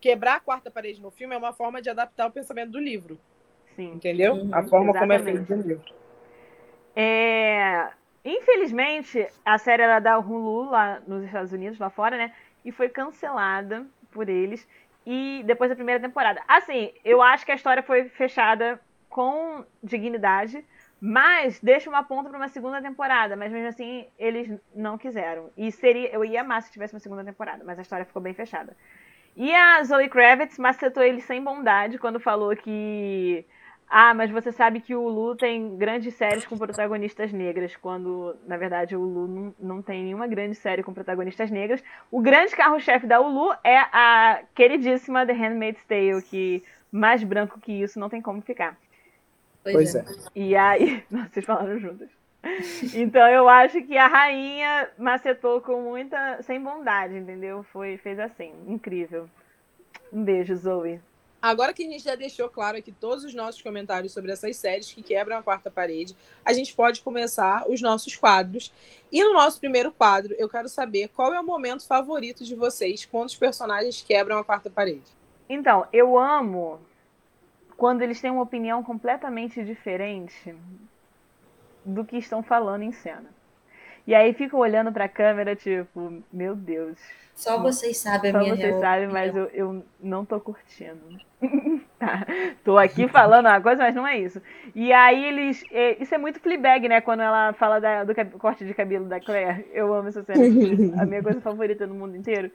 quebrar 0.00 0.36
a 0.36 0.40
quarta 0.40 0.70
parede 0.70 1.00
no 1.00 1.10
filme 1.10 1.34
é 1.34 1.38
uma 1.38 1.52
forma 1.52 1.80
de 1.80 1.88
adaptar 1.88 2.26
o 2.26 2.30
pensamento 2.30 2.70
do 2.70 2.78
livro. 2.78 3.18
Sim. 3.74 3.92
Entendeu? 3.92 4.34
Uhum, 4.34 4.54
a 4.54 4.62
forma 4.64 4.92
como 4.92 5.12
é 5.12 5.16
exatamente. 5.16 5.46
feito 5.46 5.62
no 5.62 5.68
livro. 5.68 5.94
É, 6.94 7.90
Infelizmente, 8.24 9.26
a 9.44 9.58
série 9.58 9.82
era 9.82 9.98
da 9.98 10.18
Hulu 10.18 10.70
lá 10.70 11.00
nos 11.06 11.24
Estados 11.24 11.52
Unidos, 11.52 11.78
lá 11.78 11.90
fora, 11.90 12.16
né? 12.16 12.32
E 12.64 12.70
foi 12.70 12.88
cancelada 12.88 13.84
por 14.12 14.28
eles. 14.28 14.66
E 15.04 15.42
depois 15.44 15.68
da 15.68 15.74
primeira 15.74 16.00
temporada. 16.00 16.40
Assim, 16.46 16.92
eu 17.04 17.20
acho 17.20 17.44
que 17.44 17.50
a 17.50 17.56
história 17.56 17.82
foi 17.82 18.08
fechada 18.10 18.80
com 19.12 19.64
dignidade, 19.82 20.64
mas 21.00 21.60
deixa 21.60 21.90
uma 21.90 22.02
ponta 22.02 22.30
para 22.30 22.38
uma 22.38 22.48
segunda 22.48 22.80
temporada. 22.80 23.36
Mas 23.36 23.52
mesmo 23.52 23.68
assim, 23.68 24.06
eles 24.18 24.50
não 24.74 24.96
quiseram. 24.96 25.50
E 25.56 25.70
seria, 25.70 26.10
eu 26.10 26.24
ia 26.24 26.40
amar 26.40 26.62
se 26.62 26.72
tivesse 26.72 26.94
uma 26.94 27.00
segunda 27.00 27.24
temporada, 27.24 27.62
mas 27.64 27.78
a 27.78 27.82
história 27.82 28.06
ficou 28.06 28.22
bem 28.22 28.34
fechada. 28.34 28.76
E 29.36 29.54
a 29.54 29.82
Zoe 29.84 30.08
Kravitz 30.08 30.58
macetou 30.58 31.02
ele 31.02 31.20
sem 31.20 31.42
bondade 31.42 31.98
quando 31.98 32.18
falou 32.20 32.54
que 32.56 33.44
ah, 33.94 34.14
mas 34.14 34.30
você 34.30 34.50
sabe 34.50 34.80
que 34.80 34.94
o 34.94 35.06
Lu 35.06 35.36
tem 35.36 35.76
grandes 35.76 36.14
séries 36.14 36.46
com 36.46 36.56
protagonistas 36.56 37.30
negras, 37.30 37.76
quando, 37.76 38.34
na 38.46 38.56
verdade, 38.56 38.96
o 38.96 39.00
Lu 39.00 39.28
não, 39.28 39.54
não 39.60 39.82
tem 39.82 40.02
nenhuma 40.02 40.26
grande 40.26 40.54
série 40.54 40.82
com 40.82 40.94
protagonistas 40.94 41.50
negras. 41.50 41.84
O 42.10 42.22
grande 42.22 42.56
carro-chefe 42.56 43.06
da 43.06 43.20
Hulu 43.20 43.52
é 43.62 43.76
a 43.76 44.40
queridíssima 44.54 45.26
The 45.26 45.34
Handmaid's 45.34 45.84
Tale, 45.84 46.22
que 46.22 46.64
mais 46.90 47.22
branco 47.22 47.60
que 47.60 47.82
isso 47.82 48.00
não 48.00 48.08
tem 48.08 48.22
como 48.22 48.40
ficar. 48.40 48.78
Pois 49.62 49.94
é. 49.94 50.04
E 50.34 50.56
aí. 50.56 51.04
Nossa, 51.10 51.30
vocês 51.34 51.46
falaram 51.46 51.78
juntas. 51.78 52.08
Então 52.94 53.26
eu 53.28 53.48
acho 53.48 53.80
que 53.82 53.96
a 53.96 54.08
rainha 54.08 54.90
macetou 54.98 55.60
com 55.60 55.80
muita. 55.80 56.42
sem 56.42 56.60
bondade, 56.60 57.16
entendeu? 57.16 57.64
Foi, 57.72 57.96
fez 57.98 58.18
assim. 58.18 58.52
Incrível. 58.66 59.28
Um 60.12 60.24
beijo, 60.24 60.56
Zoe. 60.56 61.00
Agora 61.40 61.72
que 61.72 61.84
a 61.84 61.90
gente 61.90 62.04
já 62.04 62.14
deixou 62.14 62.48
claro 62.48 62.76
aqui 62.76 62.92
todos 62.92 63.24
os 63.24 63.34
nossos 63.34 63.60
comentários 63.60 64.12
sobre 64.12 64.30
essas 64.30 64.56
séries 64.56 64.92
que 64.92 65.02
quebram 65.02 65.36
a 65.36 65.42
quarta 65.42 65.68
parede, 65.72 66.16
a 66.44 66.52
gente 66.52 66.72
pode 66.72 67.02
começar 67.02 67.68
os 67.68 67.80
nossos 67.80 68.14
quadros. 68.14 68.72
E 69.10 69.24
no 69.24 69.32
nosso 69.32 69.58
primeiro 69.58 69.90
quadro, 69.90 70.36
eu 70.38 70.48
quero 70.48 70.68
saber 70.68 71.08
qual 71.08 71.34
é 71.34 71.40
o 71.40 71.44
momento 71.44 71.84
favorito 71.84 72.44
de 72.44 72.54
vocês 72.54 73.04
quando 73.04 73.26
os 73.28 73.34
personagens 73.34 74.04
quebram 74.06 74.38
a 74.38 74.44
quarta 74.44 74.70
parede. 74.70 75.02
Então, 75.48 75.84
eu 75.92 76.16
amo 76.16 76.80
quando 77.82 78.00
eles 78.02 78.20
têm 78.20 78.30
uma 78.30 78.42
opinião 78.42 78.80
completamente 78.80 79.60
diferente 79.64 80.54
do 81.84 82.04
que 82.04 82.16
estão 82.16 82.40
falando 82.40 82.82
em 82.84 82.92
cena. 82.92 83.24
E 84.06 84.14
aí 84.14 84.32
ficam 84.34 84.60
olhando 84.60 84.92
pra 84.92 85.08
câmera, 85.08 85.56
tipo, 85.56 86.22
meu 86.32 86.54
Deus. 86.54 86.96
Só 87.34 87.60
vocês 87.60 87.96
sabem 87.98 88.30
a 88.30 88.34
Só 88.34 88.38
minha 88.38 88.54
vocês 88.54 88.68
real 88.68 88.80
sabem, 88.80 89.06
opinião. 89.08 89.12
mas 89.26 89.36
eu, 89.36 89.46
eu 89.52 89.84
não 90.00 90.24
tô 90.24 90.38
curtindo. 90.38 91.00
tá. 91.98 92.24
Tô 92.64 92.78
aqui 92.78 93.08
falando 93.08 93.46
uma 93.46 93.60
coisa, 93.60 93.82
mas 93.82 93.96
não 93.96 94.06
é 94.06 94.16
isso. 94.16 94.40
E 94.76 94.92
aí 94.92 95.24
eles. 95.24 95.64
é, 95.72 96.00
Isso 96.00 96.14
é 96.14 96.18
muito 96.18 96.38
Fleabag, 96.38 96.88
né? 96.88 97.00
Quando 97.00 97.22
ela 97.24 97.52
fala 97.54 97.80
da- 97.80 98.04
do 98.04 98.14
corte 98.38 98.64
de 98.64 98.72
cabelo 98.74 99.06
da 99.06 99.18
Claire. 99.18 99.66
Eu 99.72 99.92
amo 99.92 100.06
essa 100.06 100.22
cena. 100.22 100.38
a 101.02 101.04
minha 101.04 101.20
coisa 101.20 101.40
favorita 101.40 101.84
no 101.84 101.96
mundo 101.96 102.16
inteiro. 102.16 102.48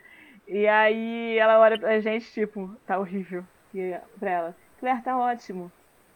E 0.48 0.66
aí 0.70 1.38
ela 1.38 1.60
olha 1.60 1.78
pra 1.78 2.00
gente, 2.00 2.32
tipo, 2.32 2.74
tá 2.86 2.98
horrível. 2.98 3.44
E 3.76 3.94
pra 4.18 4.32
ela, 4.32 4.56
Claire, 4.80 5.02
tá 5.02 5.18
ótimo. 5.18 5.72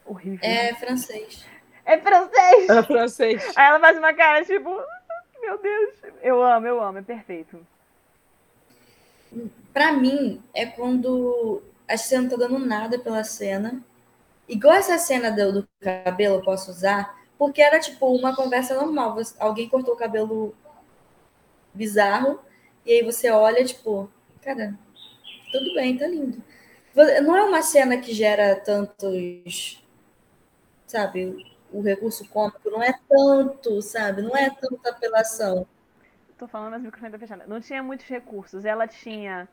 Horrível. 0.05 0.39
É 0.41 0.74
francês. 0.76 1.45
É 1.86 1.97
francês! 1.97 2.70
É 2.70 2.84
francês. 2.84 3.57
Aí 3.57 3.66
ela 3.66 3.80
faz 3.80 3.97
uma 3.97 4.14
cara, 4.14 4.43
tipo, 4.45 4.70
meu 5.41 5.57
Deus. 5.62 5.95
Eu 6.22 6.41
amo, 6.41 6.68
eu 6.68 6.82
amo, 6.82 6.99
é 6.99 7.01
perfeito. 7.01 7.59
Pra 9.74 9.93
mim, 9.93 10.41
é 10.53 10.66
quando 10.66 11.62
a 11.88 11.97
cena 11.97 12.24
não 12.24 12.30
tá 12.30 12.36
dando 12.36 12.59
nada 12.59 12.99
pela 12.99 13.24
cena. 13.24 13.82
Igual 14.47 14.76
essa 14.76 14.97
cena 14.97 15.32
do, 15.32 15.62
do 15.62 15.68
cabelo, 15.80 16.36
eu 16.36 16.41
posso 16.43 16.70
usar, 16.72 17.18
porque 17.38 17.62
era 17.62 17.80
tipo 17.80 18.07
uma 18.14 18.36
conversa 18.36 18.76
normal. 18.76 19.16
Você- 19.16 19.36
alguém 19.39 19.70
cortou 19.70 19.93
o 19.93 19.97
cabelo 19.97 20.53
bizarro, 21.74 22.39
e 22.86 22.91
aí 22.91 23.03
você 23.03 23.30
olha, 23.32 23.64
tipo, 23.64 24.09
cara, 24.41 24.78
tudo 25.51 25.74
bem, 25.74 25.97
tá 25.97 26.05
lindo. 26.07 26.43
Não 26.95 27.37
é 27.37 27.43
uma 27.43 27.61
cena 27.61 27.97
que 27.97 28.13
gera 28.13 28.55
tantos, 28.55 29.81
sabe, 30.85 31.45
o 31.71 31.81
recurso 31.81 32.27
cômico 32.27 32.69
não 32.69 32.83
é 32.83 32.93
tanto, 33.07 33.81
sabe? 33.81 34.21
Não 34.21 34.35
é 34.35 34.49
tanta 34.49 34.89
apelação. 34.89 35.65
Tô 36.37 36.47
falando, 36.47 36.71
mas 36.71 36.81
o 36.81 36.85
microfone 36.85 37.11
tá 37.11 37.19
fechado. 37.19 37.43
Não 37.47 37.61
tinha 37.61 37.81
muitos 37.81 38.07
recursos. 38.07 38.65
Ela 38.65 38.87
tinha 38.87 39.47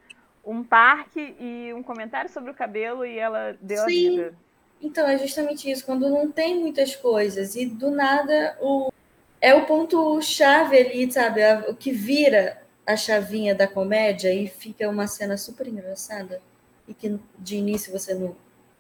um 0.45 0.65
parque 0.65 1.37
e 1.39 1.73
um 1.75 1.83
comentário 1.83 2.31
sobre 2.31 2.51
o 2.51 2.55
cabelo 2.55 3.05
e 3.05 3.19
ela 3.19 3.57
deu 3.61 3.85
Sim. 3.85 3.85
a 3.85 4.11
vida. 4.11 4.35
Então, 4.81 5.07
é 5.07 5.19
justamente 5.19 5.71
isso, 5.71 5.85
quando 5.85 6.09
não 6.09 6.31
tem 6.31 6.59
muitas 6.59 6.97
coisas 6.97 7.57
e 7.57 7.67
do 7.67 7.91
nada 7.91 8.57
o 8.61 8.93
é 9.41 9.55
o 9.55 9.67
ponto 9.67 10.21
chave 10.21 10.79
ali, 10.79 11.11
sabe? 11.13 11.41
O 11.69 11.75
que 11.75 11.93
vira 11.93 12.61
a 12.85 12.97
chavinha 12.97 13.55
da 13.55 13.69
comédia 13.69 14.33
e 14.33 14.49
fica 14.49 14.89
uma 14.89 15.07
cena 15.07 15.37
super 15.37 15.69
engraçada 15.69 16.41
e 16.89 16.95
que 16.95 17.19
de 17.39 17.57
início 17.57 17.93
você 17.93 18.15
não, 18.15 18.35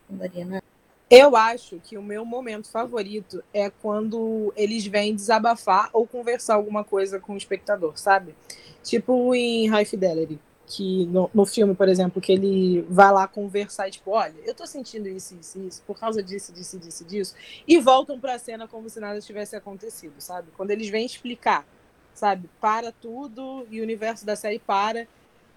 não 0.09 0.19
daria 0.19 0.45
nada. 0.45 0.65
Eu 1.11 1.37
acho 1.37 1.81
que 1.83 1.97
o 1.97 2.03
meu 2.03 2.25
momento 2.25 2.69
favorito 2.69 3.43
é 3.55 3.71
quando 3.71 4.53
eles 4.57 4.87
vêm 4.87 5.15
desabafar 5.15 5.89
ou 5.93 6.07
conversar 6.07 6.55
alguma 6.55 6.85
coisa 6.85 7.19
com 7.19 7.33
o 7.33 7.37
espectador, 7.37 7.99
sabe? 7.99 8.35
Tipo 8.83 9.35
em 9.35 9.69
High 9.69 9.87
Fidelity, 9.87 10.39
que 10.67 11.07
no, 11.07 11.31
no 11.33 11.47
filme, 11.47 11.75
por 11.75 11.89
exemplo, 11.89 12.21
que 12.21 12.31
ele 12.31 12.83
vai 12.91 13.11
lá 13.11 13.27
conversar 13.27 13.89
e 13.89 13.93
tipo, 13.93 14.11
olha, 14.11 14.35
eu 14.45 14.55
tô 14.55 14.67
sentindo 14.67 15.09
isso, 15.09 15.35
isso, 15.41 15.59
isso, 15.61 15.83
por 15.87 15.99
causa 15.99 16.23
disso, 16.23 16.53
disso, 16.53 16.79
disso, 16.79 17.05
disso, 17.07 17.35
e 17.67 17.79
voltam 17.79 18.21
pra 18.21 18.39
cena 18.39 18.69
como 18.69 18.91
se 18.91 19.01
nada 19.01 19.19
tivesse 19.21 19.57
acontecido, 19.57 20.15
sabe? 20.19 20.49
Quando 20.59 20.73
eles 20.73 20.91
vêm 20.91 21.07
explicar, 21.07 21.67
sabe? 22.13 22.51
Para 22.61 22.93
tudo 22.93 23.67
e 23.71 23.81
o 23.81 23.83
universo 23.83 24.27
da 24.27 24.37
série 24.37 24.59
para, 24.59 25.09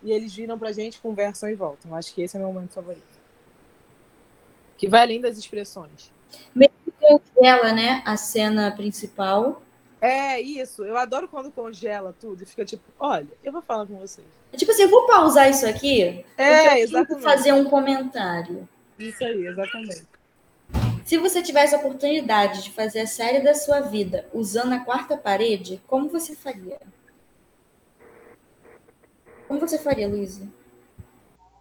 e 0.03 0.11
eles 0.11 0.33
viram 0.33 0.57
pra 0.57 0.71
gente, 0.71 0.99
conversam 0.99 1.49
e 1.49 1.55
voltam. 1.55 1.95
Acho 1.95 2.13
que 2.13 2.21
esse 2.21 2.35
é 2.35 2.39
o 2.39 2.43
meu 2.43 2.53
momento 2.53 2.73
favorito. 2.73 3.03
Que 4.77 4.87
vai 4.87 5.01
além 5.01 5.21
das 5.21 5.37
expressões. 5.37 6.11
Ela, 7.41 7.73
né, 7.73 8.01
a 8.05 8.15
cena 8.15 8.71
principal. 8.71 9.61
É 9.99 10.39
isso, 10.39 10.83
eu 10.83 10.97
adoro 10.97 11.27
quando 11.27 11.51
congela 11.51 12.15
tudo 12.19 12.41
e 12.41 12.45
fica 12.45 12.65
tipo, 12.65 12.83
olha, 12.99 13.27
eu 13.43 13.51
vou 13.51 13.61
falar 13.61 13.85
com 13.85 13.97
vocês. 13.97 14.25
É 14.51 14.57
Tipo 14.57 14.71
assim, 14.71 14.83
eu 14.83 14.89
vou 14.89 15.05
pausar 15.05 15.49
isso 15.49 15.65
aqui, 15.67 16.01
eu 16.01 16.25
É, 16.37 16.75
que 16.75 16.79
exatamente. 16.81 17.23
fazer 17.23 17.53
um 17.53 17.65
comentário. 17.65 18.67
Isso 18.97 19.23
aí, 19.23 19.45
exatamente. 19.45 20.03
Se 21.05 21.17
você 21.17 21.43
tivesse 21.43 21.75
a 21.75 21.77
oportunidade 21.77 22.63
de 22.63 22.71
fazer 22.71 23.01
a 23.01 23.07
série 23.07 23.41
da 23.41 23.53
sua 23.53 23.81
vida 23.81 24.27
usando 24.33 24.73
a 24.73 24.79
quarta 24.79 25.15
parede, 25.15 25.79
como 25.87 26.09
você 26.09 26.35
faria? 26.35 26.79
Como 29.51 29.59
você 29.59 29.77
faria, 29.77 30.07
Luísa? 30.07 30.47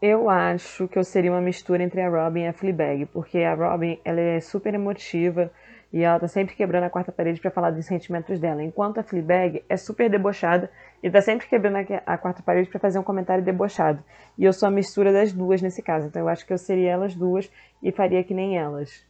Eu 0.00 0.30
acho 0.30 0.86
que 0.86 0.96
eu 0.96 1.02
seria 1.02 1.32
uma 1.32 1.40
mistura 1.40 1.82
entre 1.82 2.00
a 2.00 2.08
Robin 2.08 2.42
e 2.42 2.46
a 2.46 2.52
Fleabag, 2.52 3.06
porque 3.06 3.38
a 3.38 3.52
Robin, 3.52 3.98
ela 4.04 4.20
é 4.20 4.38
super 4.38 4.72
emotiva 4.72 5.50
e 5.92 6.04
ela 6.04 6.20
tá 6.20 6.28
sempre 6.28 6.54
quebrando 6.54 6.84
a 6.84 6.88
quarta 6.88 7.10
parede 7.10 7.40
pra 7.40 7.50
falar 7.50 7.72
dos 7.72 7.84
sentimentos 7.84 8.38
dela, 8.38 8.62
enquanto 8.62 8.98
a 8.98 9.02
Fleabag 9.02 9.64
é 9.68 9.76
super 9.76 10.08
debochada 10.08 10.70
e 11.02 11.10
tá 11.10 11.20
sempre 11.20 11.48
quebrando 11.48 11.78
a 12.06 12.16
quarta 12.16 12.40
parede 12.44 12.70
pra 12.70 12.78
fazer 12.78 12.96
um 13.00 13.02
comentário 13.02 13.42
debochado. 13.42 14.00
E 14.38 14.44
eu 14.44 14.52
sou 14.52 14.68
a 14.68 14.70
mistura 14.70 15.12
das 15.12 15.32
duas 15.32 15.60
nesse 15.60 15.82
caso, 15.82 16.06
então 16.06 16.22
eu 16.22 16.28
acho 16.28 16.46
que 16.46 16.52
eu 16.52 16.58
seria 16.58 16.92
elas 16.92 17.12
duas 17.12 17.50
e 17.82 17.90
faria 17.90 18.22
que 18.22 18.32
nem 18.32 18.56
elas. 18.56 19.02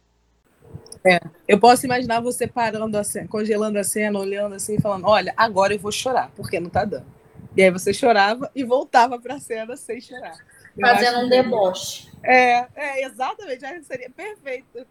Eu 1.47 1.59
posso 1.59 1.85
imaginar 1.85 2.19
você 2.19 2.47
parando 2.47 2.97
a 2.97 3.03
cena, 3.03 3.27
congelando 3.27 3.77
a 3.77 3.83
cena, 3.83 4.17
olhando 4.17 4.55
assim 4.55 4.77
e 4.77 4.81
falando, 4.81 5.05
olha, 5.05 5.35
agora 5.37 5.71
eu 5.71 5.79
vou 5.79 5.91
chorar, 5.91 6.31
porque 6.35 6.59
não 6.59 6.71
tá 6.71 6.83
dando. 6.83 7.20
E 7.55 7.61
aí 7.61 7.69
você 7.69 7.93
chorava 7.93 8.49
e 8.55 8.63
voltava 8.63 9.19
pra 9.19 9.39
cena 9.39 9.75
sem 9.75 9.99
chorar. 9.99 10.37
Eu 10.77 10.87
Fazendo 10.87 11.25
um 11.25 11.29
deboche. 11.29 12.09
É, 12.23 12.67
é, 12.75 13.05
exatamente. 13.05 13.65
Acho 13.65 13.79
que 13.79 13.85
seria 13.85 14.09
perfeito. 14.09 14.87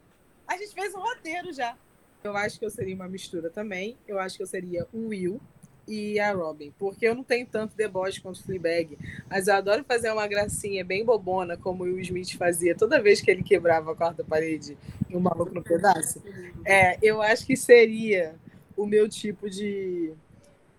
A 0.47 0.57
gente 0.57 0.75
fez 0.75 0.95
um 0.95 1.01
roteiro 1.01 1.53
já. 1.53 1.75
Eu 2.23 2.37
acho 2.37 2.59
que 2.59 2.65
eu 2.65 2.71
seria 2.71 2.95
uma 2.95 3.09
mistura 3.09 3.49
também. 3.49 3.97
Eu 4.07 4.19
acho 4.19 4.37
que 4.37 4.43
eu 4.43 4.47
seria 4.47 4.87
o 4.93 5.09
Will 5.09 5.41
e 5.89 6.21
a 6.21 6.33
Robin. 6.33 6.73
Porque 6.79 7.09
eu 7.09 7.15
não 7.15 7.25
tenho 7.25 7.47
tanto 7.47 7.75
deboche 7.75 8.21
quanto 8.21 8.37
o 8.37 8.43
Fleabag. 8.43 8.99
Mas 9.29 9.49
eu 9.49 9.55
adoro 9.55 9.85
fazer 9.85 10.13
uma 10.13 10.27
gracinha 10.27 10.85
bem 10.85 11.05
bobona, 11.05 11.57
como 11.57 11.85
o 11.85 11.87
Will 11.87 12.01
Smith 12.01 12.37
fazia 12.37 12.77
toda 12.77 13.01
vez 13.01 13.23
que 13.23 13.31
ele 13.31 13.43
quebrava 13.43 13.93
a 13.93 13.97
quarta 13.97 14.23
parede 14.23 14.77
em 15.09 15.17
um 15.17 15.21
maluco 15.21 15.55
no 15.55 15.63
pedaço. 15.63 16.23
É, 16.65 16.99
eu 17.01 17.23
acho 17.23 17.47
que 17.47 17.57
seria 17.57 18.35
o 18.77 18.87
meu 18.87 19.09
tipo 19.09 19.49
de, 19.49 20.13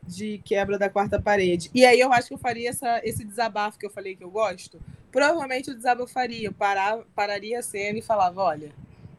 de 0.05 0.39
quebra 0.39 0.77
da 0.77 0.89
quarta 0.89 1.21
parede. 1.21 1.69
E 1.73 1.85
aí 1.85 1.99
eu 1.99 2.11
acho 2.11 2.27
que 2.27 2.33
eu 2.33 2.39
faria 2.39 2.69
essa, 2.69 3.01
esse 3.03 3.23
desabafo 3.23 3.77
que 3.77 3.85
eu 3.85 3.89
falei 3.89 4.15
que 4.15 4.23
eu 4.23 4.31
gosto. 4.31 4.81
Provavelmente 5.11 5.69
eu 5.69 5.75
desabafaria, 5.75 6.47
eu 6.47 6.53
parar, 6.53 6.99
pararia 7.15 7.59
a 7.59 7.63
cena 7.63 7.99
e 7.99 8.01
falava, 8.01 8.41
olha, 8.41 8.71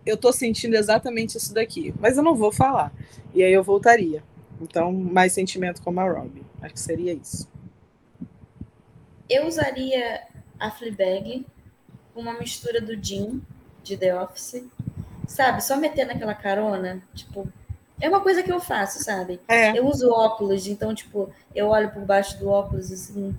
eu 0.05 0.17
tô 0.17 0.33
sentindo 0.33 0.75
exatamente 0.75 1.37
isso 1.37 1.55
daqui, 1.55 1.95
mas 2.01 2.17
eu 2.17 2.23
não 2.23 2.35
vou 2.35 2.53
falar. 2.53 2.93
E 3.35 3.43
aí 3.43 3.53
eu 3.53 3.63
voltaria. 3.63 4.23
Então, 4.61 4.93
mais 4.93 5.33
sentimento 5.33 5.83
como 5.83 6.01
a 6.01 6.09
Robin. 6.09 6.45
Acho 6.61 6.75
que 6.75 6.81
seria 6.81 7.13
isso. 7.13 7.49
Eu 9.29 9.47
usaria 9.47 10.23
a 10.59 10.71
Fleabag 10.71 11.45
uma 12.15 12.35
mistura 12.35 12.81
do 12.81 12.95
Jim, 13.03 13.43
de 13.83 13.97
The 13.97 14.19
Office. 14.21 14.65
Sabe? 15.27 15.65
Só 15.65 15.77
meter 15.77 16.07
naquela 16.07 16.35
carona. 16.35 17.03
Tipo, 17.15 17.49
é 18.03 18.09
uma 18.09 18.21
coisa 18.21 18.43
que 18.43 18.51
eu 18.53 18.61
faço, 18.61 19.03
sabe? 19.03 19.41
É. 19.49 19.79
Eu 19.79 19.87
uso 19.87 20.11
óculos, 20.11 20.67
então, 20.67 20.93
tipo, 20.95 21.33
eu 21.55 21.69
olho 21.69 21.91
por 21.93 22.03
baixo 22.05 22.39
do 22.39 22.49
óculos 22.49 22.91
assim. 22.93 23.35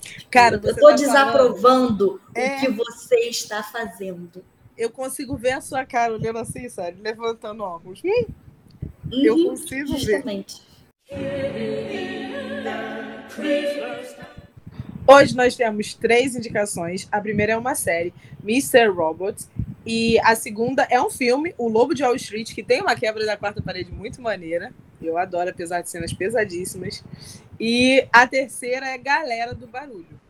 tipo, 0.00 0.30
Cara, 0.30 0.56
eu 0.56 0.74
tô 0.74 0.88
tá 0.88 0.92
desaprovando 0.94 2.20
É. 2.34 2.56
o 2.56 2.60
que 2.60 2.68
você 2.70 3.16
está 3.28 3.62
fazendo. 3.62 4.42
Eu 4.76 4.90
consigo 4.90 5.36
ver 5.36 5.52
a 5.52 5.60
sua 5.60 5.84
cara 5.84 6.14
olhando 6.14 6.38
assim, 6.38 6.68
sabe? 6.68 7.00
Levantando 7.02 7.62
óculos. 7.62 8.00
Hum, 8.04 8.26
Eu 9.12 9.34
Uhum, 9.36 9.48
consigo 9.50 9.88
ver. 9.88 9.98
Justamente. 9.98 10.62
Hoje 15.10 15.34
nós 15.34 15.56
temos 15.56 15.94
três 15.94 16.36
indicações. 16.36 17.08
A 17.10 17.18
primeira 17.18 17.52
é 17.54 17.56
uma 17.56 17.74
série, 17.74 18.12
Mr. 18.44 18.88
Robots. 18.88 19.48
E 19.86 20.18
a 20.20 20.36
segunda 20.36 20.86
é 20.90 21.00
um 21.00 21.08
filme, 21.08 21.54
O 21.56 21.66
Lobo 21.66 21.94
de 21.94 22.02
Wall 22.02 22.14
Street, 22.16 22.52
que 22.54 22.62
tem 22.62 22.82
uma 22.82 22.94
quebra 22.94 23.24
da 23.24 23.34
quarta 23.34 23.62
parede 23.62 23.90
muito 23.90 24.20
maneira. 24.20 24.70
Eu 25.00 25.16
adoro, 25.16 25.48
apesar 25.48 25.80
de 25.80 25.88
cenas 25.88 26.12
pesadíssimas. 26.12 27.02
E 27.58 28.06
a 28.12 28.26
terceira 28.26 28.86
é 28.86 28.98
Galera 28.98 29.54
do 29.54 29.66
Barulho. 29.66 30.20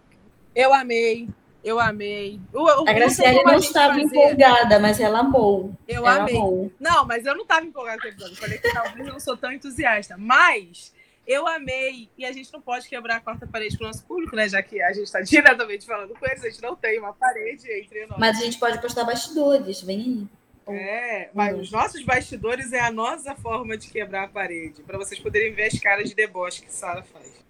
Eu 0.55 0.73
amei, 0.73 1.29
eu 1.65 1.81
amei. 1.81 2.39
A 2.55 2.57
não 2.57 2.85
tem 2.85 2.95
Graciele 2.95 3.37
como 3.39 3.49
a 3.49 3.53
não 3.55 3.59
estava 3.59 3.95
fazer. 3.95 4.05
empolgada, 4.05 4.79
mas 4.79 5.01
ela 5.01 5.19
amou. 5.19 5.75
Eu 5.89 6.07
ela 6.07 6.23
amei. 6.23 6.37
amou. 6.37 6.71
Não, 6.79 7.05
mas 7.05 7.27
eu 7.27 7.35
não 7.35 7.43
estava 7.43 7.67
empolgada 7.67 8.01
com 8.01 8.07
o 8.07 8.11
episódio. 8.11 8.35
Eu 8.35 8.39
falei 8.41 8.59
que 8.59 8.73
talvez 8.73 9.07
eu 9.07 9.13
não 9.13 9.19
sou 9.19 9.37
tão 9.37 9.51
entusiasta. 9.51 10.17
Mas 10.17 10.93
eu 11.29 11.47
amei. 11.47 12.09
E 12.17 12.25
a 12.25 12.33
gente 12.33 12.51
não 12.51 12.61
pode 12.61 12.89
quebrar 12.89 13.17
a 13.17 13.21
quarta 13.21 13.47
parede 13.47 13.77
pro 13.77 13.87
nosso 13.87 14.03
público, 14.05 14.35
né? 14.35 14.49
Já 14.49 14.63
que 14.63 14.81
a 14.81 14.93
gente 14.95 15.05
está 15.05 15.21
diretamente 15.21 15.85
falando 15.85 16.15
com 16.15 16.27
eles, 16.27 16.43
a 16.43 16.49
gente 16.49 16.63
não 16.63 16.75
tem 16.75 16.99
uma 16.99 17.13
parede 17.13 17.71
entre 17.71 18.07
nós. 18.07 18.19
Mas 18.19 18.39
a 18.39 18.45
gente 18.45 18.59
pode 18.59 18.81
postar 18.81 19.05
bastidores, 19.05 19.83
vem 19.83 20.01
aí. 20.01 20.27
É, 20.71 21.31
mas 21.33 21.59
os 21.59 21.71
nossos 21.71 22.05
bastidores 22.05 22.73
é 22.73 22.81
a 22.81 22.91
nossa 22.91 23.35
forma 23.35 23.77
de 23.77 23.89
quebrar 23.89 24.25
a 24.25 24.29
parede. 24.29 24.83
Para 24.83 24.99
vocês 24.99 25.21
poderem 25.21 25.55
ver 25.55 25.65
as 25.65 25.79
caras 25.79 26.09
de 26.09 26.15
deboche 26.15 26.63
que 26.63 26.73
Sara 26.73 27.03
faz. 27.03 27.45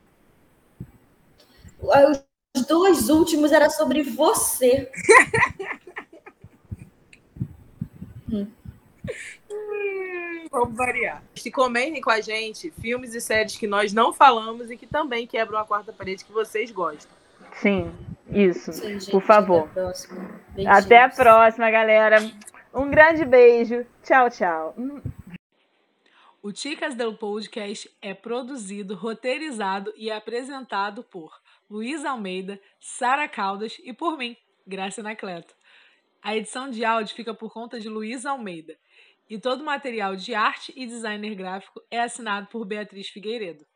Os 2.57 2.67
dois 2.67 3.09
últimos 3.09 3.53
era 3.53 3.71
sobre 3.71 4.03
você. 4.03 4.91
Vamos 10.51 10.77
variar. 10.77 11.23
Se 11.35 11.51
comentem 11.51 12.01
com 12.01 12.11
a 12.11 12.21
gente 12.21 12.71
filmes 12.81 13.15
e 13.15 13.21
séries 13.21 13.57
que 13.57 13.67
nós 13.67 13.93
não 13.93 14.13
falamos 14.13 14.71
e 14.71 14.77
que 14.77 14.87
também 14.87 15.27
quebram 15.27 15.59
a 15.59 15.65
quarta 15.65 15.93
parede 15.93 16.25
que 16.25 16.33
vocês 16.33 16.71
gostam. 16.71 17.11
Sim, 17.55 17.93
isso. 18.31 18.73
Sim, 18.73 18.99
gente, 18.99 19.11
Por 19.11 19.23
favor. 19.23 19.69
Até 19.69 19.81
a 19.81 19.85
próxima. 19.85 20.41
Beijinhos. 20.55 20.79
Até 20.79 21.03
a 21.03 21.09
próxima, 21.09 21.71
galera. 21.71 22.17
Um 22.73 22.91
grande 22.91 23.25
beijo. 23.25 23.85
Tchau, 24.03 24.31
tchau. 24.31 24.75
O 26.43 26.53
Ticas 26.53 26.95
del 26.95 27.15
Podcast 27.15 27.91
é 28.01 28.15
produzido, 28.15 28.95
roteirizado 28.95 29.93
e 29.97 30.11
apresentado 30.11 31.03
por 31.03 31.41
Luiz 31.69 32.05
Almeida, 32.05 32.59
Sara 32.81 33.29
Caldas 33.29 33.79
e 33.85 33.93
por 33.93 34.17
mim, 34.17 34.37
Graça 34.67 35.01
Anacleto. 35.01 35.55
A 36.23 36.37
edição 36.37 36.71
de 36.71 36.85
áudio 36.85 37.15
fica 37.15 37.35
por 37.35 37.53
conta 37.53 37.79
de 37.79 37.89
Luiz 37.89 38.25
Almeida 38.25 38.77
e 39.29 39.39
todo 39.39 39.61
o 39.61 39.65
material 39.65 40.17
de 40.17 40.35
arte 40.35 40.73
e 40.77 40.87
designer 40.87 41.35
gráfico 41.35 41.83
é 41.91 42.01
assinado 42.01 42.47
por 42.49 42.65
Beatriz 42.65 43.09
Figueiredo. 43.09 43.67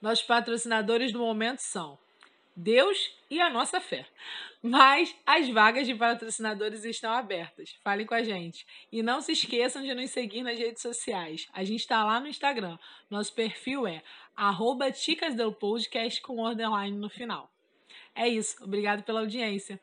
Nossos 0.00 0.24
patrocinadores 0.24 1.12
do 1.12 1.18
momento 1.18 1.60
são 1.60 1.98
Deus 2.56 3.12
e 3.30 3.40
a 3.40 3.50
nossa 3.50 3.80
fé. 3.80 4.06
Mas 4.62 5.14
as 5.26 5.48
vagas 5.48 5.86
de 5.86 5.94
patrocinadores 5.94 6.84
estão 6.84 7.12
abertas. 7.12 7.76
Falem 7.82 8.06
com 8.06 8.14
a 8.14 8.22
gente. 8.22 8.66
E 8.90 9.02
não 9.02 9.20
se 9.20 9.32
esqueçam 9.32 9.82
de 9.82 9.94
nos 9.94 10.10
seguir 10.10 10.42
nas 10.42 10.58
redes 10.58 10.80
sociais. 10.80 11.48
A 11.52 11.64
gente 11.64 11.80
está 11.80 12.04
lá 12.04 12.20
no 12.20 12.28
Instagram. 12.28 12.78
Nosso 13.10 13.34
perfil 13.34 13.86
é 13.86 14.02
ticasdelpodcast 14.92 16.22
com 16.22 16.46
underline 16.46 16.96
no 16.96 17.10
final. 17.10 17.50
É 18.14 18.28
isso. 18.28 18.62
Obrigado 18.62 19.02
pela 19.02 19.20
audiência. 19.20 19.80